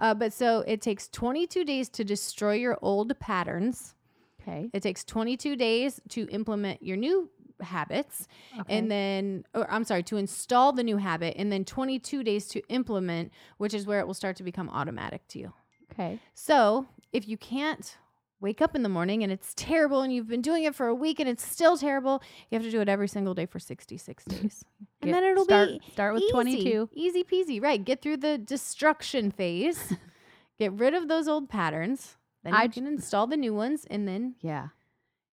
uh, 0.00 0.14
but 0.14 0.32
so 0.32 0.60
it 0.66 0.80
takes 0.80 1.08
22 1.08 1.64
days 1.64 1.88
to 1.90 2.04
destroy 2.04 2.54
your 2.54 2.78
old 2.82 3.18
patterns 3.20 3.94
Okay. 4.42 4.70
it 4.72 4.82
takes 4.82 5.04
22 5.04 5.54
days 5.56 6.00
to 6.10 6.26
implement 6.30 6.82
your 6.82 6.96
new 6.96 7.28
habits 7.60 8.26
okay. 8.58 8.74
and 8.78 8.90
then 8.90 9.44
or 9.54 9.70
I'm 9.70 9.84
sorry 9.84 10.02
to 10.04 10.16
install 10.16 10.72
the 10.72 10.82
new 10.82 10.96
habit 10.96 11.34
and 11.36 11.52
then 11.52 11.66
22 11.66 12.24
days 12.24 12.46
to 12.48 12.62
implement 12.70 13.32
which 13.58 13.74
is 13.74 13.86
where 13.86 14.00
it 14.00 14.06
will 14.06 14.14
start 14.14 14.36
to 14.36 14.42
become 14.42 14.70
automatic 14.70 15.28
to 15.28 15.38
you. 15.38 15.52
Okay. 15.92 16.18
So, 16.34 16.86
if 17.12 17.28
you 17.28 17.36
can't 17.36 17.96
wake 18.40 18.62
up 18.62 18.74
in 18.74 18.82
the 18.82 18.88
morning 18.88 19.22
and 19.22 19.30
it's 19.30 19.52
terrible 19.54 20.00
and 20.00 20.12
you've 20.12 20.26
been 20.28 20.40
doing 20.40 20.64
it 20.64 20.74
for 20.74 20.86
a 20.86 20.94
week 20.94 21.20
and 21.20 21.28
it's 21.28 21.44
still 21.46 21.76
terrible, 21.76 22.22
you 22.50 22.56
have 22.56 22.62
to 22.64 22.70
do 22.70 22.80
it 22.80 22.88
every 22.88 23.08
single 23.08 23.34
day 23.34 23.44
for 23.46 23.58
66 23.58 24.24
days. 24.28 24.64
and 25.02 25.12
then 25.12 25.22
it'll 25.24 25.44
start, 25.44 25.68
be 25.68 25.80
start 25.92 26.14
with 26.14 26.22
easy, 26.22 26.32
22. 26.32 26.88
Easy 26.94 27.24
peasy, 27.24 27.62
right? 27.62 27.84
Get 27.84 28.00
through 28.00 28.16
the 28.18 28.38
destruction 28.38 29.30
phase. 29.30 29.92
get 30.58 30.72
rid 30.72 30.94
of 30.94 31.08
those 31.08 31.28
old 31.28 31.48
patterns. 31.50 32.16
Then 32.42 32.54
I 32.54 32.62
you 32.64 32.70
can 32.70 32.86
install 32.86 33.26
the 33.26 33.36
new 33.36 33.52
ones 33.54 33.86
and 33.90 34.08
then 34.08 34.36
Yeah. 34.40 34.68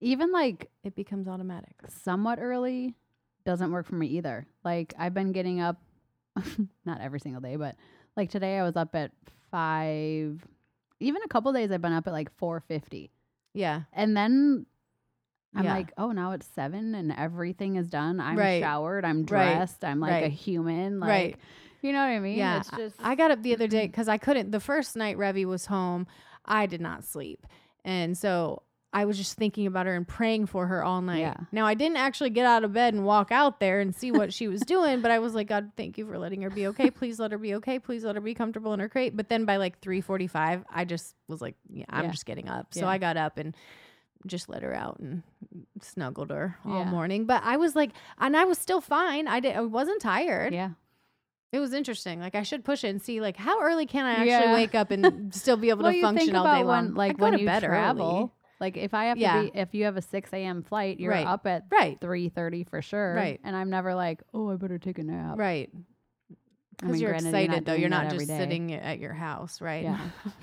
even 0.00 0.32
like 0.32 0.70
it 0.82 0.94
becomes 0.94 1.28
automatic. 1.28 1.74
somewhat 1.88 2.38
early 2.40 2.94
doesn't 3.44 3.70
work 3.70 3.84
for 3.86 3.96
me 3.96 4.06
either. 4.06 4.46
Like 4.64 4.94
I've 4.98 5.12
been 5.12 5.32
getting 5.32 5.60
up 5.60 5.82
not 6.86 7.02
every 7.02 7.20
single 7.20 7.42
day, 7.42 7.56
but 7.56 7.76
like 8.16 8.30
today 8.30 8.58
I 8.58 8.62
was 8.62 8.76
up 8.76 8.94
at 8.94 9.10
5 9.54 10.44
even 10.98 11.22
a 11.22 11.28
couple 11.28 11.52
days 11.52 11.70
I've 11.70 11.80
been 11.80 11.92
up 11.92 12.08
at 12.08 12.12
like 12.12 12.34
4:50. 12.36 13.10
Yeah. 13.52 13.82
And 13.92 14.16
then 14.16 14.66
I'm 15.54 15.64
Yeah. 15.64 15.74
like, 15.74 15.92
"Oh, 15.96 16.10
now 16.10 16.32
it's 16.32 16.46
7 16.46 16.92
and 16.96 17.12
everything 17.12 17.76
is 17.76 17.88
done. 17.88 18.18
I'm 18.18 18.36
Right. 18.36 18.60
showered, 18.60 19.04
I'm 19.04 19.24
Right. 19.24 19.54
dressed, 19.54 19.84
I'm 19.84 20.00
like 20.00 20.22
a 20.22 20.28
human." 20.28 20.98
Like 20.98 21.08
Right. 21.08 21.36
you 21.82 21.92
know 21.92 22.00
what 22.00 22.16
I 22.16 22.18
mean? 22.18 22.38
Yeah, 22.38 22.58
It's 22.60 22.70
just 22.70 22.96
I 22.98 23.14
got 23.14 23.30
up 23.30 23.42
the 23.44 23.52
other 23.54 23.68
day 23.68 23.86
because 23.92 24.08
I 24.08 24.18
couldn't. 24.18 24.50
The 24.50 24.58
first 24.58 24.96
night 24.96 25.16
Revy 25.16 25.44
was 25.44 25.66
home, 25.66 26.08
I 26.44 26.66
did 26.66 26.80
not 26.80 27.04
sleep, 27.04 27.46
and 27.84 28.18
so 28.18 28.63
I 28.94 29.04
was 29.06 29.18
just 29.18 29.36
thinking 29.36 29.66
about 29.66 29.86
her 29.86 29.94
and 29.96 30.06
praying 30.06 30.46
for 30.46 30.68
her 30.68 30.82
all 30.84 31.02
night. 31.02 31.18
Yeah. 31.18 31.34
Now 31.52 31.66
I 31.66 31.74
didn't 31.74 31.96
actually 31.96 32.30
get 32.30 32.46
out 32.46 32.62
of 32.62 32.72
bed 32.72 32.94
and 32.94 33.04
walk 33.04 33.32
out 33.32 33.58
there 33.58 33.80
and 33.80 33.94
see 33.94 34.12
what 34.12 34.32
she 34.32 34.46
was 34.48 34.60
doing, 34.60 35.00
but 35.00 35.10
I 35.10 35.18
was 35.18 35.34
like, 35.34 35.48
God, 35.48 35.72
thank 35.76 35.98
you 35.98 36.06
for 36.06 36.16
letting 36.16 36.42
her 36.42 36.50
be 36.50 36.68
okay. 36.68 36.90
Please 36.90 37.18
let 37.18 37.32
her 37.32 37.38
be 37.38 37.54
okay. 37.56 37.78
Please 37.80 38.04
let 38.04 38.14
her 38.14 38.20
be 38.20 38.34
comfortable 38.34 38.72
in 38.72 38.78
her 38.80 38.88
crate. 38.88 39.16
But 39.16 39.28
then 39.28 39.44
by 39.44 39.56
like 39.56 39.80
three 39.80 40.00
forty-five, 40.00 40.64
I 40.72 40.84
just 40.84 41.14
was 41.28 41.42
like, 41.42 41.56
yeah, 41.68 41.86
I'm 41.90 42.04
Yeah. 42.04 42.10
just 42.12 42.24
getting 42.24 42.48
up. 42.48 42.72
So 42.72 42.80
Yeah. 42.82 42.88
I 42.88 42.98
got 42.98 43.16
up 43.16 43.36
and 43.36 43.56
just 44.26 44.48
let 44.48 44.62
her 44.62 44.72
out 44.72 45.00
and 45.00 45.22
snuggled 45.82 46.30
her 46.30 46.56
all 46.64 46.84
morning. 46.84 47.26
But 47.26 47.42
I 47.44 47.56
was 47.56 47.74
like, 47.76 47.90
and 48.18 48.36
I 48.36 48.44
was 48.44 48.58
still 48.58 48.80
fine. 48.80 49.26
I 49.28 49.40
did. 49.40 49.56
I 49.56 49.60
wasn't 49.60 50.00
tired. 50.00 50.54
yeah. 50.54 50.70
It 51.52 51.60
was 51.60 51.72
interesting. 51.72 52.18
Like 52.20 52.34
I 52.34 52.42
should 52.42 52.64
push 52.64 52.82
it 52.84 52.88
and 52.88 53.00
see 53.02 53.20
like 53.20 53.36
how 53.36 53.60
early 53.60 53.86
can 53.86 54.04
I 54.06 54.14
actually 54.26 54.52
wake 54.54 54.74
up 54.74 54.90
and 54.90 55.32
still 55.42 55.56
be 55.56 55.70
able 55.70 55.84
well, 55.84 55.92
to 55.92 56.00
function 56.00 56.34
all 56.34 56.44
day 56.44 56.64
long. 56.64 56.66
when, 56.66 56.92
I 56.94 56.96
like 57.08 57.18
when 57.18 57.32
to 57.34 57.40
you 57.40 57.46
travel. 57.46 58.08
early. 58.18 58.30
Like 58.64 58.76
if 58.78 58.94
I 58.94 59.04
have 59.06 59.18
Yeah. 59.18 59.42
to 59.44 59.52
be, 59.52 59.58
if 59.58 59.74
you 59.74 59.84
have 59.84 59.98
a 59.98 60.02
six 60.02 60.32
a.m. 60.32 60.62
flight, 60.62 60.98
you're 60.98 61.10
Right. 61.12 61.26
up 61.26 61.46
at 61.46 61.64
Right. 61.70 62.00
three 62.00 62.30
thirty 62.30 62.64
for 62.64 62.80
sure. 62.80 63.14
Right. 63.14 63.38
And 63.44 63.54
I'm 63.54 63.68
never 63.68 63.94
like, 63.94 64.22
oh, 64.32 64.50
I 64.50 64.56
better 64.56 64.78
take 64.78 64.98
a 64.98 65.02
nap. 65.02 65.36
Right. 65.38 65.68
I 65.74 66.86
Because 66.86 66.92
mean, 66.94 67.02
you're 67.02 67.14
excited 67.14 67.50
not 67.50 67.64
though. 67.66 67.74
You're 67.74 67.90
not 67.90 68.10
just 68.10 68.26
day. 68.26 68.38
sitting 68.38 68.72
at 68.72 68.98
your 68.98 69.12
house, 69.12 69.60
right? 69.60 69.84
Yeah. 69.84 69.98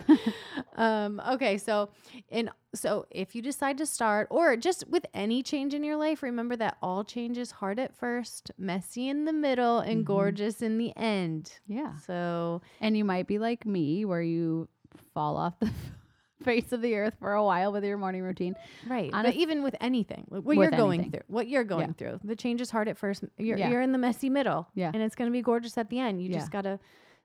um, 0.75 1.19
okay, 1.31 1.57
so 1.57 1.89
in 2.29 2.49
so 2.73 3.05
if 3.11 3.35
you 3.35 3.41
decide 3.41 3.77
to 3.79 3.85
start 3.85 4.27
or 4.31 4.55
just 4.55 4.87
with 4.87 5.05
any 5.13 5.43
change 5.43 5.73
in 5.73 5.83
your 5.83 5.97
life, 5.97 6.23
remember 6.23 6.55
that 6.55 6.77
all 6.81 7.03
change 7.03 7.37
is 7.37 7.51
hard 7.51 7.79
at 7.79 7.93
first, 7.95 8.51
messy 8.57 9.09
in 9.09 9.25
the 9.25 9.33
middle, 9.33 9.79
and 9.79 10.01
Mhm. 10.03 10.05
gorgeous 10.05 10.61
in 10.61 10.77
the 10.77 10.95
end. 10.95 11.59
Yeah. 11.67 11.97
So 11.97 12.61
And 12.79 12.95
you 12.95 13.03
might 13.03 13.27
be 13.27 13.39
like 13.39 13.65
me, 13.65 14.05
where 14.05 14.21
you 14.21 14.69
fall 15.13 15.35
off 15.37 15.59
the 15.59 15.69
face 16.43 16.71
of 16.71 16.81
the 16.81 16.95
earth 16.95 17.15
for 17.19 17.33
a 17.33 17.43
while 17.43 17.71
with 17.71 17.83
your 17.83 17.97
morning 17.97 18.21
routine. 18.23 18.55
right, 18.87 19.11
On 19.13 19.23
but 19.23 19.33
even 19.35 19.63
with 19.63 19.75
anything, 19.81 20.25
what 20.29 20.43
With 20.43 20.57
you're 20.57 20.71
going 20.71 20.99
anything. 21.01 21.11
through, 21.11 21.23
what 21.27 21.47
you're 21.47 21.63
going 21.63 21.89
Yeah. 21.89 21.93
through, 21.93 22.19
the 22.23 22.35
change 22.35 22.61
is 22.61 22.69
hard 22.71 22.87
at 22.87 22.97
first. 22.97 23.23
You're 23.37 23.57
Yeah. 23.57 23.69
you're 23.69 23.81
in 23.81 23.91
the 23.91 23.97
messy 23.97 24.29
middle, 24.29 24.67
Yeah. 24.75 24.91
and 24.93 25.01
it's 25.03 25.15
going 25.15 25.29
to 25.29 25.33
be 25.33 25.41
gorgeous 25.41 25.77
at 25.77 25.89
the 25.89 25.99
end. 25.99 26.21
You 26.21 26.29
Yeah. 26.29 26.37
just 26.39 26.51
gotta 26.51 26.79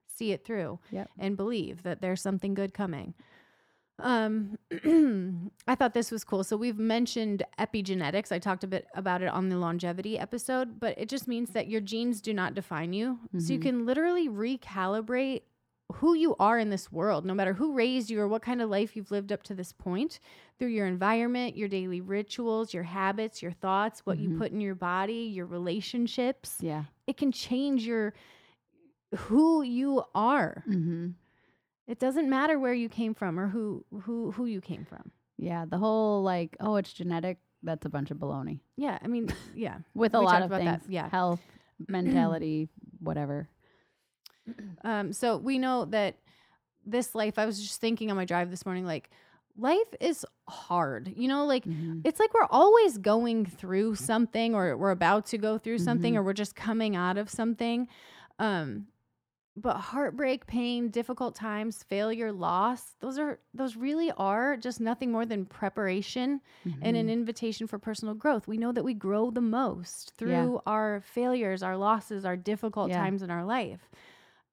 see 0.06 0.32
it 0.32 0.44
through. 0.44 0.78
Yep. 0.90 1.10
and 1.18 1.36
believe 1.36 1.82
that 1.82 2.00
there's 2.00 2.22
something 2.22 2.54
good 2.54 2.72
coming. 2.72 3.14
Um, 3.98 4.58
I 5.66 5.74
thought 5.74 5.94
this 5.94 6.10
was 6.10 6.22
cool. 6.24 6.44
So 6.44 6.56
we've 6.56 6.78
mentioned 6.78 7.42
epigenetics. 7.58 8.30
I 8.30 8.38
talked 8.38 8.62
a 8.62 8.66
bit 8.66 8.86
about 8.94 9.22
it 9.22 9.28
on 9.28 9.48
the 9.48 9.56
longevity 9.56 10.18
episode, 10.18 10.78
but 10.78 10.98
it 10.98 11.08
just 11.08 11.26
means 11.26 11.50
that 11.50 11.68
your 11.68 11.80
genes 11.80 12.20
do 12.20 12.34
not 12.34 12.54
define 12.54 12.92
you. 12.92 13.18
So 13.38 13.54
you 13.54 13.58
Mhm. 13.58 13.62
can 13.62 13.86
literally 13.86 14.28
recalibrate 14.28 15.42
who 15.94 16.14
you 16.14 16.34
are 16.40 16.58
in 16.58 16.68
this 16.70 16.90
world, 16.90 17.24
no 17.24 17.32
matter 17.32 17.52
who 17.54 17.72
raised 17.72 18.10
you 18.10 18.20
or 18.20 18.26
what 18.28 18.42
kind 18.42 18.60
of 18.60 18.68
life 18.68 18.96
you've 18.96 19.10
lived 19.12 19.30
up 19.30 19.42
to 19.44 19.54
this 19.54 19.72
point, 19.72 20.18
through 20.58 20.68
your 20.68 20.86
environment, 20.86 21.56
your 21.56 21.68
daily 21.68 22.00
rituals, 22.00 22.74
your 22.74 22.82
habits, 22.82 23.40
your 23.40 23.52
thoughts, 23.52 24.00
what 24.04 24.18
you 24.18 24.30
Mhm. 24.30 24.38
put 24.38 24.50
in 24.52 24.60
your 24.60 24.74
body, 24.74 25.30
your 25.32 25.46
relationships. 25.46 26.58
Yeah. 26.60 26.84
It 27.06 27.16
can 27.16 27.30
change 27.30 27.86
your 27.86 28.14
who 29.16 29.62
you 29.62 30.02
are. 30.14 30.64
Mm-hmm. 30.68 31.10
It 31.86 31.98
doesn't 32.00 32.28
matter 32.28 32.58
where 32.58 32.74
you 32.74 32.88
came 32.88 33.14
from 33.14 33.38
or 33.38 33.48
who 33.48 33.84
who 34.02 34.32
who 34.32 34.46
you 34.46 34.60
came 34.60 34.84
from. 34.84 35.12
Yeah. 35.38 35.66
The 35.66 35.78
whole 35.78 36.22
like, 36.22 36.56
oh, 36.60 36.76
it's 36.76 36.92
genetic. 36.92 37.38
That's 37.62 37.86
a 37.86 37.88
bunch 37.88 38.10
of 38.10 38.18
baloney. 38.18 38.60
Yeah, 38.76 38.98
I 39.02 39.06
mean, 39.06 39.28
yeah, 39.54 39.78
With 39.94 40.14
a 40.14 40.18
We 40.20 40.24
lot 40.26 40.42
of 40.42 40.50
things. 40.50 40.64
that, 40.64 40.82
yeah. 40.90 41.08
Health, 41.08 41.40
mentality, 41.88 42.68
whatever. 43.00 43.48
Um, 44.82 45.12
so 45.12 45.36
we 45.36 45.58
know 45.58 45.84
that 45.86 46.16
this 46.84 47.14
life. 47.14 47.38
I 47.38 47.46
was 47.46 47.60
just 47.60 47.80
thinking 47.80 48.10
on 48.10 48.16
my 48.16 48.24
drive 48.24 48.50
this 48.50 48.64
morning, 48.64 48.86
like 48.86 49.10
life 49.56 49.92
is 50.00 50.24
hard. 50.48 51.12
You 51.16 51.28
know, 51.28 51.44
like 51.46 51.64
Mhm. 51.64 52.02
it's 52.04 52.20
like 52.20 52.32
we're 52.34 52.46
always 52.50 52.98
going 52.98 53.46
through 53.46 53.96
something, 53.96 54.54
or 54.54 54.76
we're 54.76 54.90
about 54.92 55.26
to 55.26 55.38
go 55.38 55.58
through 55.58 55.78
something, 55.78 56.14
Mhm. 56.14 56.18
or 56.18 56.22
we're 56.22 56.32
just 56.32 56.54
coming 56.54 56.94
out 56.94 57.18
of 57.18 57.28
something. 57.28 57.88
Um, 58.38 58.86
but 59.56 59.76
heartbreak, 59.78 60.46
pain, 60.46 60.90
difficult 60.90 61.34
times, 61.34 61.82
failure, 61.82 62.30
loss, 62.30 62.94
those 63.00 63.18
are 63.18 63.40
those 63.54 63.74
really 63.74 64.12
are 64.12 64.56
just 64.58 64.80
nothing 64.80 65.10
more 65.10 65.24
than 65.24 65.46
preparation 65.46 66.42
and 66.82 66.94
an 66.96 67.06
Mhm. 67.06 67.10
invitation 67.12 67.66
for 67.66 67.78
personal 67.78 68.14
growth. 68.14 68.46
We 68.46 68.58
know 68.58 68.70
that 68.72 68.84
we 68.84 68.92
grow 68.94 69.30
the 69.30 69.40
most 69.40 70.12
through 70.16 70.30
Yeah. 70.56 70.58
our 70.66 71.00
failures, 71.00 71.62
our 71.62 71.76
losses, 71.76 72.24
our 72.26 72.36
difficult 72.36 72.90
Yeah. 72.90 72.98
times 72.98 73.22
in 73.22 73.30
our 73.30 73.44
life. 73.46 73.90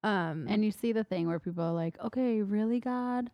Um, 0.03 0.45
And 0.49 0.63
you 0.65 0.71
see 0.71 0.91
the 0.91 1.03
thing 1.03 1.27
where 1.27 1.39
people 1.39 1.63
are 1.63 1.73
like, 1.73 1.97
okay, 2.03 2.41
really, 2.41 2.79
God? 2.79 3.31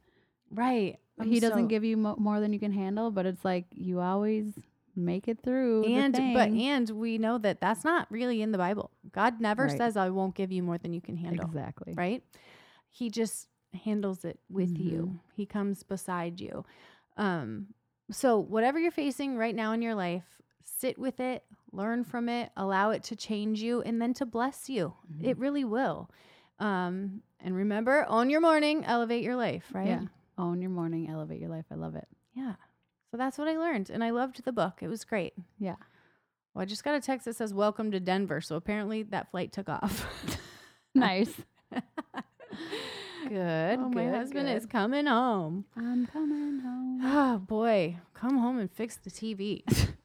right, 0.51 0.97
I'm 1.19 1.27
he 1.29 1.39
doesn't 1.39 1.63
so- 1.65 1.67
give 1.67 1.83
you 1.83 1.95
mo- 1.97 2.15
more 2.17 2.39
than 2.39 2.53
you 2.53 2.59
can 2.59 2.71
handle, 2.71 3.11
but 3.11 3.25
it's 3.25 3.43
like 3.45 3.65
you 3.71 3.99
always 3.99 4.53
make 4.95 5.27
it 5.27 5.41
through. 5.41 5.85
and 5.85 6.13
but 6.33 6.49
and 6.49 6.89
we 6.89 7.17
know 7.17 7.37
that 7.37 7.59
that's 7.61 7.83
not 7.83 8.09
really 8.11 8.41
in 8.41 8.51
the 8.51 8.57
Bible. 8.57 8.91
God 9.11 9.39
never 9.39 9.65
Right. 9.65 9.77
says, 9.77 9.95
"I 9.97 10.09
won't 10.09 10.35
give 10.35 10.51
you 10.51 10.63
more 10.63 10.77
than 10.77 10.91
you 10.93 11.01
can 11.01 11.15
handle." 11.17 11.45
exactly. 11.45 11.93
right? 11.95 12.23
He 12.89 13.09
just 13.09 13.47
handles 13.73 14.25
it 14.25 14.39
with 14.49 14.77
you. 14.79 15.05
Mhm. 15.13 15.19
He 15.35 15.45
comes 15.45 15.83
beside 15.83 16.39
you. 16.41 16.65
Um, 17.17 17.67
so 18.11 18.39
whatever 18.39 18.79
you're 18.79 18.91
facing 18.91 19.37
right 19.37 19.55
now 19.55 19.71
in 19.73 19.81
your 19.81 19.93
life, 19.95 20.41
sit 20.63 20.97
with 20.97 21.19
it, 21.19 21.43
learn 21.71 22.03
from 22.03 22.27
it, 22.27 22.51
allow 22.57 22.89
it 22.89 23.03
to 23.03 23.15
change 23.15 23.61
you, 23.61 23.81
and 23.83 24.01
then 24.01 24.13
to 24.15 24.25
bless 24.25 24.69
you. 24.69 24.93
It 25.21 25.33
Mm-hmm. 25.33 25.41
really 25.41 25.63
will. 25.63 26.09
Um, 26.59 27.21
and 27.39 27.55
remember, 27.55 28.05
own 28.09 28.29
your 28.29 28.41
morning, 28.41 28.83
elevate 28.85 29.23
your 29.23 29.35
life, 29.35 29.65
right? 29.73 29.87
Yeah. 29.87 30.01
Own 30.37 30.61
your 30.61 30.71
morning, 30.71 31.09
elevate 31.09 31.39
your 31.39 31.49
life. 31.49 31.65
I 31.71 31.75
love 31.75 31.95
it. 31.95 32.07
Yeah. 32.33 32.55
So 33.11 33.17
that's 33.17 33.37
what 33.37 33.47
I 33.47 33.57
learned, 33.57 33.89
and 33.89 34.03
I 34.03 34.11
loved 34.11 34.43
the 34.43 34.51
book. 34.51 34.79
It 34.81 34.87
was 34.87 35.03
great. 35.03 35.33
Yeah. 35.57 35.75
Well, 36.53 36.61
I 36.63 36.65
just 36.65 36.83
got 36.83 36.95
a 36.95 37.01
text 37.01 37.25
that 37.25 37.35
says 37.35 37.53
"Welcome 37.53 37.91
to 37.91 37.99
Denver," 37.99 38.41
so 38.41 38.55
apparently 38.55 39.03
that 39.03 39.31
flight 39.31 39.51
took 39.51 39.69
off. 39.69 40.05
nice. 40.95 41.33
good. 43.27 43.79
Oh, 43.79 43.89
my 43.89 44.07
husband 44.07 44.47
good. 44.47 44.57
is 44.57 44.65
coming 44.65 45.05
home. 45.05 45.65
I'm 45.75 46.07
coming 46.07 46.59
home. 46.59 46.99
Oh 47.03 47.37
boy, 47.47 47.97
come 48.13 48.37
home 48.37 48.59
and 48.59 48.71
fix 48.71 48.97
the 48.97 49.09
TV, 49.09 49.63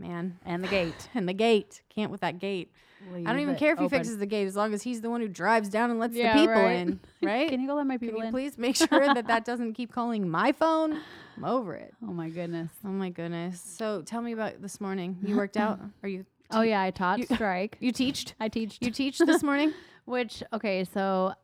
man. 0.00 0.38
And 0.44 0.62
the 0.64 0.68
gate. 0.68 1.08
And 1.14 1.28
the 1.28 1.32
gate 1.34 1.82
can't 1.88 2.10
with 2.10 2.20
that 2.22 2.38
gate. 2.38 2.70
I 3.14 3.30
don't 3.32 3.38
even 3.40 3.54
care 3.56 3.72
if 3.74 3.78
he 3.78 3.88
fixes 3.88 4.18
the 4.18 4.26
gate 4.26 4.46
as 4.48 4.56
long 4.56 4.74
as 4.74 4.82
he's 4.82 5.00
the 5.00 5.08
one 5.08 5.20
who 5.20 5.28
drives 5.28 5.68
down 5.68 5.90
and 5.90 6.00
lets 6.00 6.14
Yeah, 6.16 6.34
the 6.34 6.40
people 6.40 6.54
right. 6.62 6.72
in, 6.72 7.00
right? 7.22 7.48
Can 7.48 7.60
you 7.60 7.68
go 7.68 7.74
let 7.76 7.86
my 7.86 7.96
Can 7.96 8.08
people 8.08 8.20
you 8.20 8.26
in? 8.26 8.32
please 8.32 8.58
make 8.58 8.74
sure 8.74 8.88
that 8.90 9.28
that 9.28 9.44
doesn't 9.46 9.74
keep 9.74 9.92
calling 9.92 10.28
my 10.28 10.50
phone? 10.50 10.98
I'm 11.36 11.44
over 11.44 11.74
it. 11.74 11.94
Oh 12.02 12.12
my 12.12 12.28
goodness. 12.28 12.70
Oh 12.84 12.88
my 12.88 13.08
goodness. 13.10 13.60
So 13.60 14.02
tell 14.02 14.20
me 14.20 14.32
about 14.32 14.60
this 14.60 14.80
morning. 14.80 15.16
You 15.24 15.36
worked 15.36 15.56
out? 15.64 15.78
Are 16.02 16.08
you? 16.08 16.26
Oh 16.50 16.62
yeah, 16.62 16.82
I 16.82 16.90
taught 16.90 17.20
You- 17.20 17.26
strike. 17.26 17.76
You 17.78 17.92
teached? 17.92 18.34
I 18.40 18.48
teach. 18.48 18.78
You 18.80 18.90
teach 18.90 19.18
this 19.18 19.42
morning? 19.44 19.72
Which 20.04 20.42
okay, 20.52 20.82
so 20.84 21.34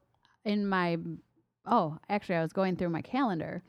in 0.45 0.67
my 0.67 0.99
oh, 1.67 1.99
actually 2.09 2.35
I 2.35 2.43
was 2.43 2.53
going 2.53 2.75
through 2.77 2.91
my 2.91 3.01
calendar 3.03 3.63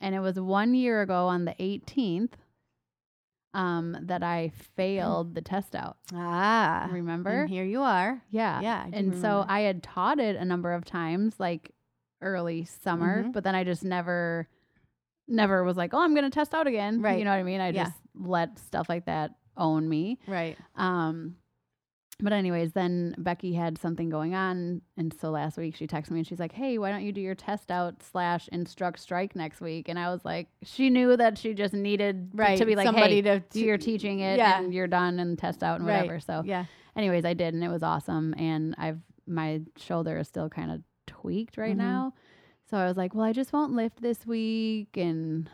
and 0.00 0.14
it 0.14 0.20
was 0.20 0.40
1 0.40 0.74
year 0.74 1.02
ago 1.02 1.26
on 1.28 1.44
the 1.44 1.54
18th 1.60 2.32
um 3.54 3.96
that 4.02 4.22
I 4.22 4.52
failed 4.76 5.34
the 5.34 5.40
test 5.42 5.74
out. 5.74 5.96
Ah, 6.14 6.88
Remember? 6.90 7.30
And 7.42 7.48
here 7.48 7.64
you 7.64 7.80
are. 7.82 8.22
Yeah. 8.30 8.60
Yeah, 8.60 8.86
and 8.92 9.16
so. 9.16 9.44
I 9.48 9.60
had 9.60 9.82
taught 9.82 10.20
it 10.20 10.36
a 10.36 10.44
number 10.44 10.72
of 10.72 10.84
times 10.84 11.34
like 11.40 11.72
early 12.20 12.64
summer, 12.64 13.24
Mhm. 13.24 13.32
but 13.32 13.44
then 13.44 13.54
I 13.54 13.64
just 13.64 13.84
never 13.84 14.48
never 15.28 15.62
was 15.64 15.76
like, 15.76 15.92
"Oh, 15.94 16.00
I'm 16.00 16.14
going 16.14 16.24
to 16.24 16.30
test 16.30 16.54
out 16.54 16.66
again." 16.66 17.00
Right. 17.02 17.18
You 17.18 17.24
know 17.24 17.30
what 17.30 17.36
I 17.38 17.42
mean? 17.42 17.60
I 17.60 17.70
Yeah. 17.70 17.84
just 17.84 17.96
let 18.14 18.58
stuff 18.58 18.88
like 18.88 19.04
that 19.06 19.32
own 19.56 19.88
me. 19.88 20.18
Right. 20.26 20.56
Um, 20.74 21.36
but 22.20 22.32
anyways, 22.32 22.72
then 22.72 23.14
Becky 23.18 23.52
had 23.54 23.78
something 23.78 24.08
going 24.08 24.34
on, 24.34 24.82
and 24.96 25.14
so 25.20 25.30
last 25.30 25.56
week 25.56 25.76
she 25.76 25.86
texted 25.86 26.10
me 26.10 26.18
and 26.18 26.26
she's 26.26 26.40
like, 26.40 26.52
"Hey, 26.52 26.76
why 26.78 26.90
don't 26.90 27.02
you 27.02 27.12
do 27.12 27.20
your 27.20 27.34
test 27.34 27.70
out 27.70 28.02
slash 28.02 28.48
instruct 28.52 28.98
strike 28.98 29.36
next 29.36 29.60
week?" 29.60 29.88
And 29.88 29.98
I 29.98 30.10
was 30.10 30.24
like, 30.24 30.48
she 30.62 30.90
knew 30.90 31.16
that 31.16 31.38
she 31.38 31.54
just 31.54 31.74
needed 31.74 32.30
Right. 32.34 32.58
to 32.58 32.64
be 32.66 32.74
like, 32.76 32.86
Somebody 32.86 33.22
"Hey, 33.22 33.40
to, 33.50 33.58
you're 33.60 33.78
teaching 33.78 34.20
it, 34.20 34.38
Yeah. 34.38 34.58
and 34.60 34.74
you're 34.74 34.86
done, 34.88 35.18
and 35.20 35.38
test 35.38 35.62
out 35.62 35.78
and 35.78 35.86
Right. 35.88 36.02
whatever." 36.02 36.20
So, 36.20 36.42
yeah. 36.44 36.64
anyways, 36.96 37.24
I 37.24 37.34
did, 37.34 37.54
and 37.54 37.62
it 37.62 37.68
was 37.68 37.82
awesome. 37.82 38.34
And 38.36 38.74
I've 38.78 39.00
my 39.26 39.60
shoulder 39.76 40.16
is 40.18 40.26
still 40.26 40.48
kind 40.48 40.70
of 40.70 40.82
tweaked 41.06 41.56
right 41.58 41.74
Mhm. 41.74 41.78
now, 41.78 42.14
so 42.70 42.78
I 42.78 42.86
was 42.86 42.96
like, 42.96 43.14
"Well, 43.14 43.24
I 43.24 43.32
just 43.32 43.52
won't 43.52 43.72
lift 43.74 44.00
this 44.00 44.26
week," 44.26 44.96
and 44.96 45.48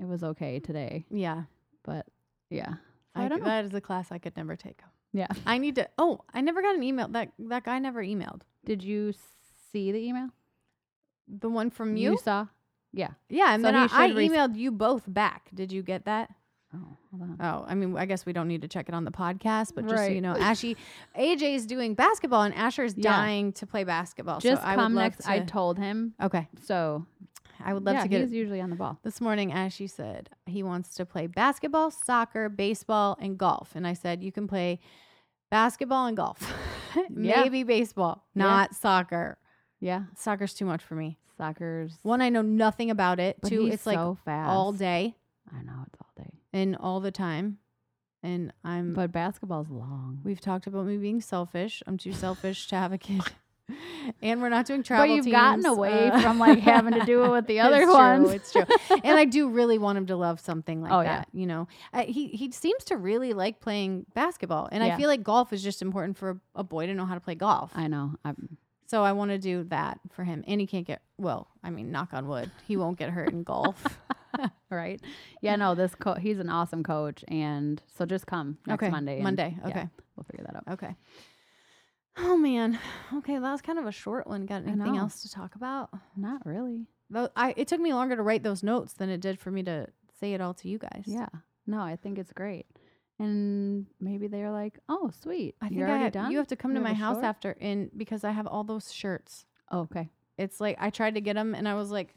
it 0.00 0.06
was 0.06 0.22
okay 0.24 0.58
today. 0.60 1.06
Yeah. 1.10 1.44
But 1.84 2.06
yeah, 2.50 2.74
So 2.74 2.78
I, 3.14 3.24
I, 3.24 3.28
don't 3.28 3.38
know. 3.38 3.44
That 3.46 3.64
is 3.64 3.72
a 3.74 3.80
class 3.80 4.10
I 4.10 4.18
could 4.18 4.36
never 4.36 4.56
take. 4.56 4.80
Yeah. 5.12 5.28
I 5.46 5.58
need 5.58 5.76
to. 5.76 5.88
Oh, 5.98 6.20
I 6.34 6.40
never 6.40 6.60
got 6.62 6.74
an 6.74 6.82
email. 6.82 7.08
That 7.08 7.32
that 7.38 7.64
guy 7.64 7.78
never 7.78 8.02
emailed. 8.02 8.42
Did 8.64 8.82
you 8.82 9.12
see 9.72 9.92
the 9.92 9.98
email? 9.98 10.28
The 11.28 11.48
one 11.48 11.70
from 11.70 11.96
you. 11.96 12.18
saw? 12.22 12.46
Yeah. 12.92 13.10
yeah, 13.28 13.52
and 13.52 13.62
So 13.62 13.66
then 13.72 13.74
I, 13.76 13.88
I 13.90 14.06
res- 14.12 14.30
emailed 14.30 14.56
you 14.56 14.70
both 14.70 15.02
back. 15.06 15.50
Did 15.54 15.70
you 15.72 15.82
get 15.82 16.04
that? 16.06 16.30
Oh, 16.74 16.96
hold 17.10 17.22
on. 17.22 17.36
Oh, 17.40 17.64
I 17.68 17.74
mean, 17.74 17.96
I 17.96 18.06
guess 18.06 18.24
we 18.24 18.32
don't 18.32 18.48
need 18.48 18.62
to 18.62 18.68
check 18.68 18.88
it 18.88 18.94
on 18.94 19.04
the 19.04 19.10
podcast, 19.10 19.72
but 19.74 19.86
just 19.86 20.04
so 20.04 20.10
you 20.10 20.20
know, 20.20 20.34
Ashy, 20.38 20.76
AJ's 21.18 21.66
doing 21.66 21.94
basketball, 21.94 22.42
and 22.42 22.54
Asher's 22.54 22.94
Yeah. 22.96 23.10
dying 23.12 23.52
to 23.54 23.66
play 23.66 23.84
basketball. 23.84 24.40
Just 24.40 24.62
so 24.62 24.66
I 24.66 24.76
would 24.76 24.82
come 24.82 24.94
love 24.94 25.02
next. 25.04 25.28
I 25.28 25.40
told 25.40 25.78
him. 25.78 26.14
okay, 26.22 26.48
So 26.64 27.04
I 27.64 27.74
would 27.74 27.84
love 27.84 27.94
yeah, 27.96 28.02
to 28.02 28.08
get 28.08 28.20
he's 28.22 28.32
it. 28.32 28.36
usually 28.36 28.60
on 28.60 28.70
the 28.70 28.76
ball. 28.76 28.98
This 29.02 29.20
morning, 29.20 29.52
Ashy 29.52 29.86
said 29.86 30.30
he 30.46 30.62
wants 30.62 30.94
to 30.96 31.04
play 31.06 31.26
basketball, 31.26 31.90
soccer, 31.90 32.48
baseball, 32.48 33.16
and 33.20 33.36
golf. 33.38 33.72
And 33.74 33.86
I 33.86 33.92
said, 33.94 34.22
you 34.22 34.32
can 34.32 34.46
play 34.46 34.80
basketball 35.50 36.06
and 36.06 36.16
golf. 36.16 36.40
Yeah. 37.14 37.42
Maybe 37.42 37.62
baseball, 37.62 38.24
Yeah. 38.34 38.42
not 38.44 38.74
soccer. 38.74 39.36
Yeah. 39.80 40.04
Soccer's 40.16 40.54
too 40.54 40.64
much 40.64 40.82
for 40.82 40.94
me. 40.94 41.18
Soccer's. 41.36 41.98
One, 42.02 42.22
I 42.22 42.30
know 42.30 42.40
nothing 42.40 42.90
about 42.90 43.20
it. 43.20 43.36
but 43.42 43.50
Two, 43.50 43.66
it's 43.66 43.84
like 43.84 43.98
fast. 44.24 44.48
all 44.50 44.72
day 44.72 45.14
I 45.54 45.62
know 45.62 45.84
it's 45.86 45.96
all 46.00 46.24
day. 46.24 46.30
and 46.54 46.74
all 46.76 47.00
the 47.00 47.10
time. 47.10 47.58
And 48.22 48.50
I'm, 48.64 48.94
But 48.94 49.12
basketball's 49.12 49.68
long. 49.68 50.20
we've 50.24 50.40
talked 50.40 50.66
about 50.66 50.86
me 50.86 50.96
being 50.96 51.20
selfish. 51.20 51.82
I'm 51.86 51.98
too 51.98 52.12
selfish 52.14 52.66
to 52.68 52.76
have 52.76 52.92
a 52.94 52.98
kid. 52.98 53.20
and 54.22 54.40
we're 54.42 54.48
not 54.48 54.66
doing 54.66 54.82
travel 54.82 55.06
But 55.06 55.14
you've 55.14 55.30
gotten 55.30 55.64
away 55.66 56.08
uh, 56.10 56.20
from 56.20 56.38
like 56.38 56.58
having 56.60 56.94
to 56.94 57.04
do 57.04 57.24
it 57.24 57.30
with 57.30 57.46
the 57.48 57.60
other 57.60 57.82
it's 57.82 57.92
ones. 57.92 58.24
True, 58.26 58.34
it's 58.34 58.52
true. 58.52 58.64
and 59.04 59.18
I 59.18 59.24
do 59.24 59.48
really 59.48 59.78
want 59.78 59.98
him 59.98 60.06
to 60.06 60.16
love 60.16 60.40
something 60.40 60.82
like 60.82 60.92
Oh, 60.92 61.00
yeah. 61.00 61.18
that. 61.18 61.28
You 61.32 61.46
know, 61.46 61.68
uh, 61.92 62.04
he 62.04 62.28
he 62.28 62.50
seems 62.52 62.84
to 62.84 62.96
really 62.96 63.32
like 63.32 63.60
playing 63.60 64.06
basketball, 64.14 64.68
and 64.72 64.82
I 64.82 64.96
feel 64.96 65.08
like 65.08 65.22
golf 65.22 65.52
is 65.52 65.62
just 65.62 65.82
important 65.82 66.16
for 66.16 66.40
a 66.54 66.64
boy 66.64 66.86
to 66.86 66.94
know 66.94 67.04
how 67.06 67.14
to 67.14 67.20
play 67.20 67.34
golf. 67.34 67.70
I 67.74 67.86
know. 67.88 68.14
I'm, 68.24 68.56
so 68.86 69.02
I 69.02 69.12
want 69.12 69.32
to 69.32 69.38
do 69.38 69.64
that 69.64 69.98
for 70.12 70.22
him, 70.24 70.44
and 70.46 70.60
he 70.60 70.66
can't 70.66 70.86
get 70.86 71.02
well. 71.18 71.48
I 71.64 71.70
mean, 71.70 71.90
knock 71.90 72.14
on 72.14 72.28
wood, 72.28 72.50
he 72.68 72.76
won't 72.76 72.98
get 72.98 73.10
hurt 73.10 73.32
in 73.32 73.42
golf. 73.42 73.82
right. 74.70 75.00
Yeah. 75.40 75.56
No. 75.56 75.74
This 75.74 75.94
co- 75.94 76.14
he's 76.14 76.38
an 76.38 76.48
awesome 76.48 76.82
coach, 76.82 77.24
and 77.28 77.82
so 77.98 78.06
just 78.06 78.26
come 78.26 78.58
next 78.66 78.82
okay, 78.84 78.90
Monday. 78.90 79.20
Monday. 79.20 79.56
yeah, 79.60 79.68
Okay, 79.68 79.88
we'll 80.14 80.24
figure 80.24 80.44
that 80.46 80.56
out. 80.56 80.74
okay. 80.74 80.94
Oh 82.18 82.36
man. 82.36 82.78
Okay, 83.14 83.34
that 83.38 83.52
was 83.52 83.60
kind 83.62 83.78
of 83.78 83.86
a 83.86 83.92
short 83.92 84.26
one. 84.26 84.46
Got 84.46 84.62
anything 84.66 84.94
know. 84.94 85.00
else 85.00 85.22
to 85.22 85.30
talk 85.30 85.54
about? 85.54 85.90
Not 86.16 86.44
really. 86.46 86.86
Though 87.10 87.28
I 87.36 87.54
it 87.56 87.68
took 87.68 87.80
me 87.80 87.92
longer 87.92 88.16
to 88.16 88.22
write 88.22 88.42
those 88.42 88.62
notes 88.62 88.94
than 88.94 89.10
it 89.10 89.20
did 89.20 89.38
for 89.38 89.50
me 89.50 89.62
to 89.64 89.86
say 90.18 90.32
it 90.34 90.40
all 90.40 90.54
to 90.54 90.68
you 90.68 90.78
guys. 90.78 91.04
Yeah. 91.06 91.28
No, 91.66 91.80
I 91.80 91.96
think 91.96 92.18
it's 92.18 92.32
great. 92.32 92.66
And 93.18 93.86
maybe 94.00 94.26
they're 94.26 94.50
like, 94.50 94.78
"Oh, 94.88 95.10
sweet. 95.22 95.54
I 95.60 95.68
think 95.68 95.78
You're 95.78 95.88
I 95.88 95.90
already 95.90 96.04
have- 96.04 96.12
done." 96.12 96.30
you 96.30 96.38
have 96.38 96.46
to 96.48 96.56
come 96.56 96.72
You 96.72 96.78
to 96.78 96.82
my 96.82 96.92
house 96.94 97.16
short? 97.16 97.24
after 97.24 97.50
in 97.52 97.90
because 97.96 98.24
I 98.24 98.30
have 98.32 98.46
all 98.46 98.64
those 98.64 98.92
shirts. 98.92 99.46
Oh, 99.70 99.80
okay. 99.80 100.10
It's 100.38 100.60
like 100.60 100.76
I 100.80 100.90
tried 100.90 101.14
to 101.14 101.20
get 101.20 101.34
them 101.34 101.54
and 101.54 101.66
I 101.68 101.74
was 101.74 101.90
like 101.90 102.14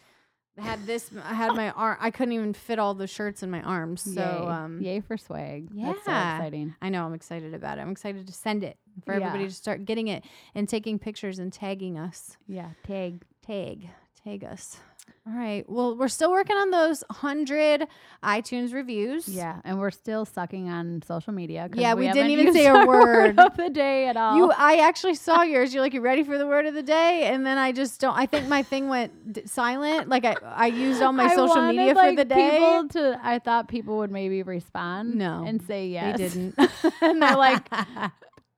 I 0.60 0.64
had 0.64 0.86
this 0.86 1.10
I 1.24 1.34
had 1.34 1.56
my 1.56 1.72
arm 1.72 1.98
I 2.00 2.12
couldn't 2.12 2.34
even 2.34 2.54
fit 2.54 2.80
all 2.80 2.94
the 2.94 3.08
shirts 3.08 3.44
in 3.44 3.50
my 3.50 3.62
arms. 3.62 4.02
So 4.02 4.12
Yay. 4.22 4.48
um 4.48 4.82
Yay 4.82 5.00
for 5.02 5.18
swag. 5.18 5.70
Yeah, 5.74 5.88
That's 5.94 6.06
so 6.06 6.12
yeah. 6.12 6.38
exciting. 6.38 6.76
I 6.82 6.90
know 6.90 7.06
I'm 7.06 7.14
excited 7.14 7.54
about 7.54 7.78
it. 7.78 7.82
I'm 7.82 7.92
excited 7.92 8.28
to 8.28 8.34
send 8.34 8.64
it 8.64 8.78
for 9.06 9.14
everybody 9.14 9.46
to 9.48 9.54
start 9.54 9.86
getting 9.86 10.08
it 10.08 10.24
and 10.56 10.68
taking 10.68 11.00
pictures 11.00 11.40
and 11.40 11.52
tagging 11.54 11.98
us. 11.98 12.38
Yeah. 12.48 12.72
Tag. 12.86 13.24
Tag. 13.46 13.90
Tag 14.24 14.44
us. 14.44 14.78
All 15.28 15.34
right. 15.34 15.64
Well, 15.70 15.96
we're 15.96 16.08
still 16.08 16.32
working 16.32 16.58
on 16.58 16.72
those 16.72 17.04
100 17.08 17.88
iTunes 18.24 18.74
reviews. 18.74 19.28
Yeah, 19.28 19.62
and 19.64 19.80
we're 19.80 19.92
still 19.92 20.26
sucking 20.26 20.70
on 20.70 21.02
social 21.06 21.34
media. 21.34 21.70
Yeah, 21.74 21.94
we 21.94 22.12
didn't 22.12 22.32
even 22.32 22.54
say 22.60 22.66
a 22.68 22.86
word. 22.88 23.40
of 23.40 23.56
the 23.58 23.70
day 23.70 24.08
at 24.08 24.18
all. 24.18 24.38
You, 24.38 24.52
I 24.52 24.78
actually 24.78 25.16
saw 25.16 25.44
yours. 25.44 25.74
You're 25.74 25.84
like, 25.84 25.94
you 25.94 26.02
ready 26.02 26.24
for 26.24 26.38
the 26.38 26.48
word 26.48 26.66
of 26.66 26.74
the 26.74 26.84
day? 26.84 27.24
And 27.26 27.46
then 27.46 27.58
I 27.58 27.72
just 27.72 28.02
don't. 28.02 28.18
I 28.18 28.26
think 28.26 28.48
my 28.48 28.64
thing 28.64 28.88
went 28.90 29.34
d- 29.34 29.44
silent. 29.46 30.10
Like 30.10 30.26
I, 30.26 30.36
I 30.44 30.68
used 30.68 31.02
all 31.02 31.12
my 31.14 31.26
I 31.32 31.36
social 31.36 31.56
wanted, 31.56 31.78
media 31.78 31.94
like, 31.94 32.12
for 32.12 32.16
the 32.16 32.26
day. 32.26 32.52
People 32.52 32.88
to, 32.90 33.20
I 33.24 33.40
thought 33.40 33.68
people 33.68 33.98
would 34.00 34.12
maybe 34.12 34.44
respond. 34.44 35.16
No, 35.16 35.44
and 35.46 35.62
say 35.62 35.88
yes. 35.88 36.18
They 36.18 36.28
didn't. 36.28 36.56
and 37.02 37.22
they're 37.22 37.38
like, 37.38 37.68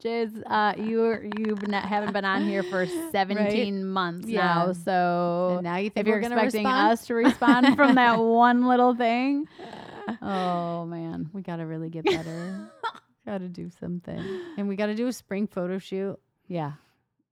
Jiz, 0.04 0.32
uh, 0.48 0.74
you 0.78 1.30
you've 1.38 1.68
not, 1.68 1.84
haven't 1.86 2.14
been 2.14 2.26
on 2.26 2.44
here 2.44 2.64
for 2.64 2.86
17 3.12 3.86
months 3.86 4.28
Yeah. 4.28 4.42
now, 4.42 4.74
so 4.74 5.54
and 5.58 5.64
now 5.64 5.78
you 5.78 5.88
if 5.88 5.94
think 5.94 6.08
you're 6.08 6.18
we're 6.18 6.22
expecting 6.28 6.64
respond? 6.66 6.92
us 6.94 7.06
to 7.06 7.14
respond 7.14 7.76
from 7.76 7.96
that 8.02 8.18
one 8.20 8.66
little 8.68 8.96
thing, 8.96 9.48
oh 10.22 10.86
man, 10.86 11.30
we 11.34 11.42
gotta 11.42 11.66
really 11.66 11.90
get 11.90 12.06
better. 12.06 12.70
gotta 13.26 13.48
do 13.48 13.70
something, 13.80 14.20
and 14.58 14.68
we 14.68 14.76
gotta 14.76 14.96
do 14.96 15.08
a 15.08 15.14
spring 15.14 15.46
photo 15.48 15.78
shoot. 15.78 16.18
yeah. 16.48 16.74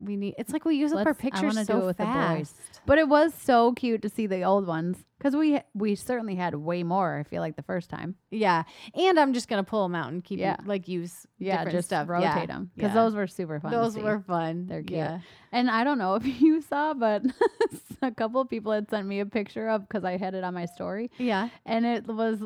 We 0.02 0.16
need. 0.16 0.36
It's 0.38 0.54
like 0.54 0.64
we 0.64 0.76
use 0.76 0.94
up 0.94 1.00
our 1.00 1.06
Let's- 1.06 1.20
I 1.20 1.22
pictures 1.22 1.44
wanna 1.56 1.66
so 1.66 1.74
do 1.74 1.84
it 1.84 1.86
with 1.88 1.98
the 1.98 2.04
fast. 2.06 2.38
boys. 2.38 2.54
But 2.86 3.00
it 3.00 3.10
was 3.10 3.34
so 3.34 3.74
cute 3.74 4.02
to 4.04 4.10
see 4.10 4.28
the 4.28 4.44
old 4.44 4.66
ones 4.66 4.98
because 5.18 5.36
we 5.36 5.60
we 5.74 5.96
certainly 5.96 6.36
had 6.36 6.56
way 6.56 6.84
more. 6.84 7.18
I 7.20 7.24
feel 7.24 7.42
like 7.42 7.58
the 7.58 7.64
first 7.64 7.90
time. 7.90 8.16
Yeah, 8.32 8.64
and 8.94 9.20
I'm 9.20 9.34
just 9.34 9.50
gonna 9.50 9.64
pull 9.66 9.84
them 9.84 9.96
out 9.96 10.10
and 10.14 10.24
keep 10.24 10.40
Yeah. 10.40 10.56
yeah. 10.58 10.66
like 10.66 10.88
use 10.88 11.28
Yeah, 11.38 11.58
different 11.58 11.72
just 11.78 11.90
stuff. 11.90 12.08
rotate 12.08 12.24
yeah. 12.24 12.46
them 12.46 12.72
because 12.76 12.92
Yeah. 12.92 12.94
those 13.04 13.14
were 13.14 13.28
super 13.28 13.60
fun. 13.60 13.72
to 13.72 13.78
Those 13.78 13.96
see. 13.96 14.02
were 14.02 14.22
fun. 14.22 14.68
They're 14.68 14.84
cute. 14.84 14.98
Yeah. 15.00 15.20
And 15.52 15.70
I 15.70 15.84
don't 15.84 15.98
know 15.98 16.16
if 16.22 16.26
you 16.42 16.62
saw, 16.62 16.94
but 16.94 17.24
a 18.02 18.12
couple 18.12 18.40
of 18.40 18.48
people 18.50 18.72
had 18.72 18.90
sent 18.90 19.06
me 19.06 19.20
a 19.20 19.26
picture 19.26 19.68
of 19.68 19.82
because 19.86 20.06
I 20.06 20.16
had 20.16 20.34
it 20.34 20.46
on 20.46 20.54
my 20.54 20.66
story, 20.66 21.12
Yeah. 21.18 21.50
and 21.66 21.86
it 21.86 22.08
was 22.08 22.42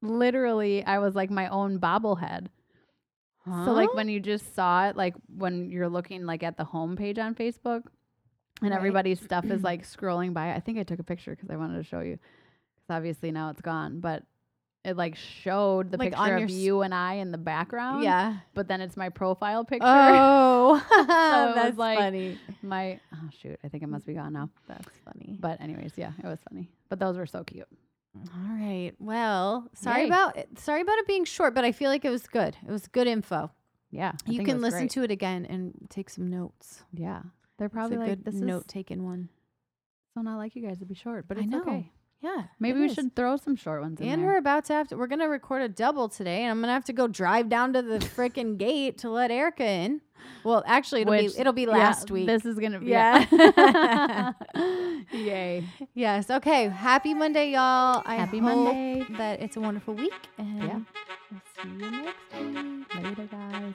literally 0.00 0.84
I 0.84 0.98
was 0.98 1.14
like 1.14 1.30
my 1.30 1.48
own 1.48 1.78
bobblehead. 1.78 2.46
So 3.46 3.72
like 3.72 3.92
when 3.94 4.08
you 4.08 4.20
just 4.20 4.54
saw 4.54 4.88
it, 4.88 4.96
like 4.96 5.14
when 5.36 5.70
you're 5.70 5.88
looking 5.88 6.24
like 6.24 6.42
at 6.42 6.56
the 6.56 6.64
home 6.64 6.96
page 6.96 7.18
on 7.18 7.34
Facebook, 7.34 7.82
and 8.62 8.70
Right. 8.70 8.76
everybody's 8.76 9.20
stuff 9.20 9.44
is 9.46 9.62
like 9.70 9.82
scrolling 9.86 10.32
by. 10.32 10.52
I 10.54 10.60
think 10.60 10.78
I 10.78 10.82
took 10.82 10.98
a 10.98 11.04
picture 11.04 11.32
because 11.32 11.50
I 11.50 11.56
wanted 11.56 11.76
to 11.76 11.82
show 11.84 12.00
you, 12.00 12.18
because 12.76 12.96
obviously 12.96 13.30
now 13.32 13.50
it's 13.50 13.60
gone, 13.60 14.00
but. 14.00 14.22
It 14.86 14.98
like 14.98 15.16
showed 15.16 15.90
the 15.90 15.96
Like, 15.96 16.12
picture 16.14 16.36
of 16.36 16.50
you 16.50 16.82
and 16.82 16.94
I 16.94 17.14
in 17.14 17.32
the 17.32 17.38
background. 17.38 18.04
Yeah. 18.04 18.36
But 18.52 18.68
then 18.68 18.82
it's 18.82 18.98
my 18.98 19.08
profile 19.08 19.64
picture. 19.64 19.86
Oh, 19.88 20.76
it 21.00 21.06
that's 21.06 21.70
was 21.70 21.78
like- 21.78 21.98
funny. 21.98 22.38
My 22.62 23.00
oh 23.14 23.30
shoot, 23.40 23.58
I 23.64 23.68
think 23.68 23.82
it 23.82 23.88
must 23.88 24.04
be 24.04 24.12
gone 24.12 24.34
now. 24.34 24.50
That's 24.68 24.86
funny. 25.02 25.38
But 25.40 25.58
anyways, 25.62 25.92
yeah, 25.96 26.12
it 26.22 26.26
was 26.26 26.38
funny. 26.50 26.68
But 26.90 26.98
those 26.98 27.16
were 27.16 27.24
so 27.24 27.44
cute. 27.44 27.66
All 28.16 28.56
right. 28.56 28.92
Well, 28.98 29.68
sorry 29.74 30.02
Yay. 30.02 30.06
about 30.06 30.36
it. 30.36 30.58
Sorry 30.58 30.80
about 30.80 30.98
it 30.98 31.06
being 31.06 31.24
short, 31.24 31.54
but 31.54 31.64
I 31.64 31.72
feel 31.72 31.90
like 31.90 32.04
it 32.04 32.10
was 32.10 32.26
good. 32.26 32.56
It 32.66 32.70
was 32.70 32.86
good 32.88 33.06
info. 33.06 33.50
Yeah, 33.90 34.12
I 34.26 34.30
you 34.30 34.38
think 34.38 34.48
it 34.48 34.52
can 34.52 34.56
was 34.56 34.62
listen 34.72 34.80
great. 34.80 34.90
to 34.92 35.02
it 35.04 35.10
again 35.10 35.46
and 35.46 35.72
take 35.88 36.10
some 36.10 36.28
notes. 36.30 36.82
Yeah, 36.92 37.22
they're 37.58 37.68
probably 37.68 37.96
a 37.96 38.00
like 38.00 38.08
good 38.10 38.24
this 38.24 38.34
note 38.34 38.60
is 38.62 38.66
taken 38.66 39.04
one. 39.04 39.28
so 40.14 40.20
not 40.22 40.36
like 40.38 40.56
you 40.56 40.62
guys 40.66 40.78
to 40.78 40.84
be 40.86 40.94
short, 40.94 41.26
but 41.28 41.38
I 41.38 41.40
it's 41.42 41.50
know. 41.50 41.60
okay. 41.60 41.90
Yeah. 42.20 42.44
Maybe 42.58 42.78
it 42.78 42.82
we 42.82 42.86
is. 42.88 42.94
should 42.94 43.14
throw 43.14 43.36
some 43.36 43.54
short 43.54 43.82
ones 43.82 44.00
in 44.00 44.08
And 44.08 44.22
there. 44.22 44.28
we're 44.30 44.38
about 44.38 44.64
to 44.66 44.72
have 44.72 44.88
to. 44.88 44.96
We're 44.96 45.06
gonna 45.08 45.28
record 45.28 45.60
a 45.62 45.68
double 45.68 46.08
today, 46.08 46.42
and 46.42 46.50
I'm 46.50 46.60
gonna 46.60 46.72
have 46.72 46.84
to 46.86 46.92
go 46.92 47.06
drive 47.06 47.48
down 47.48 47.72
to 47.74 47.82
the 47.82 47.98
freaking 47.98 48.56
gate 48.58 48.98
to 48.98 49.10
let 49.10 49.30
Erica 49.30 49.64
in. 49.64 50.00
Well, 50.42 50.62
actually, 50.66 51.02
it'll 51.02 51.10
Which- 51.12 51.34
be 51.34 51.40
it'll 51.40 51.52
be 51.52 51.62
Yeah, 51.62 51.68
last 51.68 52.10
week. 52.10 52.26
This 52.26 52.44
is 52.46 52.58
gonna 52.58 52.80
be 52.80 52.86
Yeah. 52.86 54.32
Yay! 55.12 55.64
yes. 55.94 56.30
Okay. 56.30 56.68
Happy 56.68 57.14
Monday, 57.14 57.50
y'all. 57.52 58.02
I 58.06 58.16
Happy 58.16 58.40
Monday. 58.40 59.04
that 59.18 59.40
it's 59.40 59.56
a 59.56 59.60
wonderful 59.60 59.94
week, 59.94 60.12
and 60.38 60.62
Yeah. 60.62 60.80
we'll 61.30 61.40
see 61.62 61.84
you 61.84 61.90
next 61.90 62.16
week. 62.40 63.04
Later, 63.04 63.28
guys. 63.30 63.74